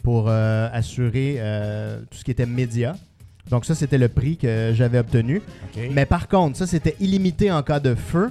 [0.02, 1.40] pour euh, assurer
[2.10, 2.96] tout ce qui était média.
[3.50, 5.42] Donc ça, c'était le prix que j'avais obtenu.
[5.92, 8.30] Mais par contre, ça, c'était illimité en cas de feu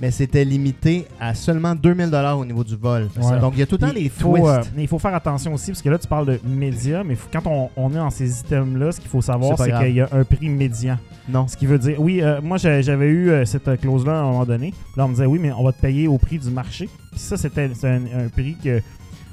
[0.00, 3.08] mais c'était limité à seulement 2000 au niveau du vol.
[3.20, 3.38] Ouais.
[3.40, 4.46] Donc, il y a tout le temps faut, twists.
[4.46, 7.16] euh, mais il faut faire attention aussi, parce que là, tu parles de médias, mais
[7.16, 10.00] faut- quand on, on est dans ces items-là, ce qu'il faut savoir, C'est qu'il y
[10.00, 10.96] a un prix médian.
[11.28, 11.48] non.
[11.48, 14.30] Ce qui veut dire, oui, euh, moi j'a- j'avais eu euh, cette clause-là à un
[14.30, 14.72] moment donné.
[14.96, 16.88] Là, on me disait, oui, mais on va te payer au prix du marché.
[17.10, 18.80] Puis ça, c'était un prix que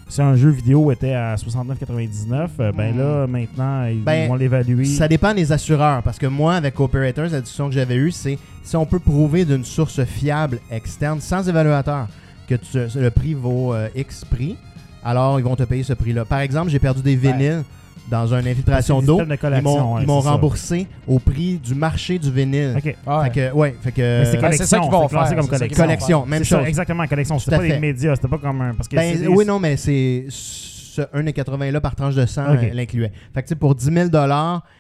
[0.10, 2.98] si un jeu vidéo était à 69,99, euh, ben Hmm.
[3.00, 4.86] là, maintenant, ils Ben, vont l'évaluer.
[4.86, 6.02] Ça dépend des assureurs.
[6.04, 9.46] Parce que moi, avec Operators, la discussion que j'avais eue, c'est si on peut prouver
[9.46, 12.08] d'une source fiable externe, sans évaluateur,
[12.48, 14.56] que tu- le prix vaut euh, X prix,
[15.04, 16.24] alors ils vont te payer ce prix-là.
[16.26, 17.64] Par exemple, j'ai perdu des vinyles
[18.10, 19.18] dans une infiltration des d'eau.
[19.22, 19.24] de
[19.58, 20.32] Ils m'ont ouais, ça.
[20.32, 22.76] remboursé au prix du marché du vinyle.
[22.78, 22.96] Ok.
[23.06, 24.02] Ah, Fait que, ouais, fait que.
[24.42, 25.84] Mais c'est ça qu'ils vont faire, comme c'est ça qu'ils collection.
[25.84, 26.68] collection, même C'est ça, chose.
[26.68, 27.36] exactement, collection.
[27.36, 28.74] Tout C'était à pas des médias, c'était pas comme un.
[28.74, 32.64] Parce que Ben, oui, non, mais c'est ce 1,80 là par tranche de sang Ok.
[32.64, 33.12] euh, l'incluait.
[33.34, 34.10] Fait que tu sais, pour 10 000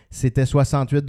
[0.09, 1.05] c'était 68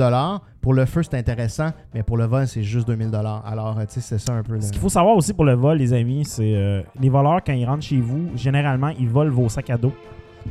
[0.60, 3.94] Pour le feu, c'est intéressant, mais pour le vol, c'est juste 2000 Alors, euh, tu
[3.94, 4.54] sais, c'est ça un peu.
[4.54, 7.40] le- Ce qu'il faut savoir aussi pour le vol, les amis, c'est euh, les voleurs,
[7.46, 9.92] quand ils rentrent chez vous, généralement, ils volent vos sacs à dos.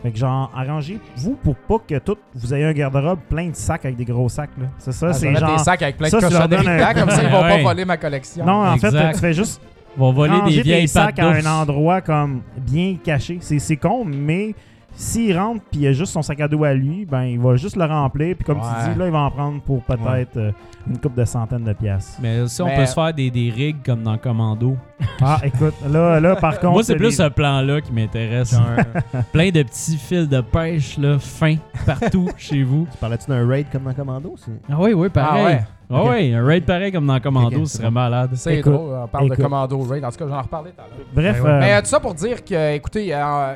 [0.03, 3.85] Fait que genre, arrangez-vous pour pas que tout, vous ayez un garde-robe plein de sacs
[3.85, 4.49] avec des gros sacs.
[4.59, 4.67] là.
[4.77, 5.57] C'est ça, Ah, c'est mettre genre...
[5.57, 7.29] des sacs avec plein ça, de tu leur cochonneries donnes un- dedans, comme ça ils
[7.29, 7.57] vont Ouais.
[7.57, 8.45] pas voler ma collection.
[8.45, 9.13] Non, en fait, Exact.
[9.15, 9.61] tu fais juste
[9.97, 13.39] vont voler des vieilles tes sacs à un endroit comme bien caché.
[13.41, 14.53] C'est c'est con, mais
[14.99, 17.55] s'il rentre puis il a juste son sac à dos à lui, ben il va
[17.55, 18.35] juste le remplir.
[18.35, 18.63] Puis comme Ouais.
[18.85, 20.51] tu dis, là, il va en prendre pour peut-être euh,
[20.89, 22.17] une coupe de centaines de piastres.
[22.21, 24.75] Mais si on Mais- peut se faire des, des rigs comme dans Commando.
[25.21, 26.73] Ah, écoute, là, là par contre...
[26.73, 28.51] Moi, c'est plus ce plan-là qui m'intéresse.
[28.51, 28.63] Genre,
[29.31, 32.87] plein de petits fils de pêche là, fins partout chez vous.
[32.91, 35.45] Tu parlais-tu d'un raid comme dans Commando c'est- Ah oui, oui, Ah pareil.
[35.45, 35.61] ouais.
[35.89, 36.09] Ah Ok.
[36.11, 37.93] oui, un raid pareil comme dans Commando, Ok, ce c'est serait bon.
[37.93, 38.31] malade.
[38.33, 39.35] C'est Écoute, drôle, on parle de.
[39.35, 40.03] Commando Raid.
[40.03, 41.05] En tout cas, j'en ai reparlé tout à l'heure.
[41.13, 41.55] Bref, Ouais, ouais.
[41.55, 43.53] euh, Mais euh, tout ça pour dire que, écoutez, euh,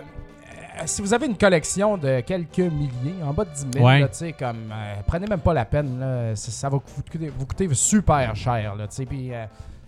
[0.86, 4.00] si vous avez une collection de quelques milliers, en bas de 10 000, Ouais.
[4.00, 7.02] là, tu sais, comme, euh, prenez même pas la peine, là, ça, ça va vous
[7.04, 9.46] coûter, vous coûter super cher, là, tu sais, puis euh,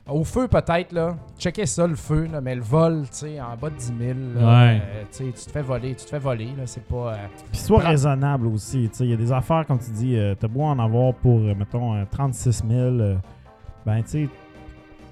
[0.08, 3.56] au feu peut-être, là, checkez ça, le feu, là, mais le vol, tu sais, en
[3.56, 3.98] bas de 10 000,
[4.36, 4.82] là, Ouais.
[4.84, 7.14] euh, tu te fais voler, tu te fais voler, là, c'est pas...
[7.14, 7.16] euh,
[7.52, 8.90] Puis sois Prends- raisonnable aussi.
[8.92, 11.14] tu sais, Il y a des affaires, comme tu dis, euh, t'as beau en avoir
[11.14, 12.80] pour, euh, mettons, euh, 36 000.
[12.82, 13.16] euh,
[13.86, 14.30] ben, tu sais,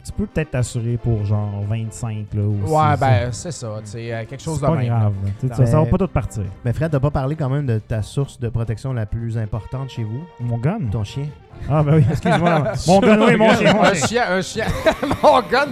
[0.03, 2.73] tu peux peut-être t'assurer pour genre 25 là aussi.
[2.73, 4.87] ouais, ben, c'est ça, tu sais, euh, quelque chose c'est de pas même.
[4.87, 5.13] grave.
[5.23, 5.31] là.
[5.39, 6.43] Tu sais, ça, ça va pas tout partir.
[6.65, 9.89] Mais Fred, t'as pas parlé quand même de ta source de protection la plus importante
[9.89, 10.79] chez vous, Mon gun?
[10.91, 11.25] ton chien.
[11.69, 12.63] Ah, ben oui, excuse-moi.
[12.87, 13.73] mon gun, oui, mon chien.
[13.73, 14.07] mon un chien.
[14.07, 14.65] chien, un chien.
[15.23, 15.67] Mon gun?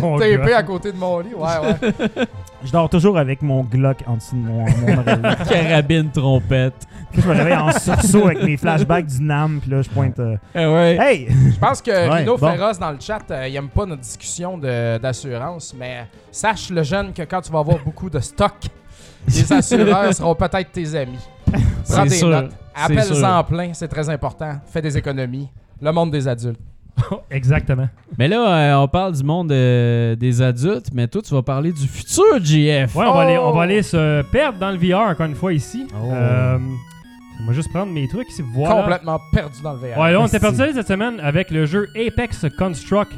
[0.00, 0.58] Mon TP gars.
[0.58, 2.26] à côté de mon lit, ouais, ouais.
[2.64, 5.36] Je dors toujours avec mon Glock en dessous de mon, mon oreille.
[5.48, 6.86] Carabine trompette.
[7.12, 10.18] Puis je me réveille en sursaut avec mes flashbacks du NAM, puis là, je pointe.
[10.20, 10.96] euh, Eh ouais.
[11.00, 11.28] Hey!
[11.52, 12.46] Je pense que Ouais, Rino bon.
[12.80, 17.12] Dans le chat, euh, il aime pas notre discussion de- d'assurance, mais sache le jeune
[17.12, 18.54] que quand tu vas avoir beaucoup de stock,
[19.28, 21.18] les assureurs seront peut-être tes amis.
[21.88, 22.52] Prends des sûr, notes.
[22.74, 24.60] Appelle-en plein, c'est très important.
[24.66, 25.48] Fais des économies.
[25.82, 26.60] Le monde des adultes.
[27.30, 27.88] Exactement.
[28.18, 28.46] Mais là,
[28.76, 32.38] euh, on parle du monde euh, des adultes, mais toi, tu vas parler du futur,
[32.42, 32.94] JF.
[32.94, 33.54] Ouais, on, va aller, on Oh!
[33.54, 35.86] va aller se perdre dans le VR encore une fois ici.
[35.94, 36.10] Oh.
[36.12, 36.58] Euh,
[37.42, 38.42] on va juste prendre mes trucs ici.
[38.44, 38.74] Voilà.
[38.82, 39.98] Complètement perdu dans le VR.
[39.98, 40.56] Ouais, là, on était Merci.
[40.58, 43.12] parti cette semaine avec le jeu Apex Construct,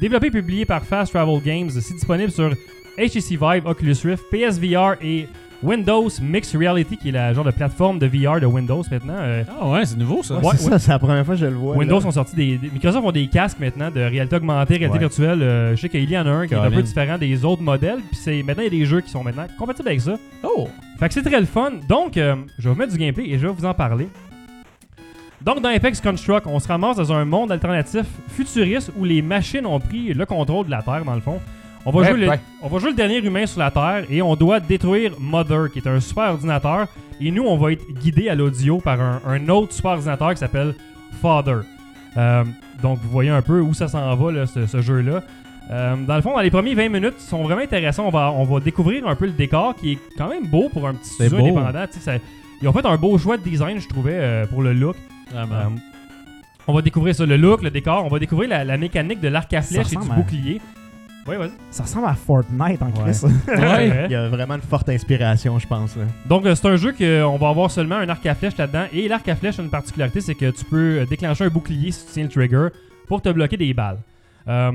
[0.00, 1.70] développé et publié par Fast Travel Games.
[1.70, 2.50] C'est disponible sur
[2.98, 5.28] HTC Vive, Oculus Rift, PSVR et
[5.62, 9.14] Windows Mixed Reality, qui est la genre de plateforme de VR de Windows maintenant.
[9.18, 10.34] Euh, Ah ouais, c'est nouveau ça.
[10.36, 11.76] Ouais, Ouais, c'est ça, c'est la première fois que je le vois.
[11.76, 12.06] Windows là.
[12.06, 14.98] ont sorti des, des- Microsoft ont des casques maintenant de réalité augmentée, réalité Ouais.
[14.98, 15.42] virtuelle.
[15.42, 17.62] Euh, je sais qu'il y en a un qui est un peu différent des autres
[17.62, 17.98] modèles.
[18.10, 20.14] Puis c'est maintenant il y a des jeux qui sont maintenant compatibles avec ça.
[20.42, 20.68] Oh!
[20.98, 21.72] Fait que c'est très le fun.
[21.88, 24.08] Donc, euh, je vais vous mettre du gameplay et je vais vous en parler.
[25.44, 29.66] Donc, dans Apex Construct, on se ramasse dans un monde alternatif futuriste où les machines
[29.66, 31.40] ont pris le contrôle de la Terre, dans le fond.
[31.84, 32.40] On va, Ouais, jouer le, ouais.
[32.62, 35.80] on va jouer le dernier humain sur la Terre et on doit détruire Mother, qui
[35.80, 36.86] est un super ordinateur.
[37.20, 40.36] Et nous, on va être guidé à l'audio par un, un autre super ordinateur qui
[40.38, 40.74] s'appelle
[41.20, 41.58] Father.
[42.16, 42.44] Euh,
[42.82, 45.22] donc, vous voyez un peu où ça s'en va, là, ce, ce jeu-là.
[45.70, 48.06] Euh, dans le fond, dans les premiers 20 minutes, ils sont vraiment intéressants.
[48.06, 50.86] On va, on va découvrir un peu le décor qui est quand même beau pour
[50.86, 51.58] un petit C'est studio beau.
[51.58, 51.86] indépendant.
[51.90, 52.12] Ça-
[52.60, 54.96] ils ont fait un beau choix de design, je trouvais, euh, pour le look.
[55.34, 55.44] Euh,
[56.68, 58.04] on va découvrir ça, le look, le décor.
[58.04, 60.60] On va découvrir la, la mécanique de l'arc à flèche et du à- bouclier.
[61.28, 61.50] Oui, vas-y.
[61.70, 63.12] Ça ressemble à Fortnite en Ouais.
[63.12, 63.20] Chris.
[63.48, 64.06] Ouais.
[64.06, 65.96] Il y a vraiment une forte inspiration, je pense.
[65.96, 66.02] là.
[66.28, 68.86] Donc, euh, c'est un jeu qu'on va avoir seulement un arc à flèche là-dedans.
[68.92, 71.92] Et l'arc à flèche a une particularité, c'est que tu peux euh, déclencher un bouclier
[71.92, 72.68] si tu tiens le trigger
[73.06, 73.98] pour te bloquer des balles.
[74.48, 74.72] Euh,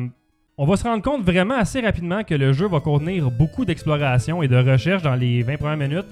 [0.58, 4.42] on va se rendre compte vraiment assez rapidement que le jeu va contenir beaucoup d'exploration
[4.42, 6.06] et de recherche dans les 20 premières minutes.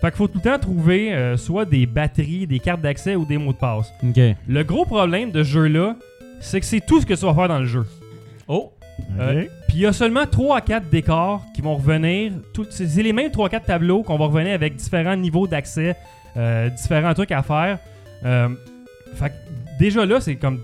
[0.00, 3.24] Fait qu'il faut tout le temps trouver euh, soit des batteries, des cartes d'accès ou
[3.26, 3.92] des mots de passe.
[4.02, 4.18] Ok.
[4.48, 5.94] Le gros problème de ce jeu-là,
[6.40, 7.84] c'est que c'est tout ce que tu vas faire dans le jeu.
[8.48, 8.72] Oh!
[9.18, 9.50] Euh, Ok.
[9.68, 12.32] Puis il y a seulement 3 à 4 décors qui vont revenir.
[12.70, 15.96] C'est les mêmes 3 à 4 tableaux qu'on va revenir avec différents niveaux d'accès,
[16.36, 17.78] euh, différents trucs à faire.
[18.24, 18.48] Euh,
[19.14, 19.34] fait que
[19.78, 20.60] déjà là, c'est comme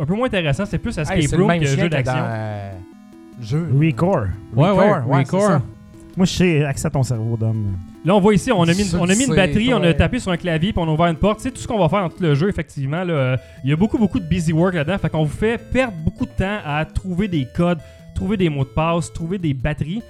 [0.00, 0.64] un peu moins intéressant.
[0.66, 2.14] C'est plus escape Hey, room que jeu d'action.
[2.18, 2.70] euh,
[3.40, 3.68] Jeu.
[3.80, 4.26] Recore.
[4.54, 5.60] Ouais, ouais, Recore, ouais, Recore.
[6.16, 7.76] Moi, je sais accès à ton cerveau d'homme.
[8.08, 10.18] Là, on voit ici, on a mis, on a mis une batterie, on a tapé
[10.18, 11.40] sur un clavier, puis on a ouvert une porte.
[11.40, 13.04] C'est tout ce qu'on va faire dans tout le jeu, effectivement.
[13.04, 13.12] là.
[13.12, 14.96] Euh, Il y a beaucoup, beaucoup de busy work là-dedans.
[14.96, 17.80] Fait qu'on vous fait perdre beaucoup de temps à trouver des codes,
[18.14, 20.02] trouver des mots de passe, trouver des batteries.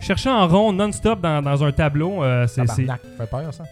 [0.00, 2.22] Chercher en rond non-stop dans, dans un tableau.
[2.22, 2.86] euh, c'est, fait
[3.28, 3.64] peur, ça.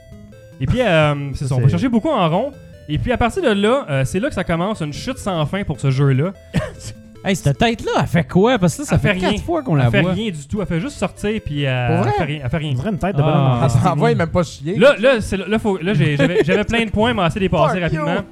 [0.60, 2.50] Et puis, euh, c'est ça, on va chercher beaucoup en rond.
[2.88, 5.46] Et puis, à partir de là, euh, c'est là que ça commence une chute sans
[5.46, 6.32] fin pour ce jeu-là.
[7.24, 8.58] Hey, cette tête-là, elle fait quoi?
[8.58, 9.40] Parce que là, ça Elle fait fait quatre rien.
[9.42, 10.12] fois qu'on Elle la fait voit.
[10.12, 10.60] rien du tout.
[10.60, 12.10] Elle fait juste sortir, puis euh, Pour vrai?
[12.10, 12.40] elle fait rien.
[12.44, 12.72] Elle fait rien.
[12.74, 13.24] Dirait une tête de Ah.
[13.24, 13.88] bonhomme en ça Destiny.
[13.88, 14.76] envoie même pas chier.
[14.78, 15.14] Là, là,
[15.48, 18.22] là, faut- là, j'ai- j'avais plein de points, mais assez dépassé rapidement.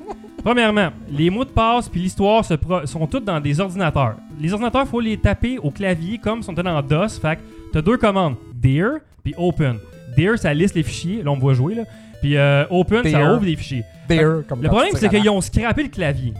[0.45, 4.15] Premièrement, les mots de passe puis l'histoire sont tous dans des ordinateurs.
[4.41, 7.19] Les ordinateurs, il faut les taper au clavier comme si on était dans DOS.
[7.21, 7.41] Fait que
[7.73, 9.79] t'as deux commandes, Dear puis Open.
[10.17, 11.23] Dear, ça liste les fichiers.
[11.25, 11.75] Là, on me voit jouer.
[11.75, 11.83] Là.
[12.23, 13.35] Puis euh, Open, ça Dear.
[13.35, 13.83] ouvre des fichiers.
[14.09, 16.33] There, comme Le problème, c'est qu'ils ont scrappé le clavier.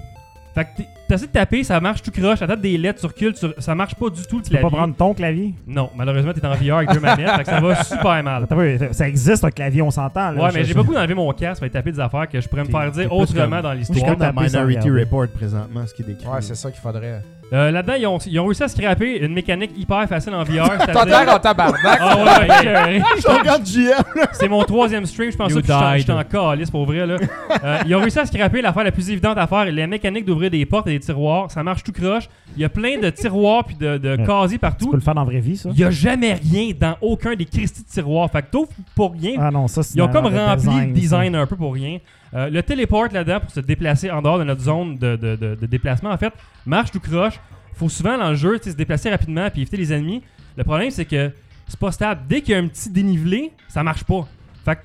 [0.57, 3.35] Fait que t'es- t'essaies de taper, ça marche, tu croches, t'as des lettres, tu recules,
[3.35, 4.71] tu- ça marche pas du tout le Tu peux clavier.
[4.71, 5.53] pas prendre ton clavier?
[5.67, 8.45] Non, malheureusement, t'es en VR avec deux manettes, fait que ça va super mal.
[8.45, 10.31] Attends, ça existe un clavier, on s'entend.
[10.31, 10.43] là.
[10.45, 12.41] Ouais, Je- mais j'ai je- pas goût d'enlever mon casque et taper des affaires que
[12.41, 14.11] je pourrais me T'es- faire dire plus autrement comme- dans Je suis l'histoire.
[14.13, 15.01] comme dans taper sans Minority regarder.
[15.05, 16.27] Report présentement, ce qui est décrit.
[16.27, 17.23] Ouais, c'est ça qu'il faudrait.
[17.53, 20.69] Euh, Là-dedans, ils ont, ils ont réussi à scraper une mécanique hyper facile en VR.
[20.79, 21.99] T'as c'est-à-dire- l'air en tabarnak.
[22.01, 23.03] Ah ouais, ouais, ouais.
[23.23, 24.27] Je regarde JM!
[24.33, 25.99] C'est mon troisième stream, je pense You que j'étais en- died.
[26.01, 27.07] j'étais en calice pour vrai.
[27.07, 27.17] Là.
[27.63, 30.51] Euh, ils ont réussi à scraper l'affaire la plus évidente à faire, la mécanique d'ouvrir
[30.51, 31.49] des portes et des tiroirs.
[31.51, 32.29] Ça marche tout croche.
[32.57, 34.25] Il y a plein de tiroirs puis de, de Ouais.
[34.27, 34.91] casiers Tu partout.
[34.91, 35.69] peux le faire dans la vraie vie, ça?
[35.73, 38.29] Il y a jamais rien dans aucun des Christy de tiroirs.
[38.31, 39.35] Fait que t'ouvres pour rien.
[39.39, 40.85] Ah non, ça, c'est Ils ont dans comme rempli le ça.
[40.87, 41.99] design un peu pour rien.
[42.35, 46.19] Euh, le téléport là-dedans pour se déplacer en dehors de notre zone de, déplacement, en
[46.19, 46.33] fait,
[46.65, 47.41] marche tout croche.
[47.75, 50.23] Faut souvent dans le jeu se déplacer rapidement puis éviter les ennemis.
[50.57, 51.31] Le problème, c'est que
[51.69, 52.23] c'est pas stable.
[52.29, 54.27] Dès qu'il y a un petit dénivelé, ça marche pas.
[54.65, 54.81] Fait que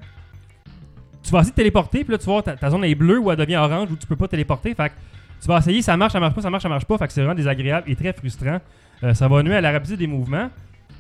[1.24, 3.32] tu vas essayer de téléporter, puis là, tu vois, ta, ta zone est bleue ou
[3.32, 4.74] elle devient orange ou tu peux pas téléporter.
[4.76, 4.96] Fait que
[5.42, 6.98] tu vas essayer, ça marche, ça marche pas, ça marche, ça marche pas.
[6.98, 8.60] Fait que c'est vraiment désagréable et très frustrant.
[9.04, 10.50] Euh, ça va nuire à la rapidité des mouvements.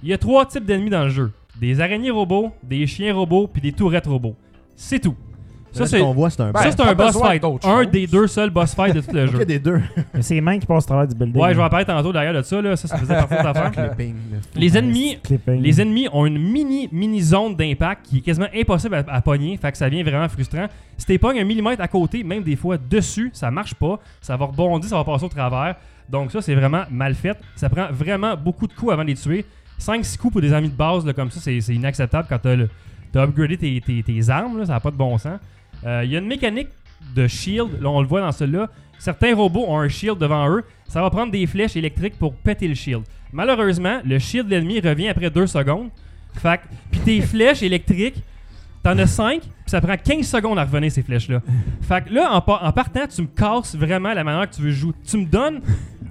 [0.02, 3.48] Il y a trois types d'ennemis dans le jeu des araignées robots, des chiens robots,
[3.48, 4.36] puis des tourettes robots.
[4.76, 5.16] C'est tout.
[5.74, 7.44] Ça, ce c'est qu'on voit, c'est un Ben, ça, c'est un boss fight.
[7.64, 9.46] Un des deux seuls boss fights de tout le jeu.
[9.46, 9.82] des deux.
[10.14, 11.42] Mais C'est les mains qui passent au travers du building.
[11.42, 12.62] Ouais, je vais en parler tantôt derrière de ça.
[12.62, 12.76] Là.
[12.76, 13.16] Ça, ça faisait.
[13.72, 14.38] Clipping, là.
[14.56, 15.18] Les ennemis,
[15.48, 19.56] les ennemis ont une mini mini zone d'impact qui est quasiment impossible à, à pogner,
[19.58, 20.68] fait que ça devient vraiment frustrant.
[20.98, 24.36] Si t'es pognes un millimètre à côté, même des fois dessus, ça marche pas, ça
[24.38, 25.76] va rebondir, ça va passer au travers.
[26.10, 27.38] Donc ça c'est vraiment mal fait.
[27.56, 29.46] Ça prend vraiment beaucoup de coups avant de les tuer.
[29.80, 33.58] 5-6 coups pour des amis de base là, comme ça, c'est inacceptable quand t'as upgradé
[33.58, 35.40] tes, tes- tes armes, là, ça n'a pas de bon sens.
[35.86, 36.70] Euh, Il y a une mécanique
[37.16, 38.70] de shield, là on le voit dans celui-là.
[39.00, 40.64] Certains robots ont un shield devant eux.
[40.88, 43.04] Ça va prendre des flèches électriques pour péter le shield.
[43.34, 45.90] Malheureusement, le shield de l'ennemi revient après 2 secondes.
[46.36, 46.60] Fait
[46.92, 48.22] puis tes flèches électriques,
[48.84, 51.42] t'en as 5, puis ça prend 15 secondes à revenir ces flèches-là.
[51.82, 54.62] Fait que là, en, par- en partant, tu me casses vraiment la manière que tu
[54.62, 54.94] veux jouer.
[55.08, 55.62] Tu me donnes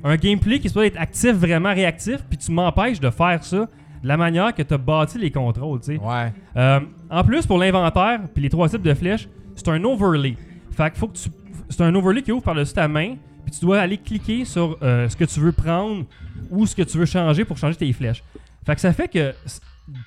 [0.03, 3.68] un gameplay qui doit être actif, vraiment réactif, puis tu m'empêches de faire ça
[4.03, 5.99] de la manière que tu as bâti les contrôles, tu sais.
[6.01, 6.33] Ouais.
[6.57, 10.36] Euh, en plus, pour l'inventaire, puis les trois types de flèches, c'est un overlay.
[10.72, 11.28] Fait que faut que tu.
[11.68, 15.09] C'est un overlay qui ouvre par-dessus ta main, puis tu dois aller cliquer sur euh,
[15.09, 16.05] ce que tu veux prendre
[16.51, 18.22] ou ce que tu veux changer pour changer tes flèches.
[18.66, 19.32] Fait que ça fait que,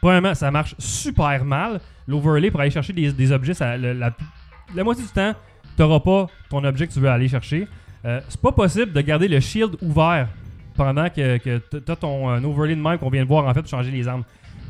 [0.01, 3.53] premièrement, ça marche super mal, l'overlay pour aller chercher des, objets.
[3.59, 5.33] La, moitié du temps,
[5.75, 7.67] tu n'auras pas ton objet que tu veux aller chercher.
[8.05, 10.27] Euh, c'est pas possible de garder le shield ouvert
[10.75, 13.53] pendant que, que tu as ton euh, overlay de même qu'on vient de voir en
[13.53, 14.23] fait pour changer les armes.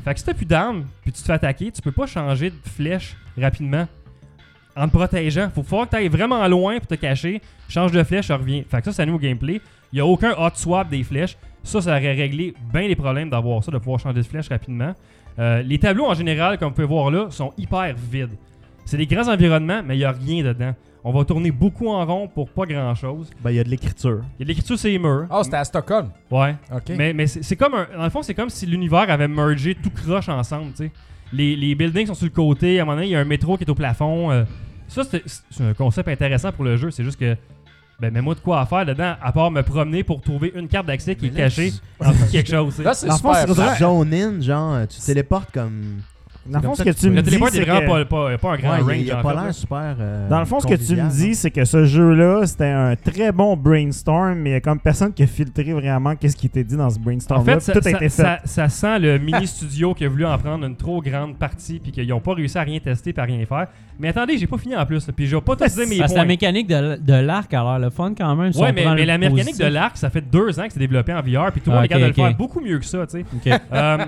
[0.04, 2.50] Fait que si t'as plus d'armes puis tu te fais attaquer, tu peux pas changer
[2.50, 3.88] de flèche rapidement
[4.76, 5.50] en te protégeant.
[5.54, 7.40] Faut falloir que tu ailles vraiment loin pour te cacher.
[7.68, 8.64] Change de flèche, ça revient.
[8.68, 9.60] Fait que ça, c'est nous au gameplay.
[9.92, 11.36] Il y a aucun hot swap des flèches.
[11.62, 14.94] Ça, ça aurait réglé bien les problèmes d'avoir ça, de pouvoir changer de flèche rapidement.
[15.38, 18.36] Euh, les tableaux en général, comme vous pouvez voir là, sont hyper vides.
[18.84, 20.74] C'est des grands environnements, mais il n'y a rien dedans.
[21.06, 23.30] On va tourner beaucoup en rond pour pas grand chose.
[23.42, 24.22] Ben, il y a de l'écriture.
[24.38, 25.26] Il y a de l'écriture sur les murs.
[25.30, 26.10] Ah, c'était à Stockholm.
[26.30, 26.56] Ouais.
[26.74, 26.90] OK.
[26.96, 27.86] Mais, mais c'est c'est comme un.
[27.94, 30.92] Dans le fond, c'est comme si l'univers avait mergé tout croche ensemble, tu sais.
[31.34, 33.24] Les, les buildings sont sur le côté, à un moment donné, il y a un
[33.24, 34.30] métro qui est au plafond.
[34.30, 34.44] euh.
[34.88, 36.90] ça, c'est un concept intéressant pour le jeu.
[36.90, 37.36] C'est juste que.
[38.00, 40.86] Ben, mets-moi de quoi à faire dedans, à part me promener pour trouver une carte
[40.86, 41.72] d'accès qui est Mais là, cachée
[42.32, 42.78] quelque chose.
[42.80, 43.76] Là, c'est Dans le fond, super.
[44.12, 46.00] in, genre, tu te téléportes comme.
[46.46, 47.86] Dans le fond, ce que tu me le dis, c'est vraiment que...
[47.86, 48.96] pas, pas, pas un grand Ouais, range.
[49.00, 49.52] il, a en pas l'air là.
[49.52, 49.96] super.
[49.98, 52.94] euh, Dans le fond, ce que tu me dis, c'est que ce jeu-là, c'était un
[52.96, 56.46] très bon brainstorm, mais il y a comme personne qui a filtré vraiment qu'est-ce qui
[56.46, 57.54] était dit dans ce En brainstorm-là.
[57.54, 58.08] fait, ça, Tout a ça- été fait.
[58.10, 61.78] ça- ça sent le mini studio qui a voulu en prendre une trop grande partie
[61.78, 63.68] puis qu'ils n'ont pas réussi à rien tester et à rien faire.
[63.98, 65.06] Mais attendez, j'ai pas fini en plus.
[65.16, 66.28] Puis je vais pas te dire mes Parce que la points.
[66.28, 68.50] mécanique de, de l'arc a l'air le fun quand même.
[68.56, 69.58] on mais, la mécanique positif.
[69.64, 71.76] de l'arc, ça fait deux ans que c'est développé en VR, puis tout le Ah,
[71.76, 73.60] monde est capable de le faire beaucoup mieux que ça, tu sais.
[73.72, 73.98] Euh,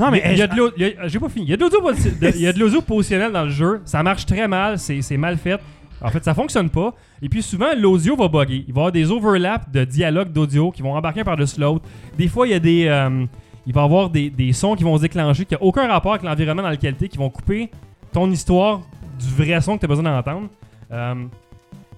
[0.00, 1.46] Non, mais il y a de j'ai pas fini.
[1.46, 3.50] Il y a de l'audio posi- de- il y a de l'audio positionnel dans le
[3.50, 3.80] jeu.
[3.84, 5.60] Ça marche très mal, c'est mal fait.
[6.02, 6.94] En fait, ça fonctionne pas.
[7.20, 8.64] Et puis souvent, l'audio va bugger.
[8.66, 11.84] Il va y avoir des overlaps de dialogue d'audio qui vont embarquer par-dessus l'autre.
[12.16, 12.86] Des fois, il y a des.
[12.86, 13.24] euh,
[13.66, 16.12] il va y avoir des, des sons qui vont se déclencher qui n'ont aucun rapport
[16.14, 17.70] avec l'environnement dans lequel tu es, qui vont couper
[18.12, 18.80] ton histoire
[19.18, 20.48] du vrai son que tu as besoin d'entendre.
[20.90, 21.14] Euh,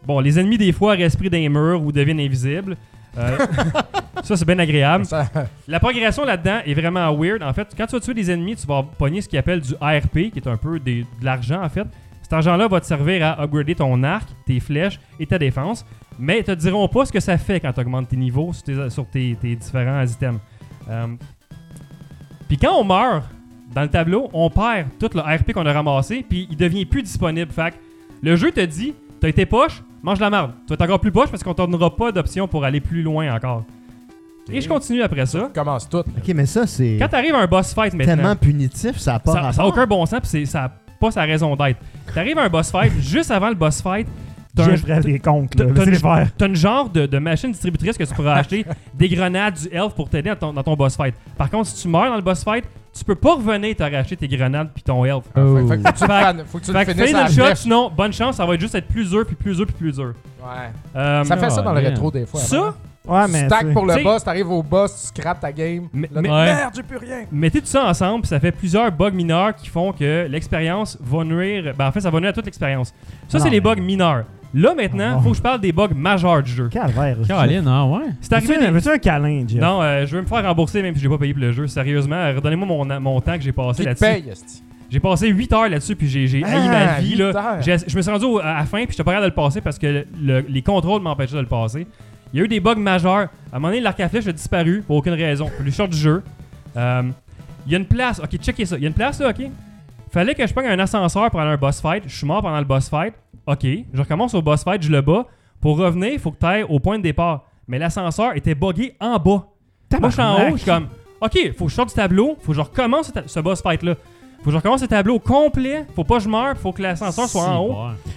[0.04, 2.76] bon, les ennemis, des fois, dans les murs ou deviennent invisibles.
[3.18, 3.38] Euh,
[4.22, 5.04] ça, c'est bien agréable.
[5.04, 5.28] Ça-
[5.68, 7.42] La progression là-dedans est vraiment weird.
[7.42, 9.74] En fait, quand tu vas tuer des ennemis, tu vas pogner ce qu'ils appellent du
[9.80, 11.86] ARP, qui est un peu des- de l'argent en fait.
[12.22, 15.84] Cet argent-là va te servir à upgrader ton arc, tes flèches et ta défense.
[16.18, 18.62] Mais ils te diront pas ce que ça fait quand tu augmentes tes niveaux sur
[18.62, 20.40] tes, sur tes- tes différents items.
[20.88, 21.06] Euh,
[22.48, 23.24] Puis quand on meurt
[23.74, 27.02] dans le tableau, on perd tout le RP qu'on a ramassé, puis il devient plus
[27.02, 27.50] disponible.
[27.50, 27.76] Fait que
[28.22, 30.52] le jeu te dit, t'as été poche, mange la merde.
[30.66, 33.02] Tu vas être encore plus poche parce qu'on t'en donnera pas d'option pour aller plus
[33.02, 33.64] loin encore.
[34.50, 35.50] Et je continue après ça.
[35.54, 35.98] commence tout.
[35.98, 39.18] Ok, mais ça, c'est Quand t'arrives à un boss fight maintenant, tellement punitif, ça a
[39.20, 39.66] pas ça n'a rapport.
[39.66, 41.78] aucun bon sens, puis c'est- ça n'a pas sa raison d'être.
[42.12, 44.08] T'arrives à un boss fight, juste avant le boss fight,
[44.54, 45.66] t'as des comptes, là.
[45.66, 48.64] t'as- t'as une- genre de, de machine distributrice que tu pourras acheter
[48.94, 51.14] des grenades, du health pour t'aider dans ton, dans ton boss fight.
[51.38, 52.64] Par contre, si tu meurs dans le boss fight,
[52.96, 55.24] tu peux pas revenir te racheter tes grenades puis ton health.
[55.34, 55.56] Oh.
[55.56, 57.32] Fait, fait que faut que tu prennes- faut que tu le Fait finisses à le
[57.32, 59.74] shot, sinon, bonne chance, ça va être juste être plus dur, puis plus dur, puis
[59.74, 60.12] plus dur.
[60.42, 60.70] Ouais.
[60.96, 61.90] Euh, Ça fait ça dans le man.
[61.90, 62.40] rétro des fois.
[62.40, 62.74] ça, avant.
[63.04, 63.46] Ouais, mais.
[63.46, 65.88] stack pour le T'sais- boss, t'arrives au boss, tu scrapes ta game.
[65.92, 66.28] Mais- Là, mais-.
[66.28, 67.24] Merde, j'ai plus rien.
[67.32, 71.24] mettez tout ça ensemble, puis ça fait plusieurs bugs mineurs qui font que l'expérience va
[71.24, 71.72] nuire.
[71.76, 72.92] Ben, en fait, ça va nuire à toute l'expérience.
[73.26, 74.24] Ça, Non, c'est les bugs mineurs.
[74.54, 75.22] Là, maintenant, Oh.
[75.22, 76.68] faut que je parle des bugs majeurs du jeu.
[76.68, 77.16] Calvaire.
[77.26, 78.00] Caroline, ah ouais.
[78.20, 78.54] C'est arrivé.
[78.54, 79.60] Veux-tu des- veux-tu un câlin, Jeff?
[79.60, 81.66] Non, euh, je veux me faire rembourser même si j'ai pas payé pour le jeu.
[81.66, 84.04] Sérieusement, redonnez-moi mon, mon temps que j'ai passé là-dessus.
[84.04, 84.62] paye, esti?
[84.90, 87.12] J'ai passé 8 heures là-dessus, puis j'ai j'ai haï ma Ah, vie.
[87.12, 87.24] 8 Là.
[87.28, 87.62] heures.
[87.62, 89.34] J'ai- Je me suis rendu au- à la fin, puis j'étais pas capable de le
[89.42, 91.86] passer parce que le- les contrôles m'empêchaient de le passer.
[92.34, 93.28] Il y a eu des bugs majeurs.
[93.50, 95.46] À un moment donné, l'arc à flèche a disparu pour aucune raison.
[95.46, 96.22] Pour le short du jeu.
[96.76, 97.02] Euh,
[97.64, 98.18] Il y a une place.
[98.22, 98.76] Ok, checkez ça.
[98.76, 99.48] Il y a une place là, ok?
[100.12, 102.04] Fallait que je prenne un ascenseur pour aller à un boss fight.
[102.06, 103.14] Je suis mort pendant le boss fight.
[103.46, 105.26] Ok, je recommence au boss fight, je le bats.
[105.58, 107.46] Pour revenir, il faut que tu ailles au point de départ.
[107.66, 109.48] Mais l'ascenseur était buggé en bas.
[109.98, 110.88] Moi, je suis en haut, je suis comme,
[111.22, 113.94] OK, faut que je sorte du tableau, faut que je recommence ce boss fight-là.
[114.42, 117.28] Faut que je recommence le tableau complet, faut pas que je meure, faut que l'ascenseur
[117.28, 117.74] soit en haut.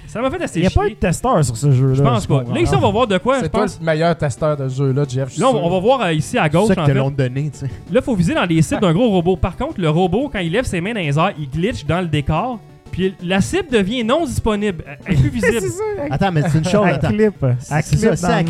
[0.07, 1.93] Ça m'a fait assez Il n'y a pas de testeur sur ce jeu-là.
[1.93, 2.43] Je pense pas.
[2.51, 3.79] Là, ici, on va voir de quoi, je C'est toi pense.
[3.79, 5.27] le meilleur testeur de ce jeu-là, Jeff.
[5.29, 5.63] je suis Là, on, sûr.
[5.63, 6.93] on va voir euh, ici à C'est gauche, ça que te fait.
[6.95, 7.69] l'ont donné, tu sais.
[7.91, 9.35] Là, faut viser dans les cibles d'un gros robot.
[9.37, 12.01] Par contre, le robot, quand il lève ses mains dans les airs, il glitch dans
[12.01, 12.59] le décor.
[12.95, 14.83] Puis la cible devient non disponible.
[15.05, 15.65] Elle est plus visible.
[16.09, 16.87] Attends, mais c'est une chose.
[16.87, 17.09] Attends.
[17.09, 17.43] clip.
[17.69, 18.41] À C'est clip ça.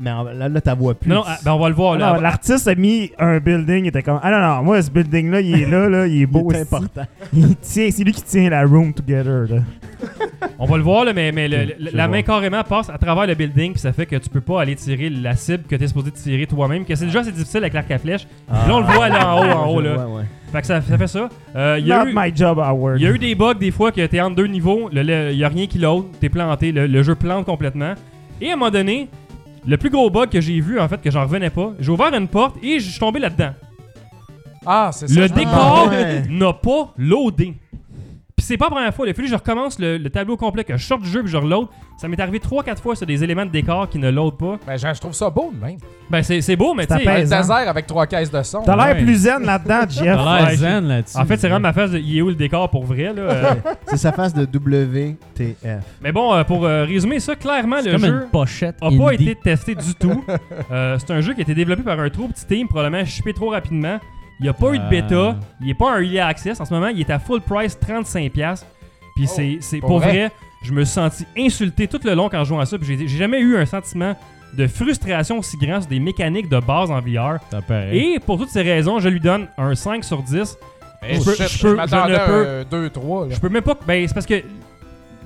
[0.00, 1.08] Mais là, là t'as vois plus.
[1.08, 1.92] non, non, ah, ben, on va le voir.
[1.94, 2.12] Ah Là.
[2.14, 5.40] non, L'artiste a mis un building, il était comme Ah non, non, moi ce building-là,
[5.40, 6.48] il est là, là, il est beau.
[6.50, 7.04] c'est important.
[7.32, 9.46] Il tient, c'est lui qui tient la room together.
[9.48, 9.60] Là.
[10.58, 13.34] On va le voir, là, mais, mais le- la main carrément passe à travers le
[13.36, 15.86] building, puis ça fait que tu peux pas aller tirer la cible que tu es
[15.86, 16.84] supposé tirer toi-même.
[16.84, 18.26] Que c'est déjà assez difficile avec l'arc à flèche.
[18.26, 19.80] Puis là, on le voit là en haut, en haut.
[19.80, 20.06] Là.
[20.54, 21.28] Fait que ça, ça fait ça.
[21.56, 23.00] Euh, Il y, a Not eu- my job, Howard.
[23.00, 25.02] il y a eu des bugs des fois que t'es entre deux niveaux, il
[25.36, 27.94] y a rien qui l'autre, t'es planté, le, le jeu plante complètement.
[28.40, 29.08] Et à un moment donné,
[29.66, 32.14] le plus gros bug que j'ai vu, en fait, que j'en revenais pas, j'ai ouvert
[32.14, 33.50] une porte et je suis tombé là-dedans.
[34.64, 35.20] Ah, c'est ça.
[35.20, 36.22] Le je me décor ouais.
[36.30, 37.54] n'a pas loadé.
[38.36, 40.36] Puis c'est pas la première fois, il a fallu que je recommence le, le tableau
[40.36, 41.68] complet, que je sorte du jeu puis je reload.
[41.96, 44.58] Ça m'est arrivé 3-4 fois sur des éléments de décor qui ne loadent pas.
[44.66, 45.76] Ben, je je trouve ça beau, de même.
[46.10, 47.08] Ben c'est c'est beau, mais tu Ça sais.
[47.08, 48.62] Un désert avec trois caisses de son.
[48.62, 49.02] T'as l'air Ouais.
[49.04, 50.04] plus zen là-dedans, Jeff.
[50.16, 51.16] T'as l'air Ouais, zen là-dessus.
[51.16, 53.22] En fait, c'est vraiment ma face de il est où le décor pour vrai, là?
[53.22, 53.54] euh.
[53.86, 55.84] C'est sa face de WTF.
[56.02, 58.22] mais bon, euh, pour euh, résumer ça, clairement, C'est le comme jeu.
[58.24, 59.30] une pochette a pas indie.
[59.30, 60.24] été testé du tout.
[60.72, 63.32] Euh, c'est un jeu qui a été développé par un trop petit team, probablement shippé
[63.32, 63.98] trop rapidement.
[64.40, 64.88] Il n'y a pas eu de Euh.
[64.88, 65.36] bêta.
[65.60, 66.60] Il n'est pas un early access.
[66.60, 68.64] En ce moment, il est à full price 35$.
[69.16, 70.08] Puis c'est, c'est pour vrai?
[70.10, 70.32] vrai,
[70.64, 72.76] je me suis senti insulté tout le long quand je jouais à ça.
[72.78, 74.16] Puis j'ai, jamais eu un sentiment
[74.54, 77.38] de frustration aussi grand sur des mécaniques de base en VR.
[77.92, 80.58] Et pour toutes ces raisons, je lui donne un 5 sur 10.
[81.02, 83.26] Mais Je peux- je, je peux- m'attendais je ne à peux- un 2-3.
[83.28, 83.34] là.
[83.34, 83.76] Je peux même pas.
[83.86, 84.42] Ben, c'est parce que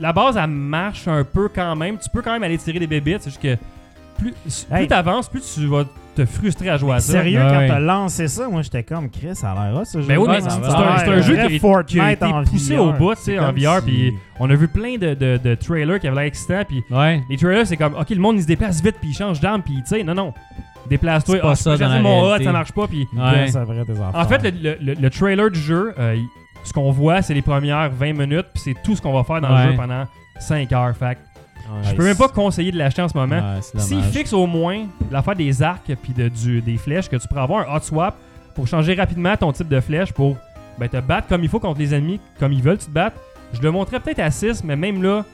[0.01, 1.99] la base, elle marche un peu quand même.
[1.99, 3.23] Tu peux quand même aller tirer des bébites.
[3.23, 3.57] C'est juste que
[4.19, 4.87] plus, plus Hey.
[4.89, 5.85] t'avances, plus tu vas
[6.23, 7.12] te frustrer à jouer à ça.
[7.12, 7.49] Sérieux, Ouais.
[7.51, 10.07] quand t'as lancé ça, moi j'étais comme Chris, ça a l'air ce jeu.
[10.09, 12.82] Ben oui, mais c'est un, jeu qui qui a été en poussé VR.
[12.82, 13.81] au bout, tu sais, C'est en VR.
[13.81, 16.62] si- Puis on a vu plein de, de, de trailers qui avaient l'air excitants.
[16.66, 17.23] Puis Ouais.
[17.31, 19.62] les trailers, c'est comme, ok, le monde il se déplace vite, puis il change d'arme,
[19.62, 20.35] puis tu sais, non, non.
[20.89, 21.39] Déplace-toi.
[21.39, 22.86] Pas Ah, ça dans hot, ça marche pas.
[22.89, 23.47] Puis Ouais.
[24.15, 26.16] en fait, le, le- le- le trailer du jeu, euh,
[26.65, 29.40] ce qu'on voit, c'est les premières 20 minutes, puis c'est tout ce qu'on va faire
[29.40, 29.66] dans Ouais.
[29.66, 30.05] le jeu pendant
[30.40, 30.97] 5 heures.
[30.97, 31.19] Fait
[31.82, 33.61] je peux même pas conseiller de l'acheter en ce moment.
[33.77, 37.43] S'il fixe au moins l'affaire des arcs puis de, du- des flèches, que tu pourras
[37.43, 38.15] avoir un hot swap
[38.55, 40.36] pour changer rapidement ton type de flèche pour
[40.78, 43.15] ben, te battre comme il faut contre les ennemis, comme ils veulent tu te battes.
[43.53, 45.24] Je le montrais peut-être à 6, mais même là,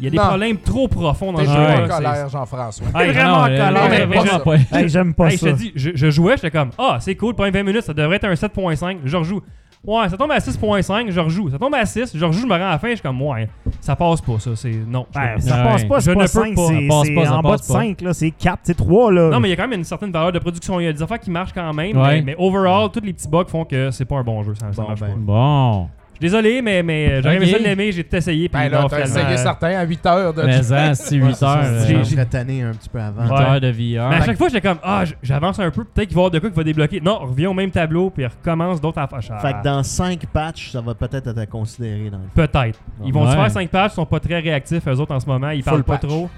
[0.00, 0.24] il y a des Non.
[0.24, 1.50] problèmes trop profonds dans le jeu.
[1.52, 2.86] en c'est- colère, Jean-François.
[2.94, 4.86] Hey, Vraiment en colère, pas.
[4.86, 5.52] J'aime pas Hey, je ça.
[5.52, 8.16] te dis, je, je jouais, j'étais comme, ah, c'est cool, pour 20 minutes, ça devrait
[8.16, 8.98] être un 7.5.
[9.04, 9.40] Je rejoue.
[9.86, 11.48] Ouais, ça tombe à 6.5, je rejoue.
[11.50, 13.22] Ça tombe à 6, je rejoue, je me rends à la fin, je suis comme,
[13.22, 13.48] ouais,
[13.80, 14.50] ça passe pas, ça.
[14.56, 14.72] C'est.
[14.86, 15.06] Non.
[15.14, 15.62] je- Ben, ça Ouais.
[15.64, 16.62] passe pas, Je c'est ne pas peux 5, pas.
[16.66, 17.74] c'est Ça passe c'est pas, ça en bas de passe pas.
[17.74, 19.30] 5, là, c'est 4, c'est 3, là.
[19.30, 20.80] Non, mais il y a quand même une certaine valeur de production.
[20.80, 21.96] Il y a des affaires qui marchent quand même.
[21.96, 22.16] Ouais.
[22.16, 24.54] Mais, mais overall, tous les petits bugs font que c'est pas un bon jeu.
[24.56, 25.06] Ça, ça Bon, marche ben.
[25.08, 25.14] pas.
[25.18, 25.88] Bon.
[26.18, 27.92] Je suis désolé, mais, mais euh, j'aurais aimé ça l'aimer.
[27.92, 28.48] J'ai tout essayé.
[28.48, 30.94] Puis Ben là, non, t'as finalement, essayé euh, certains à 8 heures de Mais ça,
[30.94, 31.62] c'est 8 heures.
[31.86, 33.22] J'ai- euh, tanné un petit peu avant.
[33.24, 33.40] 8 Ouais.
[33.42, 34.08] heures de VR.
[34.08, 36.30] Mais à chaque fois, j'étais comme, ah, j'avance un peu, peut-être qu'il va y avoir
[36.30, 37.00] de quoi qui va débloquer.
[37.02, 39.20] Non, reviens au même tableau, puis recommence d'autres affaires.
[39.42, 42.78] Fait que dans 5 patchs, ça va peut-être être à considérer dans le Peut-être.
[43.04, 43.30] Ils vont Ouais.
[43.32, 45.50] se faire 5 pages, ils sont pas très réactifs, eux autres, en ce moment.
[45.50, 46.08] Ils parlent pas patch.
[46.08, 46.30] trop.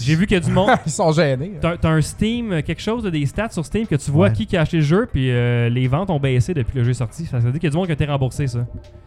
[0.00, 0.70] J'ai vu qu'il y a du monde.
[0.86, 1.52] Ils sont gênés.
[1.60, 4.32] T'as t'as un Steam, euh, quelque chose, des stats sur Steam que tu vois Ouais.
[4.32, 6.90] qui, qui a acheté le jeu, puis euh, les ventes ont baissé depuis le jeu
[6.90, 7.24] est sorti.
[7.26, 8.60] Ça veut dire qu'il y a du monde qui a été remboursé, ça.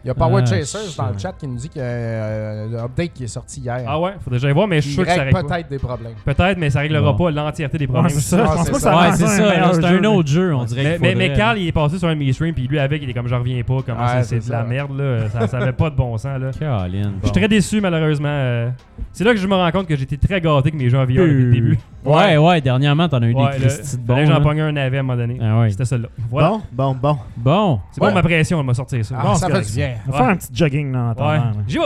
[0.04, 1.88] Il y a Power Ah, Chasers dans le chat qui nous dit qu'il y a
[1.88, 3.84] euh, un update qui est sorti hier.
[3.86, 5.78] Ah ouais, faut déjà y voir, mais je suis sûr que ça règle peut-être des
[5.78, 6.14] problèmes.
[6.24, 7.24] Peut-être, mais ça réglera Bon.
[7.26, 8.10] pas l'entièreté des Ouais, problèmes.
[8.14, 8.38] c'est ça.
[8.38, 8.96] Je Ah, pense c'est pas que ça.
[8.98, 10.98] Ouais, c'est un C'est un autre jeu, on dirait.
[11.00, 13.28] Mais, mais, Carl, il est passé sur un streams, puis lui avec, il est comme
[13.28, 15.28] je reviens pas, comment Ouais, c'est- de la merde, là.
[15.30, 16.50] Ça, ça avait pas de bon sens, là.
[16.60, 18.28] Je suis très déçu, malheureusement.
[18.28, 18.68] euh.
[19.12, 21.04] C'est là que je me rends compte que j'étais très gâté que mes jeux en
[21.04, 21.78] VR depuis le début.
[22.04, 24.16] Ouais, ouais, dernièrement, t'en as eu Ouais, des bons.
[24.16, 25.38] que j'en pogne un navet à un moment donné.
[25.40, 25.70] Ah ouais.
[25.70, 26.08] C'était celle-là.
[26.30, 26.48] Voilà.
[26.72, 27.18] Bon, bon, bon.
[27.36, 27.80] Bon.
[27.92, 29.16] C'est bon, ma pression, elle m'a sorti ça.
[29.18, 29.94] Ah, Bon, ça fait du bien.
[30.06, 31.30] On va faire un petit jogging là, en attendant.
[31.30, 31.64] Ouais.
[31.66, 31.84] J'y vais.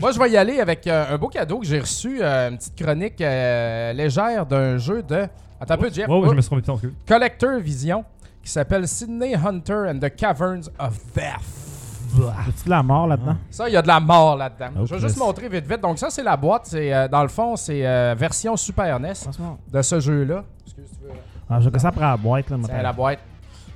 [0.00, 2.56] Moi, je vais y aller avec euh, un beau cadeau que j'ai reçu, euh, une
[2.56, 5.26] petite chronique euh, légère d'un jeu de.
[5.60, 6.08] Attends un peu, Jeff.
[6.08, 6.94] Ouais, ouais, Oh, je me suis trompé de ton cul.
[7.06, 8.04] Collector Vision
[8.42, 11.61] qui s'appelle Sydney Hunter and the Caverns of Death.
[12.20, 13.36] As-tu de la mort là-dedans?
[13.50, 14.70] Ça, il y a de la mort là-dedans.
[14.80, 15.80] Oh, je vais juste montrer vite vite.
[15.80, 16.62] Donc ça, c'est la boîte.
[16.66, 19.12] C'est euh, dans le fond, c'est euh, version Super NES
[19.72, 20.44] de ce jeu-là.
[20.64, 21.12] Excuse, tu veux-
[21.48, 22.50] Ah, je que ça prend la boîte.
[22.50, 22.82] Là, maintenant.
[22.82, 23.18] la boîte.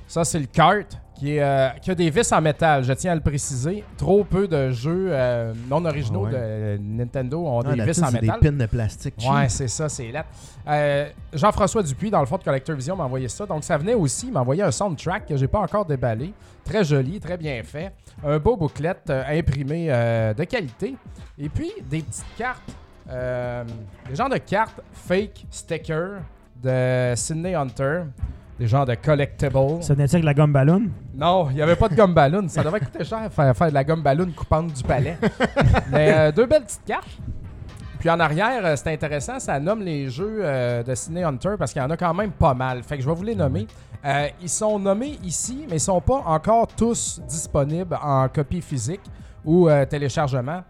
[0.07, 3.11] Ça, c'est le kart qui, est, euh, qui a des vis en métal, je tiens
[3.11, 3.83] à le préciser.
[3.97, 6.31] Trop peu de jeux euh, non originaux Ah ouais.
[6.31, 8.39] de euh, Nintendo ont Ah, des vis en c'est métal.
[8.39, 9.13] des pins de plastique.
[9.17, 9.31] cheap.
[9.31, 10.25] Ouais, c'est ça, c'est là.
[11.33, 13.45] Jean-François Dupuis, dans le fond de Collector Vision, m'a envoyé ça.
[13.45, 16.33] Donc, ça venait aussi, il m'a envoyé un soundtrack que j'ai pas encore déballé.
[16.63, 17.93] Très joli, très bien fait.
[18.23, 20.95] Un beau booklet euh, imprimé euh, de qualité.
[21.37, 22.61] Et puis, des petites cartes.
[23.09, 23.63] Euh,
[24.09, 26.19] des genres de cartes fake sticker
[26.61, 28.01] de Sydney Hunter.
[28.59, 29.81] Des genres de collectibles.
[29.81, 30.83] Ça venait avec la gomme ballon?
[31.15, 32.47] Non, il n'y avait pas de gomme ballon.
[32.47, 35.17] Ça devrait coûter cher faire, faire de la gomme ballon coupante du palais.
[35.91, 37.17] Mais euh, deux belles petites cartes.
[37.99, 41.73] Puis en arrière, euh, c'est intéressant, ça nomme les jeux euh, de Sydney Hunter parce
[41.73, 42.83] qu'il y en a quand même pas mal.
[42.83, 43.67] Fait que je vais vous les nommer.
[44.05, 49.01] Euh, ils sont nommés ici, mais ils sont pas encore tous disponibles en copie physique
[49.43, 50.61] ou téléchargement.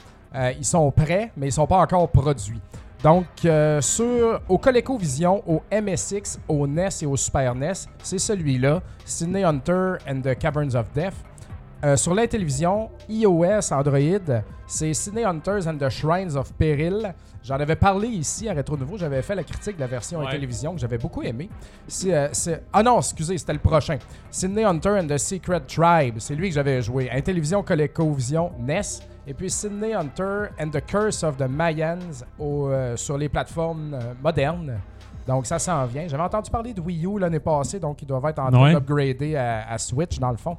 [0.57, 2.61] Ils sont prêts, mais ils sont pas encore produits.
[3.03, 8.81] Donc, euh, sur, au ColecoVision, au MSX, au NES et au Super NES, c'est celui-là,
[9.05, 11.13] Sydney Hunter and the Caverns of Death.
[11.85, 17.13] Euh, sur la télévision, iOS, Android, c'est Sydney Hunters and the Shrines of Peril.
[17.43, 18.97] J'en avais parlé ici à Retro Nouveau.
[18.97, 20.27] J'avais fait la critique de la version Ouais.
[20.27, 21.49] à télévision que j'avais beaucoup aimé.
[22.07, 22.27] Euh,
[22.73, 23.99] Ah non, excusez, c'était le prochain.
[24.31, 26.15] Sydney Hunter and the Secret Tribe.
[26.17, 27.11] C'est lui que j'avais joué.
[27.11, 28.81] À télévision ColecoVision NES.
[29.27, 33.93] Et puis Sydney Hunter and the Curse of the Mayans au, euh, sur les plateformes
[33.93, 34.77] euh, modernes.
[35.27, 36.07] Donc ça s'en vient.
[36.07, 38.73] J'avais entendu parler de Wii U l'année passée, donc ils doivent être en train Ouais.
[38.73, 40.55] d'upgrader à, à Switch dans le fond.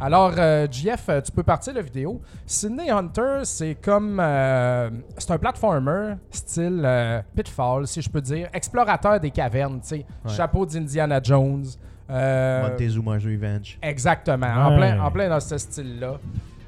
[0.00, 2.20] Alors, euh, JF, euh, tu peux partir la vidéo.
[2.44, 4.18] Sydney Hunter, c'est comme.
[4.20, 8.48] euh, c'est un platformer style euh, Pitfall, si je peux dire.
[8.52, 10.06] Explorateur des cavernes, tu sais.
[10.24, 10.32] Ouais.
[10.34, 11.66] Chapeau d'Indiana Jones.
[12.10, 13.78] Euh, Montezuma Revenge.
[13.80, 14.48] Exactement.
[14.48, 16.14] En, plein, en plein dans ce style-là.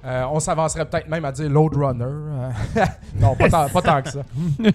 [0.04, 2.04] Euh, on s'avancerait peut-être même à dire Load Runner.
[2.04, 2.50] Euh,
[3.20, 4.20] non, pas tant, pas tant que ça.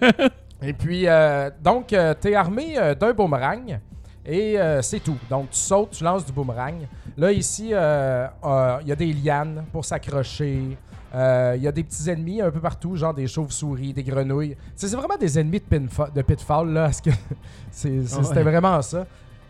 [0.61, 1.95] Et puis, euh, donc, tu
[2.29, 3.79] es armé euh, d'un boomerang
[4.25, 5.17] et euh, c'est tout.
[5.29, 6.75] Donc, tu sautes, tu lances du boomerang.
[7.15, 10.77] Là, ici, euh, euh, il y a des lianes pour s'accrocher.
[11.15, 14.57] Euh, Il y a des petits ennemis un peu partout, genre des chauves-souris, des grenouilles.
[14.75, 15.79] C'est vraiment des ennemis de,
[16.13, 16.89] de Pitfall, là.
[17.05, 17.07] Ah
[17.87, 18.01] ouais.
[18.23, 19.05] C'était vraiment ça.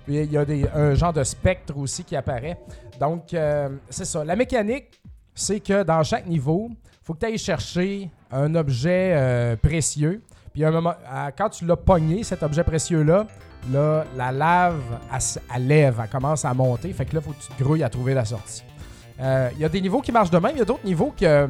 [0.08, 2.60] Il y a des, un genre de spectre aussi qui apparaît.
[3.00, 4.24] Donc, euh, c'est ça.
[4.24, 5.02] La mécanique,
[5.38, 6.70] c'est que dans chaque niveau,
[7.04, 10.22] faut que tu ailles chercher un objet euh, précieux.
[10.52, 10.96] Puis à un moment,
[11.38, 13.28] quand tu l'as pogné, cet objet précieux-là,
[13.72, 14.82] là, la lave,
[15.56, 16.92] elle, lève, elle commence à monter.
[16.92, 18.64] Fait que là, faut que tu te grouilles à trouver la sortie.
[19.22, 20.54] Euh, Il y a des niveaux qui marchent de même.
[20.56, 21.48] Il y a d'autres niveaux que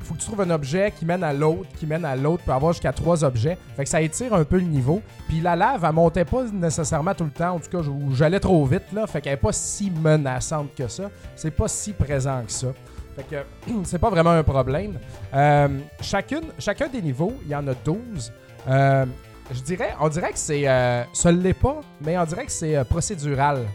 [0.00, 2.54] faut que tu trouves un objet qui mène à l'autre, qui mène à l'autre, pour
[2.54, 3.56] avoir jusqu'à trois objets.
[3.76, 5.00] Fait que ça étire un peu le niveau.
[5.28, 7.52] Puis la lave, elle montait pas nécessairement tout le temps.
[7.52, 9.06] En tout cas, j'allais trop vite, là.
[9.06, 11.10] Fait qu'elle est pas si menaçante que ça.
[11.36, 12.68] C'est pas si présent que ça.
[13.16, 14.98] Fait que c'est pas vraiment un problème.
[15.34, 15.68] Euh,
[16.00, 18.32] chacune, chacun des niveaux, il y en a 12.
[18.68, 19.06] Euh,
[19.52, 20.66] je dirais, on dirait que c'est.
[20.68, 23.66] Euh, ça l'est pas, mais on dirait que c'est euh, procédural.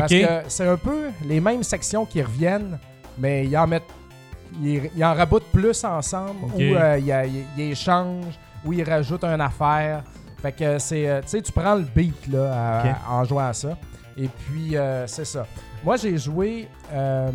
[0.00, 0.12] Parce
[0.42, 2.78] que c'est un peu les mêmes sections qui reviennent,
[3.18, 3.82] mais ils en mettent.
[4.62, 6.58] Ils, ils en raboutent plus ensemble, ou
[6.98, 10.02] ils, ils- échangent, ou ils rajoutent une affaire.
[10.42, 11.20] Fait que c'est.
[11.22, 13.76] tu sais, tu prends le beat là, à- en jouant à ça.
[14.16, 14.74] Et puis,
[15.06, 15.46] c'est ça.
[15.84, 16.68] Moi, j'ai joué.
[16.92, 17.30] euh,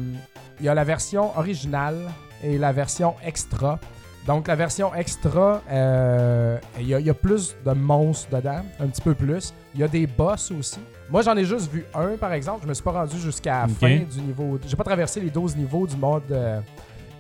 [0.60, 2.10] il y a la version originale
[2.44, 3.78] et la version extra.
[4.26, 8.62] Donc, la version extra, euh, il y, a- il y a plus de monstres dedans,
[8.80, 9.54] un petit peu plus.
[9.76, 10.80] Il y a des boss aussi.
[11.10, 12.62] Moi, j'en ai juste vu un, par exemple.
[12.64, 14.60] Je me suis pas rendu jusqu'à la fin du niveau.
[14.68, 16.60] J'ai pas traversé les 12 niveaux du mode euh,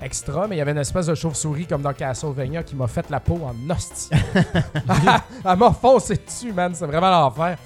[0.01, 3.09] extra, mais il y avait une espèce de chauve-souris comme dans Castlevania qui m'a fait
[3.09, 4.09] la peau en hostie.
[5.45, 6.73] Elle m'a foncé dessus, man.
[6.73, 7.57] C'est vraiment l'enfer.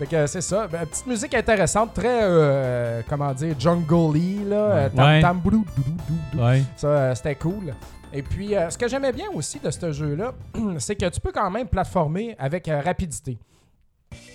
[0.00, 0.66] Fait que c'est ça.
[0.66, 4.18] Ben, petite musique intéressante, très, euh, comment dire, jungle
[4.48, 4.56] là.
[4.56, 5.20] euh, tam Ouais.
[5.20, 6.42] tam boudou, boudou, boudou.
[6.42, 6.62] Ouais.
[6.76, 7.74] Ça, euh, c'était cool.
[8.12, 10.32] Et puis, euh, ce que j'aimais bien aussi de ce jeu-là,
[10.78, 13.36] c'est que tu peux quand même platformer avec euh, rapidité.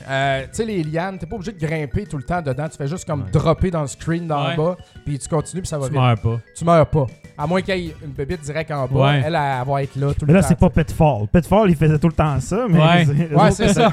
[0.07, 2.69] Euh, tu sais, les lianes, t'es pas obligé de grimper tout le temps dedans.
[2.69, 3.31] Tu fais juste comme Ouais.
[3.31, 4.55] dropper dans le screen d'en Ouais.
[4.55, 6.01] bas, puis tu continues, puis ça va Tu vite.
[6.01, 6.39] meurs pas.
[6.55, 7.07] Tu meurs pas.
[7.37, 9.23] À moins qu'il y ait une bébite direct en bas, Ouais.
[9.25, 10.47] elle, elle, va être là tout Mais le là, temps.
[10.47, 10.83] c'est pas tu sais.
[10.85, 11.27] Pitfall.
[11.27, 13.05] Pitfall, il faisait tout le temps ça, mais.
[13.35, 13.51] Ouais.
[13.51, 13.91] c'est ça.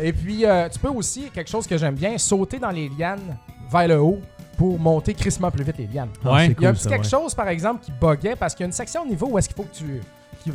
[0.00, 3.36] Et puis, euh, tu peux aussi, quelque chose que j'aime bien, sauter dans les lianes
[3.70, 4.20] vers le haut
[4.56, 6.08] pour monter crissement plus vite les lianes.
[6.24, 6.46] Ah, Ouais.
[6.58, 7.08] Il y a un petit ça, quelque ouais.
[7.08, 9.48] chose, par exemple, qui buguait parce qu'il y a une section au niveau où est-ce
[9.48, 10.00] qu'il faut que tu,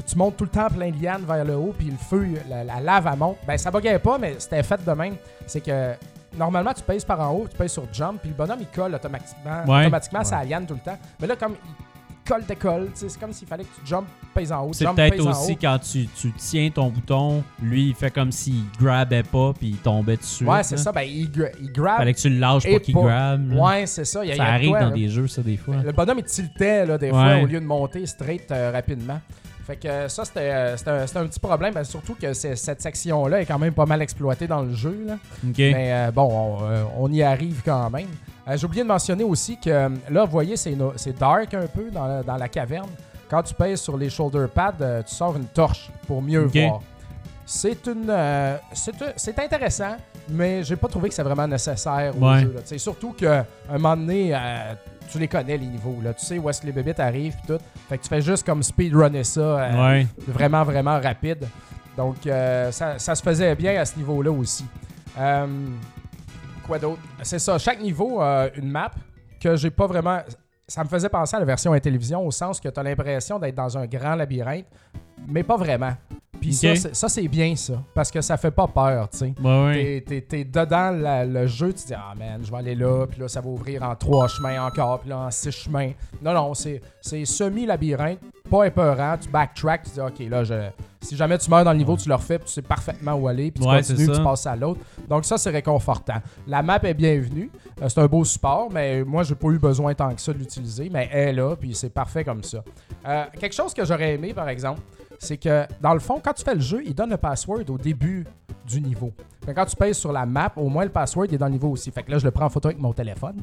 [0.06, 2.64] tu montes tout le temps plein de lianes vers le haut, puis le feu, la,
[2.64, 3.38] la lave, elle monte.
[3.48, 5.16] Ben, ça buguait pas, mais c'était fait de même.
[5.46, 5.94] C'est que
[6.38, 8.96] normalement, tu pèses par en haut, tu pèses sur jump, puis le bonhomme, il colle
[8.96, 9.82] automatiquement, Ouais.
[9.82, 10.98] automatiquement sa liane tout le temps.
[11.20, 11.93] Mais là, comme il
[12.28, 15.56] colle, décolle, c'est comme s'il fallait que tu jump, pèses en haut, C'est peut-être aussi
[15.58, 19.78] quand tu, tu tiens ton bouton, lui, il fait comme s'il grabait pas puis il
[19.78, 20.46] tombait dessus.
[20.46, 20.92] Ouais, c'est ça.
[20.92, 21.30] Ben, il,
[21.62, 21.98] il grab.
[21.98, 23.52] Fallait que tu le lâches pour qu'il pas- grab.
[23.54, 23.62] là.
[23.62, 24.24] Ouais, c'est ça.
[24.24, 24.96] Il y a- il y ça a arrive quoi, dans là.
[24.96, 25.76] des jeux, ça, des fois.
[25.84, 27.12] Le bonhomme, il tiltait là, des Ouais.
[27.12, 29.20] fois au lieu de monter straight euh, rapidement.
[29.66, 31.74] Fait que euh, ça, c'était euh, un, un petit problème.
[31.74, 35.06] ben, surtout que cette section-là est quand même pas mal exploitée dans le jeu.
[35.08, 35.18] Là.
[35.74, 36.60] Mais euh, bon,
[37.00, 38.08] on, on y arrive quand même.
[38.56, 40.76] J'ai oublié de mentionner aussi que là, vous voyez, c'est
[41.18, 42.90] dark un peu dans la, dans la caverne.
[43.30, 46.82] Quand tu pèses sur les shoulder pads, tu sors une torche pour mieux voir.
[47.46, 48.14] C'est une,
[48.74, 49.96] c'est un- c'est intéressant,
[50.30, 52.42] mais j'ai pas trouvé que c'est vraiment nécessaire au Ouais.
[52.42, 52.54] jeu.
[52.56, 52.78] là.
[52.78, 54.74] Surtout qu'à un moment donné, euh,
[55.10, 55.98] tu les connais les niveaux.
[56.04, 56.14] Là.
[56.14, 57.64] Tu sais où est-ce que les bébites arrivent puis tout.
[57.90, 59.42] Fait que tu fais juste comme speedrunner ça.
[59.42, 60.08] euh, Ouais.
[60.28, 61.48] vraiment, vraiment rapide.
[61.98, 64.66] Donc, euh, ça, ça se faisait bien à ce niveau-là aussi.
[66.66, 67.02] Quoi d'autre?
[67.22, 68.92] C'est ça, chaque niveau a une map
[69.40, 70.20] que j'ai pas vraiment...
[70.68, 73.56] Ça me faisait penser à la version Intellivision au sens que tu as l'impression d'être
[73.56, 74.66] dans un grand labyrinthe,
[75.28, 75.92] mais pas vraiment.
[76.44, 76.76] Puis Ok.
[76.76, 79.34] ça, c'est- ça, c'est bien ça, parce que ça fait pas peur, tu sais.
[79.42, 80.22] Ouais, ouais.
[80.28, 83.20] T'es- dedans la- le jeu, tu te dis Ah man, je vais aller là, puis
[83.22, 85.92] là ça va ouvrir en trois chemins encore, puis là en six chemins.
[86.22, 86.82] Non, non, c'est
[87.26, 90.54] semi-labyrinthe, pas épeurant, tu backtrack, tu dis Ok, là, je,
[91.02, 93.28] si jamais tu meurs dans le niveau, tu le refais, puis tu sais parfaitement où
[93.28, 94.82] aller, puis tu Ouais, continues, puis tu passes à l'autre.
[95.10, 96.22] Donc ça, c'est réconfortant.
[96.48, 97.50] La map est bienvenue,
[97.82, 100.38] Euh, c'est un beau support, mais moi, j'ai pas eu besoin tant que ça de
[100.38, 102.64] l'utiliser, mais elle est là, puis c'est parfait comme ça.
[103.06, 104.80] Euh, quelque chose que j'aurais aimé, par exemple,
[105.24, 107.78] c'est que dans le fond, quand tu fais le jeu, il donne le password au
[107.78, 108.26] début
[108.68, 109.12] du niveau.
[109.46, 111.70] Fait quand tu pèses sur la map, au moins le password est dans le niveau
[111.72, 111.92] aussi.
[111.92, 113.36] Fait que là, je le prends en photo avec mon téléphone.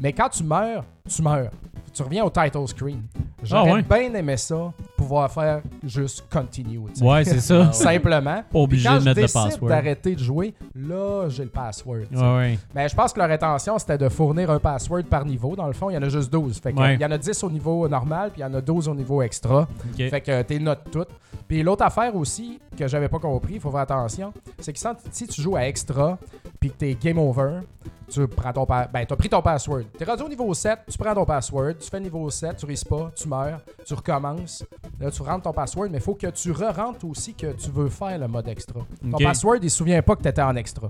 [0.00, 1.50] Mais quand tu meurs, tu meurs.
[1.92, 3.02] Tu reviens au title screen.
[3.44, 3.82] J'aurais Ah ouais?
[3.82, 6.80] bien aimé ça, pouvoir faire juste continue.
[7.00, 7.70] Ouais, c'est ça.
[7.72, 8.42] Simplement.
[8.52, 9.68] Pas obligé quand de mettre je le password.
[9.68, 12.00] d'arrêter de jouer, là, j'ai le password.
[12.12, 12.58] Ouais, ouais.
[12.74, 15.54] Mais je pense que leur intention, c'était de fournir un password par niveau.
[15.54, 16.58] Dans le fond, il y en a juste 12.
[16.58, 16.94] Fait que, Ouais.
[16.96, 18.94] Il y en a 10 au niveau normal, puis il y en a 12 au
[18.96, 19.68] niveau extra.
[19.96, 21.10] Fait que t'es notes toutes.
[21.46, 24.86] Puis l'autre affaire aussi, que j'avais pas compris, il faut faire attention, c'est que si-
[25.10, 26.18] si tu joues à extra,
[26.60, 27.60] puis que t'es game over,
[28.08, 29.84] tu prends ton ben t'as pris ton password.
[29.98, 32.86] T'es rendu au niveau 7, tu prends ton password, tu fais niveau 7, tu risques
[32.88, 34.64] pas, tu meurs, tu recommences.
[35.00, 37.88] Là, tu rentres ton password, mais il faut que tu re-rentres aussi que tu veux
[37.88, 38.80] faire le mode extra.
[39.10, 40.88] Ton password, il se souvient pas que t'étais en extra.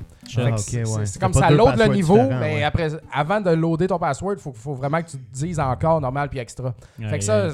[0.59, 1.05] C'est- ouais.
[1.21, 2.63] comme ça load le niveau, mais ouais.
[2.65, 6.01] après, avant de loader ton password, il faut, faut vraiment que tu te dises encore
[6.01, 6.75] normal puis extra.
[6.99, 7.49] Fait Ouais, que ça.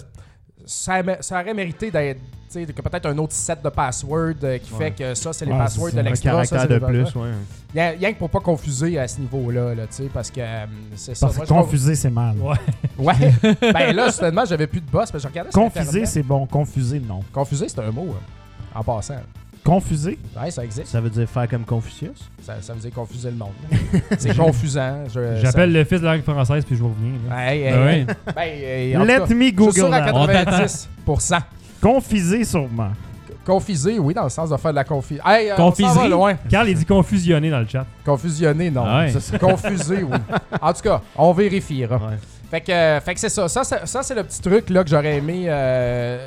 [0.67, 2.21] Ça, aurait mérité d'être.
[2.53, 4.79] que peut-être un autre set de passwords euh, qui Ouais.
[4.79, 6.45] fait que ça, c'est les Ouais, passwords de l'extra.
[6.45, 7.31] ça, c'est de plus, ouais.
[7.73, 10.67] Rien, rien que pour pas confuser à ce niveau-là, là, tu sais, parce que euh,
[10.97, 11.27] c'est ça.
[11.29, 12.37] Parce que confuser, c'est mal.
[12.99, 13.15] Ouais.
[13.73, 16.47] Ben là, soudainement, j'avais plus de boss, mais je regardais Confuser, c'est bon.
[16.47, 17.21] Confuser, non.
[17.33, 18.23] Confuser, c'est un mot, hein,
[18.75, 19.15] en passant.
[19.65, 20.19] Confuser?
[20.41, 20.87] Ouais, ça existe.
[20.87, 22.31] Ça veut dire faire comme Confucius?
[22.43, 23.53] Ça, ça veut dire confuser le monde.
[24.19, 25.05] c'est confusant.
[25.43, 27.37] J'appelle le fils de la langue française puis je vous reviens.
[27.39, 28.17] Hey, hey, Ben.
[28.35, 30.15] Ben, hey, Let cas, me je suis Google sûr à that.
[30.15, 31.41] On 90%.
[31.81, 32.91] Confiser, sûrement.
[33.45, 35.19] Confiser, oui, dans le sens de faire de la confi.
[35.25, 35.89] Hey, euh, Confiser?
[35.95, 36.35] va loin.
[36.49, 37.87] Carl, il dit confusionné dans le chat.
[38.05, 38.85] Confusionner, non.
[38.87, 39.09] Ah ouais.
[39.11, 40.19] Ça, c'est Confuser, oui.
[40.61, 41.97] En tout cas, on vérifiera.
[41.97, 42.17] Ouais.
[42.51, 43.49] Fait que, euh, fait que c'est ça.
[43.49, 45.45] Ça, c'est- ça, c'est le petit truc là, que j'aurais aimé.
[45.49, 46.27] euh,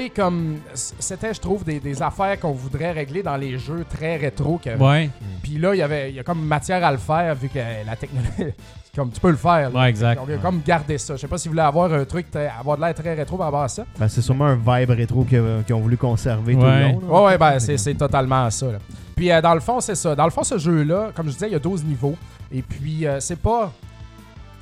[0.00, 4.16] sais, comme c'était, je trouve, des, des affaires qu'on voudrait régler dans les jeux très
[4.16, 4.58] rétro.
[4.62, 5.10] que- Ouais,
[5.42, 7.58] Puis là, il y avait, il y a comme matière à le faire vu que
[7.58, 8.52] la technologie.
[8.96, 9.68] comme tu peux le faire.
[9.70, 9.80] là.
[9.80, 10.18] ouais, exact.
[10.26, 11.16] On a comme garder ça.
[11.16, 12.26] Je sais pas si vous voulez avoir un truc,
[12.58, 13.84] avoir de l'air très rétro par rapport à ça.
[13.98, 17.00] Ben, c'est sûrement un vibe rétro qu'ils ont voulu conserver tout le long.
[17.00, 17.06] là.
[17.06, 18.72] Ouais, ouais, ben c'est, c'est totalement ça.
[18.72, 18.78] là.
[19.14, 20.14] Puis euh, dans le fond, c'est ça.
[20.14, 22.14] Dans le fond, ce jeu-là, comme je disais, il y a 12 niveaux.
[22.52, 23.70] Et puis, euh, c'est pas.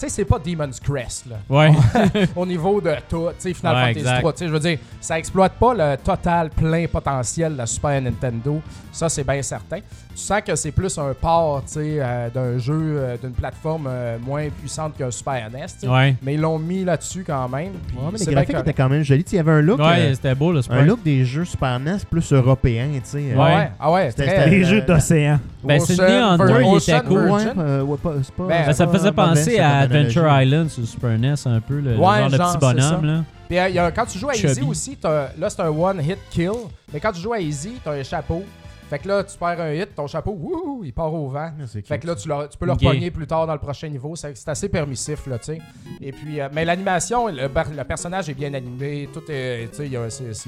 [0.04, 1.36] Sais, c'est pas Demon's Crest, là.
[1.48, 1.72] Ouais.
[2.36, 4.18] au niveau de tout, tu sais, Final Ouais, Fantasy exact.
[4.20, 7.66] 3, tu sais, je veux dire, ça exploite pas le total plein potentiel de la
[7.66, 8.60] Super Nintendo,
[8.92, 9.78] ça c'est bien certain.
[9.78, 13.86] Tu sens que c'est plus un port, tu sais, euh, d'un jeu, euh, d'une plateforme
[13.88, 16.14] euh, moins puissante qu'un Super NES, ouais.
[16.22, 17.72] mais ils l'ont mis là-dessus quand même.
[17.88, 19.24] puis Ouais, mais les graphiques étaient quand même jolis.
[19.24, 21.24] Tu sais, Il y avait un look, Ouais, euh, c'était beau, le un look des
[21.24, 23.18] jeux Super NES plus européens, tu sais.
[23.18, 23.34] Ouais.
[23.36, 25.40] Ah ouais, ah ouais, C'était- Les euh, jeux d'océan.
[25.64, 27.30] Ben, Vir- Door, il était cool.
[27.30, 28.44] Ouais, euh, ouais, pas- c'est pas.
[28.44, 29.86] Ben, Ben, ça me pas faisait penser à.
[30.00, 33.00] Adventure Island sur Super NES, un peu, le, le Ouais, genre de petit c'est bonhomme.
[33.00, 33.06] ça.
[33.06, 33.24] Là.
[33.48, 34.62] Puis euh, il y a- quand tu joues à Easy Chubby.
[34.62, 36.50] aussi, t'as- là c'est un one hit kill.
[36.92, 38.42] Mais quand tu joues à Easy, t'as un chapeau.
[38.90, 41.50] Fait que là, tu perds un hit, ton chapeau, wouhou, il part au vent.
[41.58, 42.80] Ah, Fait que là, tu, le- tu peux le Ok.
[42.82, 44.14] repogner plus tard dans le prochain niveau.
[44.14, 45.58] C'est assez permissif, là, tu sais.
[46.02, 49.08] Et puis, euh, mais l'animation, le, le personnage est bien animé.
[49.12, 50.06] Tout est, tu sais, il y a,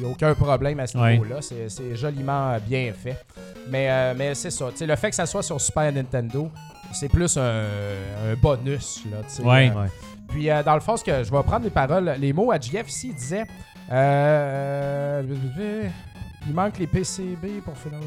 [0.08, 1.12] aucun problème à ce Ouais.
[1.12, 1.36] niveau-là.
[1.40, 3.16] C'est c'est joliment euh, bien fait.
[3.70, 6.50] Mais, euh, mais c'est ça, tu sais, le fait que ça soit sur Super Nintendo,
[6.92, 7.64] c'est plus un,
[8.30, 9.42] un bonus, là, tu sais.
[9.42, 9.70] Ouais.
[9.74, 9.88] Euh, Ouais.
[10.28, 12.58] puis, euh, dans le fond, ce que je vais prendre les paroles, les mots à
[12.60, 13.44] GF ici, il disait
[13.92, 15.22] euh,
[16.48, 17.98] Il manque les PCB pour finir.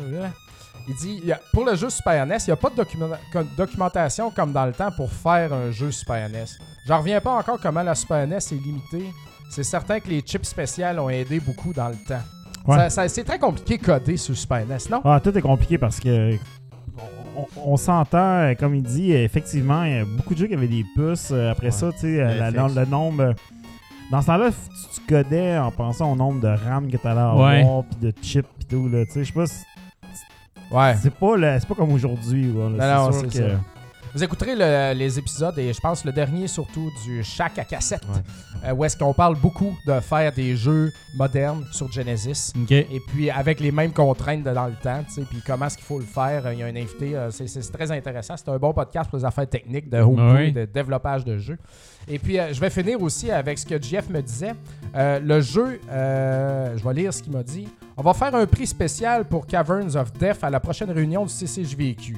[0.88, 4.32] Il dit il a- Pour le jeu Super NES, il n'y a pas de documentation
[4.32, 6.46] comme dans le temps pour faire un jeu Super NES.
[6.88, 9.12] J'en reviens pas encore comment la Super NES est limitée.
[9.52, 12.22] C'est certain que les chips spéciales ont aidé beaucoup dans le temps.
[12.66, 12.78] Ouais.
[12.78, 15.02] Ça- ça- c'est très compliqué de coder sur Super NES, non?
[15.04, 16.36] Ah, tout est compliqué parce que
[17.58, 20.54] on, on s'entend, euh, comme il dit, effectivement, il y a beaucoup de jeux qui
[20.54, 21.30] avaient des puces.
[21.32, 21.72] Euh, Après Ouais.
[21.72, 23.34] ça, tu sais, euh, le nombre.
[24.12, 24.56] Dans ce temps-là, tu,
[25.02, 28.48] tu codais en pensant au nombre de RAM que tu allais avoir, puis de chips,
[28.58, 28.88] puis tout.
[28.90, 29.64] là, Tu sais, je sais pas, si-
[30.72, 30.96] Ouais.
[31.02, 32.44] c'est pas, le- c'est pas comme aujourd'hui.
[32.54, 33.50] là, Non, non, c'est sûr c'est que.
[33.50, 33.56] ça.
[34.14, 38.02] Vous écouterez le- les épisodes et je pense le dernier surtout du Shack à cassette,
[38.66, 42.52] euh, où est-ce qu'on parle beaucoup de faire des jeux modernes sur Genesis.
[42.60, 42.72] OK.
[42.72, 45.78] Et puis avec les mêmes contraintes de dans le temps, tu sais, puis comment est-ce
[45.78, 46.46] qu'il faut le faire.
[46.48, 48.36] euh, Il y a un invité, euh, c'est c'est très intéressant.
[48.36, 50.52] C'est un bon podcast pour les affaires techniques de homebrew, Oui.
[50.52, 51.58] de développage de jeux.
[52.08, 54.54] Et puis euh, je vais finir aussi avec ce que Jeff me disait.
[54.96, 57.68] Euh, le jeu, euh, je vais lire ce qu'il m'a dit.
[57.96, 61.32] On va faire un prix spécial pour Caverns of Death à la prochaine réunion du
[61.34, 62.16] CCJVQ.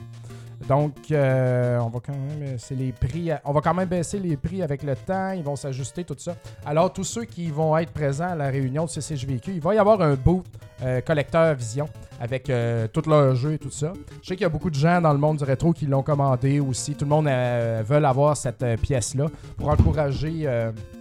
[0.68, 3.30] Donc, euh, on va quand même c'est les prix.
[3.46, 5.32] On va quand même baisser les prix avec le temps.
[5.32, 6.36] Ils vont s'ajuster tout ça.
[6.66, 9.78] Alors, tous ceux qui vont être présents à la réunion du CCJVQ, il va y
[9.78, 10.46] avoir un boot
[10.84, 11.88] euh, collecteur vision
[12.22, 13.94] avec euh, tous leurs jeux et tout ça.
[14.22, 16.04] Je sais qu'il y a beaucoup de gens dans le monde du rétro qui l'ont
[16.04, 16.94] commandé aussi.
[16.94, 19.26] Tout le monde euh, veut avoir cette euh, pièce-là
[19.58, 20.48] pour encourager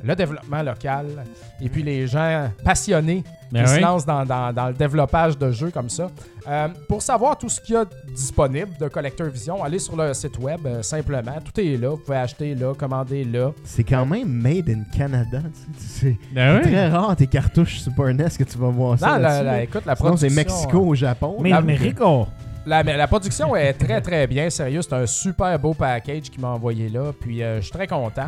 [0.03, 1.25] le développement local
[1.61, 3.23] et puis les gens passionnés
[3.53, 3.67] qui oui.
[3.67, 6.11] se lancent dans, dans- dans le développage de jeux comme ça.
[6.49, 10.15] Euh, pour savoir tout ce qu'il y a disponible de Collector Vision, allez sur le
[10.15, 11.35] site web euh, simplement.
[11.45, 11.91] Tout est là.
[11.91, 13.51] Vous pouvez acheter là, commander là.
[13.65, 15.41] C'est quand même made in Canada.
[15.43, 16.63] tu sais, C'est Ben oui.
[16.71, 19.07] très rare tes cartouches Super NES que tu vas voir ça.
[19.09, 19.63] Non, la- la- là.
[19.63, 20.55] écoute, la Sinon, c'est production.
[20.57, 21.37] Mexico au Japon.
[21.41, 22.27] Mais Américo.
[22.67, 24.83] La, la production est très très bien, sérieux.
[24.83, 27.11] C'est un super beau package qu'il m'a envoyé là.
[27.19, 28.27] Puis euh, je suis très content.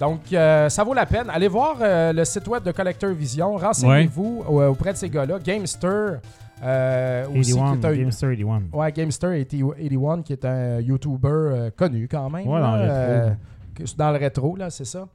[0.00, 1.28] Donc euh, ça vaut la peine.
[1.28, 3.56] Allez voir euh, le site web de Collector Vision.
[3.56, 5.38] Renseignez-vous euh, auprès de ces gars-là.
[5.38, 6.14] Gamester
[6.62, 8.62] euh, aussi, 81, qui est un, Gamester 81.
[8.72, 12.46] Ouais, Gamester 81, qui est un YouTuber connu quand même.
[12.48, 13.96] Ouais, dans le rétro.
[13.98, 15.06] dans le rétro, là, c'est ça.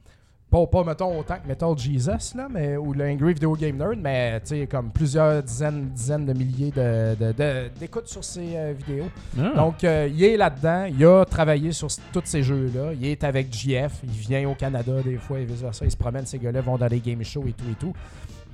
[0.49, 3.97] Pas, pas, mettons, autant que Metal Jesus, là, mais, ou le Angry Video Game Nerd,
[4.01, 8.55] mais, tu sais, comme plusieurs dizaines, dizaines de milliers de, de- de- d'écoutes sur ces
[8.55, 9.07] euh, vidéos.
[9.38, 9.51] Ah.
[9.55, 10.85] Donc, euh, il est là-dedans.
[10.85, 12.93] Il a travaillé sur tous ces jeux-là.
[12.93, 13.91] Il est avec JF.
[14.03, 15.84] Il vient au Canada des fois et vice-versa.
[15.84, 16.26] Il se promène.
[16.26, 17.93] Ces gars-là vont dans les game shows et tout et tout.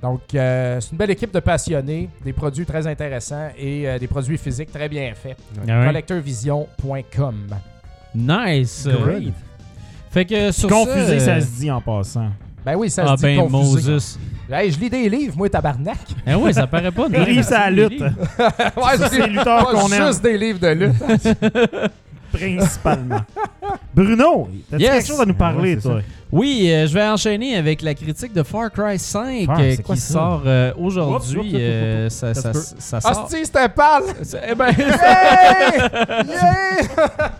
[0.00, 4.08] Donc, euh, c'est une belle équipe de passionnés, des produits très intéressants et euh, des
[4.08, 5.36] produits physiques très bien faits.
[5.68, 5.86] Ah ouais.
[5.86, 7.46] Collectorvision.com.
[8.14, 8.88] Nice.
[8.88, 9.32] Great.
[10.12, 12.28] Fait que sur Confusé, ça, ça euh, se dit en passant.
[12.64, 13.90] Ben oui, ça Ah se dit ben confusé.
[13.92, 14.18] Moses.
[14.50, 15.96] Hey, je lis des livres, moi, tabarnak.
[16.26, 17.08] Ah ouais, ça paraît pas.
[17.08, 18.00] Les livres, c'est la lutte.
[18.00, 20.94] ouais, Ça, c'est lis lutteur pas qu'on aime, juste des livres de lutte.
[22.32, 23.20] principalement.
[23.94, 24.92] Bruno, t'as-tu Yes.
[24.92, 26.00] quelque chose à nous parler, Ouais, toi?
[26.30, 29.82] Oui, euh, je vais enchaîner avec la critique de Far Cry 5 Ah, euh, c'est
[29.82, 30.12] quoi qui ça?
[30.14, 31.52] sort euh, aujourd'hui.
[31.54, 33.24] euh, ça, Ça ça, ça sort.
[33.24, 34.04] Hostie, c'était pâle!
[34.48, 35.78] Eh ben, Hey!
[36.26, 37.32] Yeah!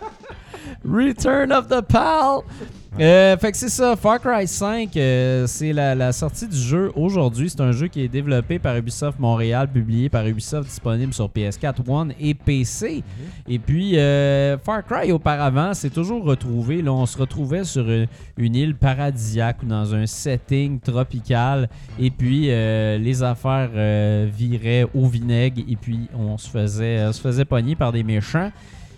[0.83, 2.43] Return of the Pal!
[2.99, 7.49] Euh, fait que c'est ça, Far Cry 5, euh, c'est la, sortie du jeu aujourd'hui.
[7.49, 11.89] C'est un jeu qui est développé par Ubisoft Montréal, publié par Ubisoft, disponible sur PS4,
[11.89, 13.03] One et PC.
[13.47, 16.83] Et puis, euh, Far Cry auparavant, c'est toujours retrouvé.
[16.83, 17.89] Là, on se retrouvait sur
[18.37, 21.69] une, île paradisiaque ou dans un setting tropical.
[21.97, 23.71] Et puis, les affaires
[24.27, 28.51] viraient au vinaigre et puis on se faisait, on se faisait pogner par des méchants.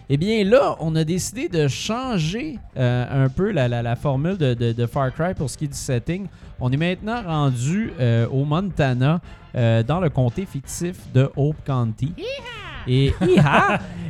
[0.08, 5.12] Eh bien là, on a décidé de changer euh, un peu la, formule de Far
[5.12, 6.28] Cry pour ce qui est du setting.
[6.60, 9.20] On est maintenant rendu euh, au Montana,
[9.56, 12.14] euh, dans le comté fictif de Hope County.
[12.88, 13.14] Et!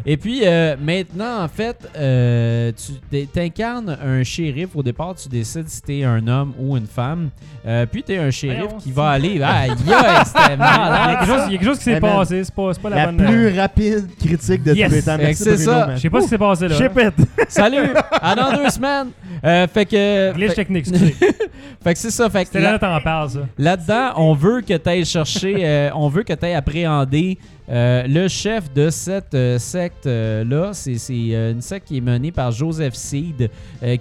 [0.08, 2.72] Et puis euh, maintenant, en fait, euh,
[3.10, 4.70] tu t'incarnes un shérif.
[4.76, 7.30] Au départ, tu décides si t'es un homme ou une femme.
[7.66, 9.40] Euh, puis t'es un shérif qui va aller.
[9.40, 12.44] C'était Il y a quelque chose, il y a quelque chose qui s'est passé.
[12.44, 13.26] C'est pas, pas la, La bonne.
[13.26, 14.90] plus rapide critique de Yes.
[14.90, 15.18] tous les temps.
[15.18, 15.88] Merci, C'est Bruno, ça.
[15.88, 15.96] man.
[15.96, 16.76] Je sais pas ce qui s'est passé là.
[16.76, 17.16] Chipette.
[17.48, 17.90] Salut!
[18.22, 19.08] À dans deux semaines!
[19.44, 20.34] Euh, fait que.
[20.34, 21.14] Glitch Fait, technique, excusez.
[21.84, 22.30] fait que c'est ça.
[22.30, 23.40] Fait que là- t'en parles, ça.
[23.58, 28.06] Là-dedans, on veut que tu ailles chercher, euh, on veut que tu ailles appréhender euh,
[28.08, 30.74] le chef de cette euh, secte-là.
[30.74, 33.50] c'est euh, une secte qui est menée par Joseph Seed,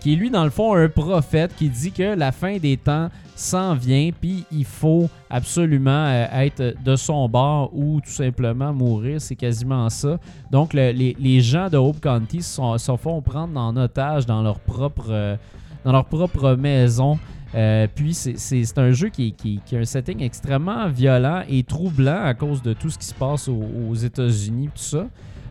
[0.01, 3.09] qui est lui, dans le fond, un prophète qui dit que la fin des temps
[3.37, 9.21] s'en vient, puis il faut absolument être de son bord ou tout simplement mourir.
[9.21, 10.19] C'est quasiment ça.
[10.51, 15.37] Donc, le- les, gens de Hope County se, font prendre en otage dans leur propre,
[15.85, 17.19] dans leur propre maison.
[17.55, 18.37] Euh, puis c'est-
[18.79, 22.73] un jeu qui, qui- qui a un setting extrêmement violent et troublant à cause de
[22.73, 25.07] tout ce qui se passe aux, États-Unis, tout ça.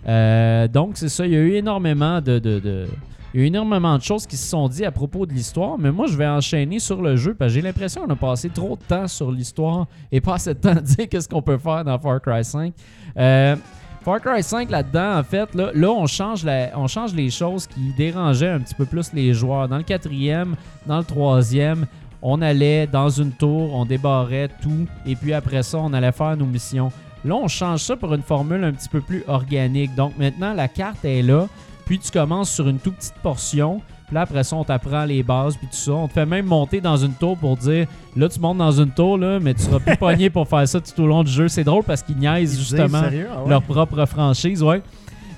[0.08, 2.88] Euh, donc c'est ça, il y a eu énormément de, de-
[3.34, 5.92] il y a énormément de choses qui se sont dites à propos de l'histoire, mais
[5.92, 8.76] moi je vais enchaîner sur le jeu parce que j'ai l'impression qu'on a passé trop
[8.76, 11.84] de temps sur l'histoire et pas assez de temps à dire qu'est-ce qu'on peut faire
[11.86, 12.74] dans Far Cry 5.
[13.18, 13.56] Euh,
[14.04, 18.50] Far Cry 5 là-dedans, en fait, là, on, change on change les choses qui dérangeaient
[18.50, 19.70] un petit peu plus les joueurs.
[19.70, 21.86] Dans le quatrième, dans le troisième,
[22.22, 26.36] on allait dans une tour, on débarrait tout, et puis après ça, on allait faire
[26.36, 26.92] nos missions.
[27.24, 29.96] Là, on change ça pour une formule un petit peu plus organique.
[29.96, 31.48] Donc maintenant, la carte est là,
[31.86, 33.82] puis tu commences sur une toute petite portion.
[34.06, 35.94] Puis là, après ça, on t'apprend les bases, puis tout ça.
[35.94, 38.92] On te fait même monter dans une tour pour dire là, tu montes dans une
[38.92, 41.48] tour, là, mais tu seras plus pogné pour faire ça tout au long du jeu.
[41.48, 43.28] C'est drôle parce qu'ils niaisent Ils justement sérieux?
[43.32, 43.50] Ah ouais?
[43.50, 44.82] leur propre franchise, ouais.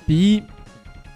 [0.06, 0.42] Puis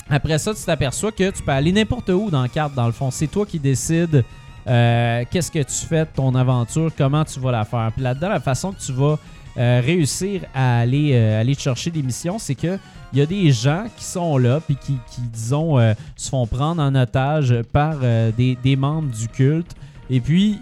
[0.08, 2.92] après ça, tu t'aperçois que tu peux aller n'importe où dans la carte, dans le
[2.92, 3.10] fond.
[3.10, 4.24] C'est toi qui décides
[4.66, 7.90] euh, qu'est-ce que tu fais de ton aventure, comment tu vas la faire.
[7.94, 9.18] Puis là-dedans, la façon que tu vas
[9.56, 12.78] euh, réussir à aller, euh, aller chercher des missions, c'est que
[13.12, 14.98] il y a des gens qui sont là puis qui,
[15.32, 19.74] disons, euh, se font prendre en otage par euh, des, membres du culte.
[20.08, 20.58] Et puis,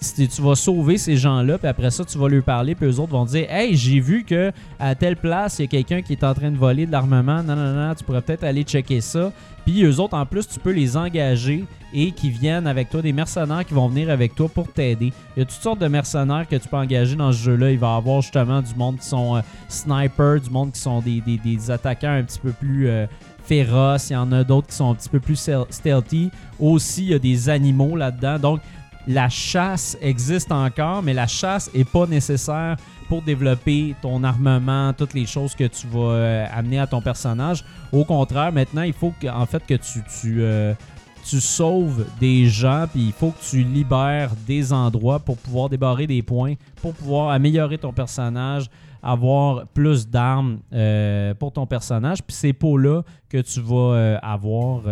[0.00, 3.12] tu vas sauver ces gens-là, puis après ça, tu vas leur parler, puis eux autres
[3.12, 6.24] vont dire Hey, j'ai vu que à telle place, il y a quelqu'un qui est
[6.24, 7.42] en train de voler de l'armement.
[7.42, 9.32] Non, non, non, tu pourrais peut-être aller checker ça.
[9.64, 13.12] Puis eux autres, en plus, tu peux les engager et qui viennent avec toi, des
[13.12, 15.12] mercenaires qui vont venir avec toi pour t'aider.
[15.36, 17.70] Il y a toutes sortes de mercenaires que tu peux engager dans ce jeu-là.
[17.70, 21.00] Il va y avoir justement du monde qui sont euh, snipers, du monde qui sont
[21.02, 23.06] des, attaquants un petit peu plus euh,
[23.44, 24.10] féroces.
[24.10, 26.30] Il y en a d'autres qui sont un petit peu plus stealthy.
[26.60, 28.38] Aussi, il y a des animaux là-dedans.
[28.38, 28.60] Donc,
[29.08, 32.76] la chasse existe encore, mais la chasse est pas nécessaire
[33.08, 37.64] pour développer ton armement, toutes les choses que tu vas euh, amener à ton personnage.
[37.90, 39.74] Au contraire, maintenant, il faut que, en fait que
[40.26, 40.74] euh,
[41.24, 46.06] tu sauves des gens, puis il faut que tu libères des endroits pour pouvoir débarrer
[46.06, 48.68] des points, pour pouvoir améliorer ton personnage,
[49.02, 52.22] avoir plus d'armes euh, pour ton personnage.
[52.22, 54.82] Puis ces pots-là que tu vas avoir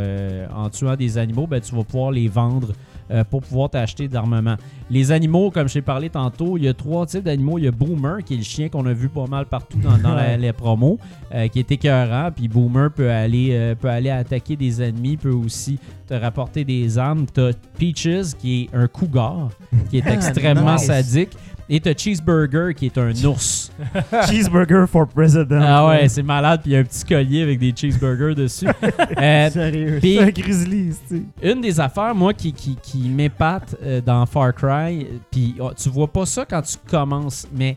[0.54, 2.68] en tuant des animaux, ben, tu vas pouvoir les vendre
[3.10, 4.56] euh, pour pouvoir t'acheter d'armement.
[4.90, 7.58] Les animaux, comme je t'ai parlé tantôt, il y a trois types d'animaux.
[7.58, 9.96] Il y a Boomer, qui est le chien qu'on a vu pas mal partout dans,
[9.98, 10.98] dans la- les promos,
[11.34, 12.30] euh, qui est écœurant.
[12.34, 16.98] Puis Boomer peut aller, euh, peut aller attaquer des ennemis, peut aussi te rapporter des
[16.98, 17.26] armes.
[17.32, 19.48] T'as Peaches, qui est un cougar,
[19.90, 20.86] qui est extrêmement Nice.
[20.86, 21.30] sadique.
[21.68, 23.72] Et t'as Cheeseburger, qui est un ours.
[24.28, 25.60] Cheeseburger for president.
[25.60, 26.60] Ah ouais, c'est malade.
[26.62, 28.66] Puis il y a un petit collier avec des cheeseburgers dessus.
[29.18, 29.98] Euh, Sérieux.
[30.02, 30.90] C'est un grizzly,
[31.42, 35.88] une des affaires, moi, qui, qui, qui m'épate euh, dans Far Cry, puis oh, tu
[35.88, 37.76] vois pas ça quand tu commences, mais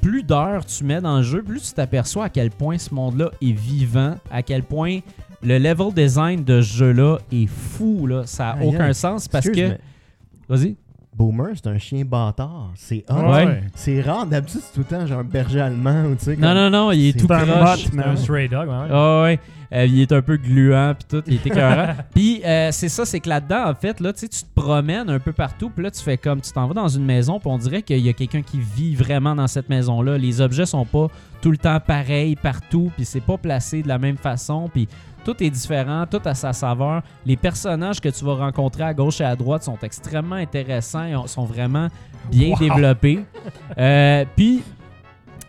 [0.00, 3.30] plus d'heures tu mets dans le jeu, plus tu t'aperçois à quel point ce monde-là
[3.42, 5.00] est vivant, à quel point
[5.42, 8.22] le level design de ce jeu-là est fou, là.
[8.26, 10.52] Ça n'a aucun sens parce Excuse, que...
[10.54, 10.76] Vas-y.
[11.16, 12.72] Boomer, c'est un chien bâtard.
[12.74, 13.32] C'est hot.
[13.32, 13.62] Ouais.
[13.74, 14.26] C'est rare.
[14.26, 16.36] D'habitude, c'est tout le temps genre un berger allemand ou tu sais.
[16.36, 17.86] Non, comme- non, non, il est C'est tout un croche.
[17.90, 18.74] C'est un stray dog, ouais.
[18.74, 18.88] ouais.
[18.90, 19.40] Ah ouais.
[19.72, 21.94] Euh, il est un peu gluant puis tout, il est écœurant.
[22.14, 25.10] puis euh, c'est ça, c'est que là-dedans, en fait, là, tu sais, tu te promènes
[25.10, 27.48] un peu partout, puis là, tu fais comme, tu t'en vas dans une maison, puis
[27.50, 30.18] on dirait qu'il y a quelqu'un qui vit vraiment dans cette maison-là.
[30.18, 31.08] Les objets sont pas
[31.40, 34.86] tout le temps pareils partout, puis c'est pas placé de la même façon, puis
[35.26, 37.02] tout est différent, tout a sa saveur.
[37.26, 41.16] Les personnages que tu vas rencontrer à gauche et à droite sont extrêmement intéressants, et
[41.16, 41.88] ont- sont vraiment
[42.30, 42.58] bien Wow.
[42.58, 43.20] développés.
[43.78, 44.62] Euh, puis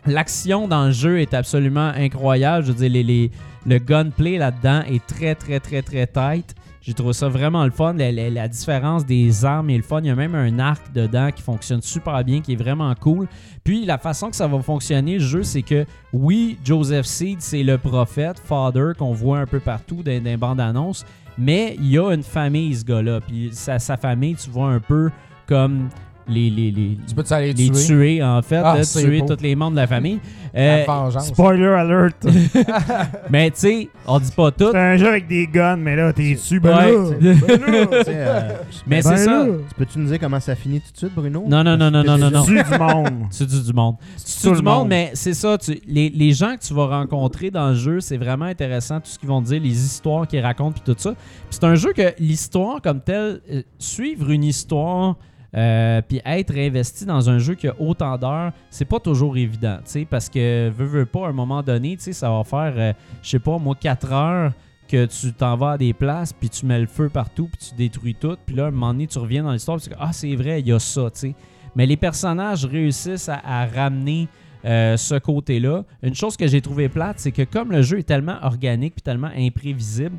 [0.06, 2.66] l'action dans le jeu est absolument incroyable.
[2.66, 3.32] Je veux dire, les, les-
[3.66, 6.56] le gunplay là-dedans est très, très, très, très tight.
[6.88, 7.96] J'ai trouvé ça vraiment le fun.
[7.96, 10.00] La, différence des armes est le fun.
[10.00, 13.28] Il y a même un arc dedans qui fonctionne super bien, qui est vraiment cool.
[13.66, 17.64] Puis la façon que ça va fonctionner, le jeu, c'est que oui, Joseph Seed, c'est
[17.64, 21.06] le prophète, Father, qu'on voit un peu partout dans des bandes annonces.
[21.38, 23.20] Mais il y a une famille, ce gars-là.
[23.20, 25.12] Puis sa famille, tu vois un peu
[25.46, 25.90] comme
[26.28, 27.86] les, les, les, Tu aller les tuer?
[27.86, 30.20] tuer, en fait, Ah, là, c'est tuer tous les membres de la famille.
[30.54, 31.28] La Euh, vengeance.
[31.28, 32.26] Spoiler alert!
[33.30, 34.70] mais tu sais, on dit pas tout.
[34.72, 37.18] C'est un jeu avec des guns, mais là, t'es dessus, ben Ouais.
[37.22, 38.49] Tu euh,
[38.88, 39.45] Mais Ben c'est ça.
[39.70, 41.44] tu peux-tu nous dire comment ça finit tout de suite, Bruno?
[41.48, 42.44] Non, non, non, non, non, non, non.
[42.44, 43.14] Tu du monde.
[43.30, 43.95] C'est du, du monde.
[43.98, 45.58] tout C'est du le monde, mais c'est ça.
[45.58, 48.99] tu- les, les gens que tu vas rencontrer dans le jeu, c'est vraiment intéressant.
[48.99, 51.12] Tout ce qu'ils vont dire, les histoires qu'ils racontent, puis tout ça.
[51.12, 51.18] Puis
[51.52, 55.16] c'est un jeu que l'histoire comme telle, euh, suivre une histoire,
[55.56, 59.78] euh, puis être investi dans un jeu qui a autant d'heures, c'est pas toujours évident,
[59.78, 62.44] tu sais, parce que veux, veux pas, à un moment donné, tu sais, ça va
[62.44, 64.52] faire, euh, je sais pas, moi, 4 heures
[64.88, 67.76] que tu t'en vas à des places, puis tu mets le feu partout, puis tu
[67.76, 69.99] détruis tout, puis là, à un moment donné, tu reviens dans l'histoire, puis tu dis,
[69.99, 71.36] ah, c'est vrai, il y a ça, tu sais.
[71.76, 74.28] Mais les personnages réussissent à, ramener
[74.65, 75.84] euh, ce côté-là.
[76.02, 79.03] Une chose que j'ai trouvé plate, c'est que comme le jeu est tellement organique puis
[79.03, 80.18] tellement imprévisible,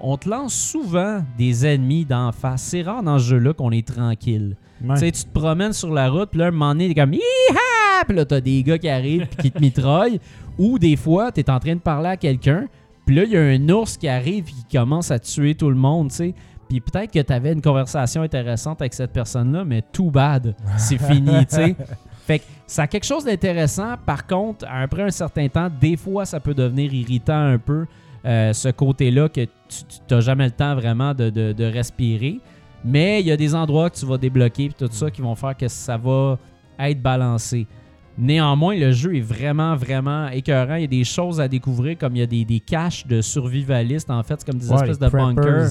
[0.00, 2.62] on te lance souvent des ennemis d'en face.
[2.62, 4.56] C'est rare dans ce jeu-là qu'on est tranquille.
[4.84, 5.12] Ouais.
[5.12, 8.04] Tu te promènes sur la route, puis là, un moment donné, t'es comme Hi-ha!
[8.06, 10.20] Puis là, t'as des gars qui arrivent puis qui te mitraillent.
[10.58, 12.66] Ou des fois, t'es en train de parler à quelqu'un,
[13.06, 15.68] puis là, il y a un ours qui arrive et qui commence à tuer tout
[15.70, 16.34] le monde, tu sais.
[16.68, 20.54] Puis peut-être que t'avais une conversation intéressante avec cette personne-là, mais too bad.
[20.76, 21.76] C'est fini, tu sais.
[22.26, 23.94] Fait que ça a quelque chose d'intéressant.
[24.04, 27.86] Par contre, après un certain temps, des fois, ça peut devenir irritant un peu,
[28.24, 29.50] euh, ce côté-là, que tu
[30.10, 32.40] n'as jamais le temps vraiment de, de- de respirer.
[32.86, 35.34] Mais il y a des endroits que tu vas débloquer et tout ça qui vont
[35.34, 36.38] faire que ça va
[36.78, 37.66] être balancé.
[38.18, 40.76] Néanmoins, le jeu est vraiment, vraiment écœurant.
[40.76, 43.20] Il y a des choses à découvrir, comme il y a des, des caches de
[43.20, 44.42] survivalistes, en fait.
[44.44, 45.34] Comme des Ouais, espèces de preppers.
[45.34, 45.68] bunkers.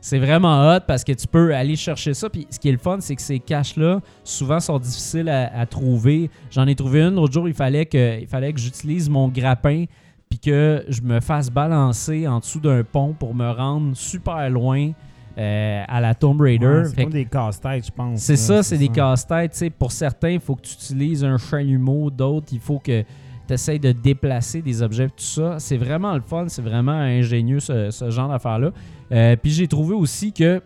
[0.00, 2.28] C'est vraiment hot parce que tu peux aller chercher ça.
[2.28, 5.64] Puis ce qui est le fun, c'est que ces caches-là, souvent, sont difficiles à, à
[5.66, 6.28] trouver.
[6.50, 9.84] J'en ai trouvé une l'autre jour, il fallait que, il fallait que j'utilise mon grappin
[10.28, 14.90] puis que je me fasse balancer en dessous d'un pont pour me rendre super loin
[15.38, 16.66] euh, à la Tomb Raider.
[16.66, 18.20] Ouais, c'est comme des casse-têtes, je pense.
[18.20, 19.52] c'est ça, c'est des casse-têtes.
[19.52, 19.70] tu sais.
[19.70, 22.10] Pour certains, il faut que tu utilises un chalumeau.
[22.10, 23.02] D'autres, il faut que
[23.48, 25.08] tu essaies de déplacer des objets.
[25.08, 26.44] Tout ça, c'est vraiment le fun.
[26.48, 28.70] C'est vraiment ingénieux, ce, ce genre d'affaires-là.
[29.12, 30.60] Euh, Puis j'ai trouvé aussi que.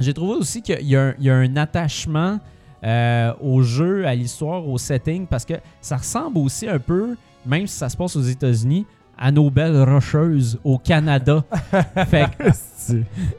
[0.00, 2.38] J'ai trouvé aussi qu'il y, a un- il y a un attachement
[2.84, 7.66] euh, au jeu, à l'histoire, au setting, parce que ça ressemble aussi un peu, même
[7.66, 8.86] si ça se passe aux États-Unis,
[9.18, 11.44] à nos belles rocheuses au Canada.
[12.08, 12.44] fait que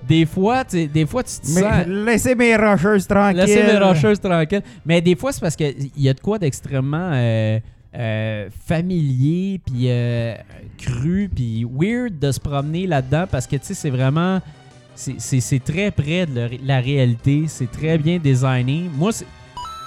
[0.07, 1.59] des fois, des fois, tu te sens.
[1.61, 3.37] Mais laissez mes rocheuses tranquilles.
[3.41, 4.61] Laissez les rocheuses tranquilles.
[4.85, 7.59] Mais des fois, c'est parce qu'il y a de quoi d'extrêmement euh,
[7.95, 10.35] euh, familier, puis euh,
[10.77, 14.39] cru, puis weird de se promener là-dedans parce que, tu sais, c'est vraiment...
[14.95, 17.45] c'est- très près de la- la réalité.
[17.47, 18.89] C'est très bien designé.
[18.95, 19.25] Moi, c'est-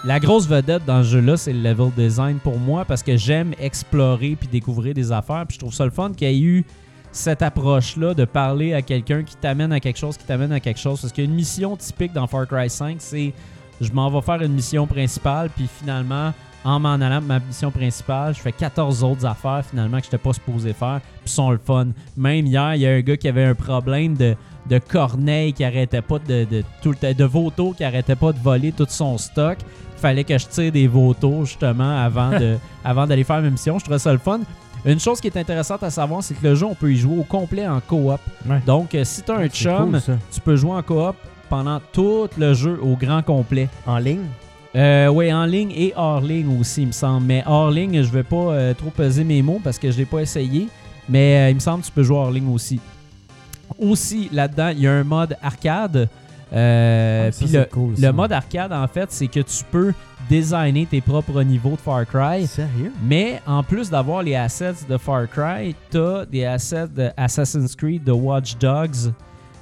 [0.04, 3.54] la grosse vedette dans ce jeu-là, c'est le level design pour moi parce que j'aime
[3.60, 5.44] explorer puis découvrir des affaires.
[5.46, 6.64] Puis je trouve ça le fun qu'il y ait eu
[7.12, 10.80] cette approche-là de parler à quelqu'un qui t'amène à quelque chose, qui t'amène à quelque
[10.80, 11.00] chose.
[11.00, 13.32] Parce qu'une mission typique dans Far Cry 5, c'est
[13.80, 16.32] je m'en vais faire une mission principale, puis finalement,
[16.64, 20.18] en m'en allant ma mission principale, je fais 14 autres affaires finalement que je n'étais
[20.18, 21.88] pas supposé faire, puis sont le fun.
[22.16, 24.36] Même hier, il y a un gars qui avait un problème de,
[24.68, 28.72] de corneille qui arrêtait pas de, de, tout le de qui arrêtait pas de voler
[28.72, 29.58] tout son stock.
[30.02, 33.78] Il fallait que je tire des vautours justement avant de avant d'aller faire ma mission.
[33.78, 34.40] Je trouvais ça le fun.
[34.84, 37.18] Une chose qui est intéressante à savoir, c'est que le jeu, on peut y jouer
[37.18, 38.18] au complet en coop.
[38.44, 38.60] Ouais.
[38.66, 41.14] Donc, euh, si tu as un chum, cool, tu peux jouer en coop
[41.48, 43.68] pendant tout le jeu au grand complet.
[43.86, 44.24] En ligne?
[44.74, 47.24] Euh, oui, en ligne et hors ligne aussi, il me semble.
[47.24, 50.04] Mais hors ligne, je vais pas euh, trop peser mes mots parce que je l'ai
[50.04, 50.66] pas essayé.
[51.08, 52.80] Mais il me semble que tu peux jouer hors ligne aussi.
[53.78, 56.08] Aussi, là-dedans, il y a un mode arcade.
[56.52, 59.92] Euh, Ah, puis le, cool, le mode arcade, en fait, c'est que tu peux
[60.28, 62.46] designer tes propres niveaux de Far Cry.
[62.46, 62.92] Sérieux?
[63.04, 67.74] Mais en plus d'avoir les assets de Far Cry, tu as des assets de Assassin's
[67.74, 69.12] Creed, de Watch Dogs.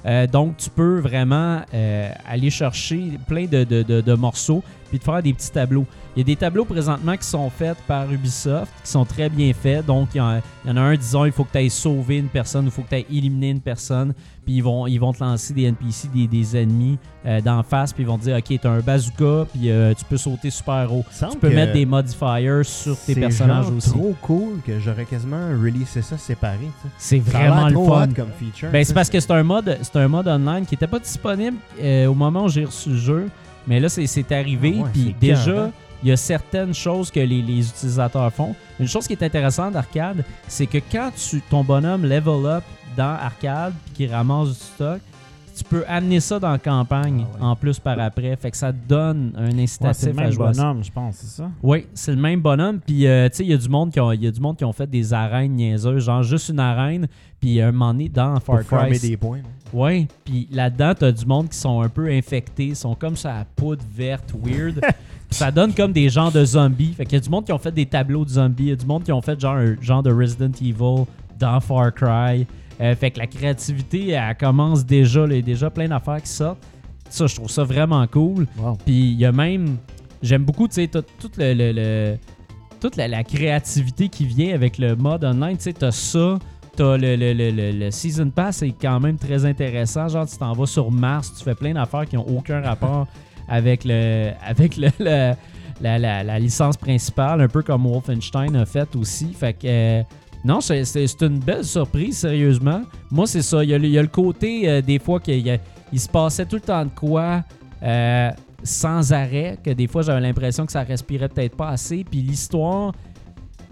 [0.05, 4.99] Euh, donc, tu peux vraiment euh, aller chercher plein de, de- de- de morceaux puis
[4.99, 5.85] de faire des petits tableaux.
[6.15, 9.51] Il y a des tableaux présentement qui sont faits par Ubisoft, qui sont très bien
[9.53, 9.85] faits.
[9.85, 11.69] Donc, il y, en- il y en a un, disons, il faut que tu ailles
[11.69, 14.13] sauver une personne, il faut que tu ailles éliminer une personne.
[14.43, 17.93] Puis ils vont, ils vont te lancer des NPC, des, des ennemis euh, d'en face.
[17.93, 20.49] Puis ils vont te dire, OK, tu as un bazooka, puis euh, tu peux sauter
[20.49, 21.05] super haut.
[21.31, 23.89] Tu peux mettre des modifiers sur tes c'est personnages genre aussi.
[23.91, 26.67] trop cool que j'aurais quasiment releasé ça séparé.
[26.97, 28.07] C'est vraiment le fun.
[28.15, 28.69] comme feature.
[28.71, 31.57] Ben, c'est parce que c'est un mode, c'est un mode online qui n'était pas disponible
[31.79, 33.27] euh, au moment où j'ai reçu le jeu.
[33.67, 34.75] Mais là, c'est, c'est arrivé.
[34.79, 35.71] Ah ouais, puis déjà,
[36.03, 38.55] il y a certaines choses que les, les utilisateurs font.
[38.79, 42.63] Une chose qui est intéressante d'arcade, c'est que quand tu, ton bonhomme level up
[42.97, 44.99] dans arcade puis qu'il ramasse du stock,
[45.55, 47.45] tu peux amener ça dans la campagne Ah ouais.
[47.47, 48.35] en plus par après.
[48.35, 51.41] Fait que ça donne un Ouais, incitatif le à même à bonhomme, je pense, c'est
[51.41, 51.49] ça?
[51.61, 52.79] Oui, c'est le même bonhomme.
[52.79, 54.39] Puis, euh, tu sais, il y a du monde qui ont, il y a du
[54.39, 57.07] monde qui ont fait des arènes niaiseuses, genre juste une arène.
[57.39, 59.39] Puis, un moment donné, dans Far Cry, des points.
[59.73, 63.45] Ouais, puis là-dedans, t'as du monde qui sont un peu infectés, sont comme ça à
[63.45, 64.81] poudre verte, weird.
[65.31, 66.91] Ça donne comme des genres de zombies.
[66.93, 68.73] Fait qu'il y a du monde qui ont fait des tableaux de zombies, il y
[68.73, 71.05] a du monde qui ont fait genre un genre de Resident Evil
[71.39, 72.45] dans Far Cry.
[72.81, 76.21] Euh, fait que la créativité, elle commence déjà, là, il y a déjà plein d'affaires
[76.21, 76.63] qui sortent.
[77.09, 78.47] Ça, je trouve ça vraiment cool.
[78.57, 78.77] Wow.
[78.85, 79.77] Puis il y a même,
[80.23, 82.17] j'aime beaucoup, tu sais, tout, tout le, le- le-
[82.79, 85.57] toute la, la créativité qui vient avec le mode online.
[85.57, 86.39] Tu sais, t'as ça,
[86.75, 90.07] t'as le, le, le, le- le Season Pass, c'est quand même très intéressant.
[90.07, 93.05] Genre, tu t'en vas sur Mars, tu fais plein d'affaires qui n'ont aucun rapport
[93.47, 95.33] avec le avec le, le-
[95.81, 99.33] la, la- la licence principale, un peu comme Wolfenstein a fait aussi.
[99.33, 99.67] Fait que.
[99.67, 100.03] euh,
[100.43, 102.81] non, c'est une belle surprise, sérieusement.
[103.11, 103.63] Moi, c'est ça.
[103.63, 105.59] Il y, a le, il y a le côté, euh, des fois, qu'il
[105.93, 107.43] il se passait tout le temps de quoi
[107.83, 108.29] euh,
[108.63, 112.03] sans arrêt, que des fois, j'avais l'impression que ça respirait peut-être pas assez.
[112.03, 112.93] Puis l'histoire,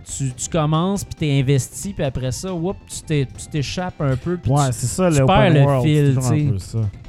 [0.06, 4.38] tu, tu commences, puis t'es investi, puis après ça, whoop, tu t'échappes un peu.
[4.38, 6.58] puis Ouais, c'est ça, tu le perds le world, fil,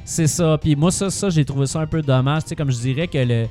[0.03, 0.57] c'est ça.
[0.59, 2.43] Puis moi, ça, ça j'ai trouvé ça un peu dommage.
[2.43, 3.47] Tu sais, comme je dirais que le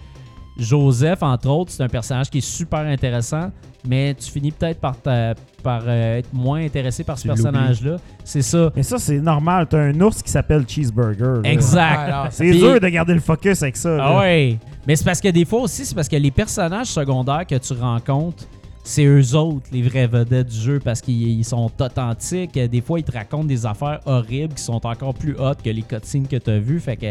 [0.61, 3.51] Joseph, entre autres, c'est un personnage qui est super intéressant,
[3.87, 7.97] mais tu finis peut-être par, ta- par euh, être moins intéressé par ce personnage-là.
[8.25, 8.71] C'est ça.
[8.77, 9.67] Mais ça, c'est normal.
[9.69, 11.43] T'as un ours qui s'appelle Cheeseburger.
[11.43, 11.51] là.
[11.51, 11.99] Exact.
[11.99, 13.97] Alors, C'est Puis- dur de garder le focus avec ça.
[14.01, 14.59] Ah ouais.
[14.87, 17.73] Mais c'est parce que des fois aussi, c'est parce que les personnages secondaires que tu
[17.73, 18.45] rencontres,
[18.83, 22.53] c'est eux autres, les vrais vedettes du jeu, parce qu'ils ils sont authentiques.
[22.59, 25.83] Des fois, ils te racontent des affaires horribles qui sont encore plus hot que les
[25.83, 26.81] cutscenes que tu as vues.
[26.81, 27.07] Fait que...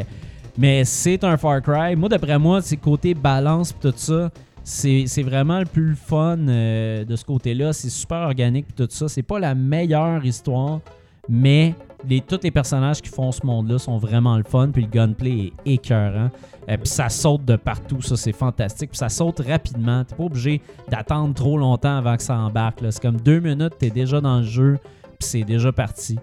[0.60, 1.96] Mais c'est un Far Cry.
[1.96, 4.30] Moi, d'après moi, c'est côté balance pis tout ça.
[4.62, 7.72] C'est vraiment le plus fun euh, de ce côté-là.
[7.72, 9.08] C'est super organique pis tout ça.
[9.08, 10.82] C'est pas la meilleure histoire,
[11.30, 11.76] mais
[12.06, 14.70] les, tous les personnages qui font ce monde-là sont vraiment le fun.
[14.74, 16.30] Puis le gunplay est écœurant.
[16.70, 18.90] Euh, puis ça saute de partout, ça c'est fantastique.
[18.90, 20.04] Puis ça saute rapidement.
[20.04, 22.80] T'es pas obligé d'attendre trop longtemps avant que ça embarque.
[22.90, 26.20] C'est comme deux minutes, t'es déjà dans le jeu, puis c'est déjà parti.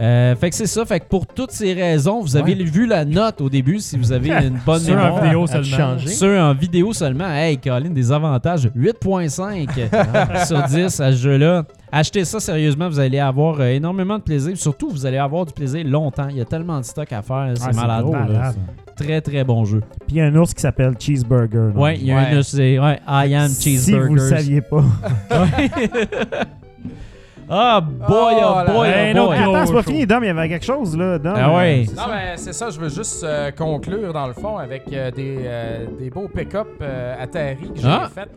[0.00, 0.84] Euh, fait que c'est ça.
[0.86, 4.10] Fait que pour toutes ces raisons, vous avez vu la note au début si vous
[4.10, 5.14] avez une bonne Sur mémoire.
[5.16, 5.64] en vidéo seulement.
[5.76, 6.08] changé?
[6.08, 11.64] Sur en vidéo seulement, hey Colin, des avantages 8.5 sur 10 à ce jeu-là.
[11.92, 14.56] Achetez ça sérieusement, vous allez avoir euh, énormément de plaisir.
[14.56, 16.28] Surtout, vous allez avoir du plaisir longtemps.
[16.30, 18.06] Il y a tellement de stock à faire, c'est Ah, malade.
[18.10, 18.54] là, malade.
[18.96, 19.80] Très très bon jeu.
[20.06, 21.72] Puis il y a un ours qui s'appelle Cheeseburger.
[21.76, 22.36] Ouais, il y a Ouais.
[22.38, 24.08] un c'est ouais, I am Si cheeseburgers.
[24.08, 24.84] vous le saviez pas.
[27.54, 29.36] Ah boy, oh, Oh là boy, oh autre boy.
[29.38, 30.24] Attends, c'est pas fini, Dom.
[30.24, 31.18] Il y avait quelque chose, là.
[31.18, 31.84] Dom, Ah ouais.
[31.86, 32.08] euh, Non, ça?
[32.10, 35.84] mais c'est ça, je veux juste euh, conclure dans le fond avec euh, des, euh,
[36.00, 38.08] des beaux pick-up euh, Atari que j'ai Ah.
[38.12, 38.28] fait.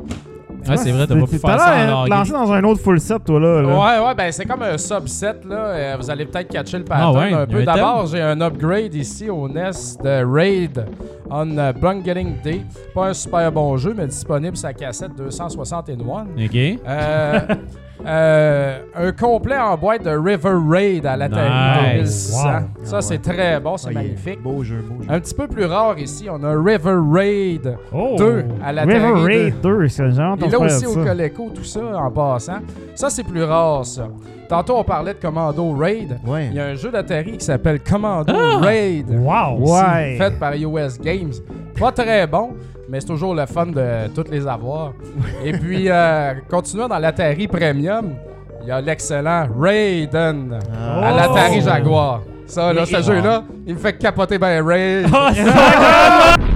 [0.68, 3.24] Ouais, c'est vrai, t'as pas pu faire ça en lancé dans un autre full set,
[3.24, 3.62] toi, là.
[3.62, 3.68] là.
[4.02, 5.96] Ouais, ouais, ben c'est comme un subset, là.
[5.96, 7.64] Vous allez peut-être catcher le pattern Ah ouais, un peu.
[7.64, 9.70] D'abord, j'ai un upgrade ici au NES
[10.04, 10.86] de Raid
[11.30, 12.62] on uh, Bungetting Day.
[12.94, 16.22] Pas un super bon jeu, mais disponible sur la cassette 261.
[16.38, 16.56] Ok.
[16.56, 17.40] Euh,
[18.06, 22.32] euh, un complet en boîte de River Raid à Nice.
[22.32, 22.38] 2600.
[22.38, 22.52] Wow.
[22.84, 24.42] Ça, Ah c'est très bon, c'est Ah, magnifique.
[24.42, 25.10] Beau jeu, beau jeu.
[25.10, 28.16] Un petit peu plus rare ici, on a River Raid Oh!
[28.18, 28.98] 2 à l'Atari.
[28.98, 29.24] River 2.
[29.24, 30.36] Raid 2, c'est genre.
[30.40, 32.60] Il est là aussi au Coleco, tout ça, en passant.
[32.94, 34.08] Ça, c'est plus rare, ça.
[34.48, 36.20] Tantôt, on parlait de Commando Raid.
[36.26, 36.48] Ouais.
[36.52, 38.60] Il y a un jeu d'Atari qui s'appelle Commando Ah!
[38.60, 39.08] Raid.
[39.10, 39.58] Wow!
[39.60, 40.16] Ouais.
[40.18, 41.32] Fait par iOS Games.
[41.80, 42.52] Pas très bon,
[42.90, 44.94] mais c'est toujours le fun de toutes les avoir.
[45.44, 48.12] Et puis, euh, continuant dans l'Atari Premium,
[48.62, 51.16] il y a l'excellent Raiden à Oh!
[51.16, 52.22] l'Atari Jaguar.
[52.46, 55.08] Ça, là, ce jeu-là, il me fait capoter ben Raid.
[55.12, 55.44] Ah, c'est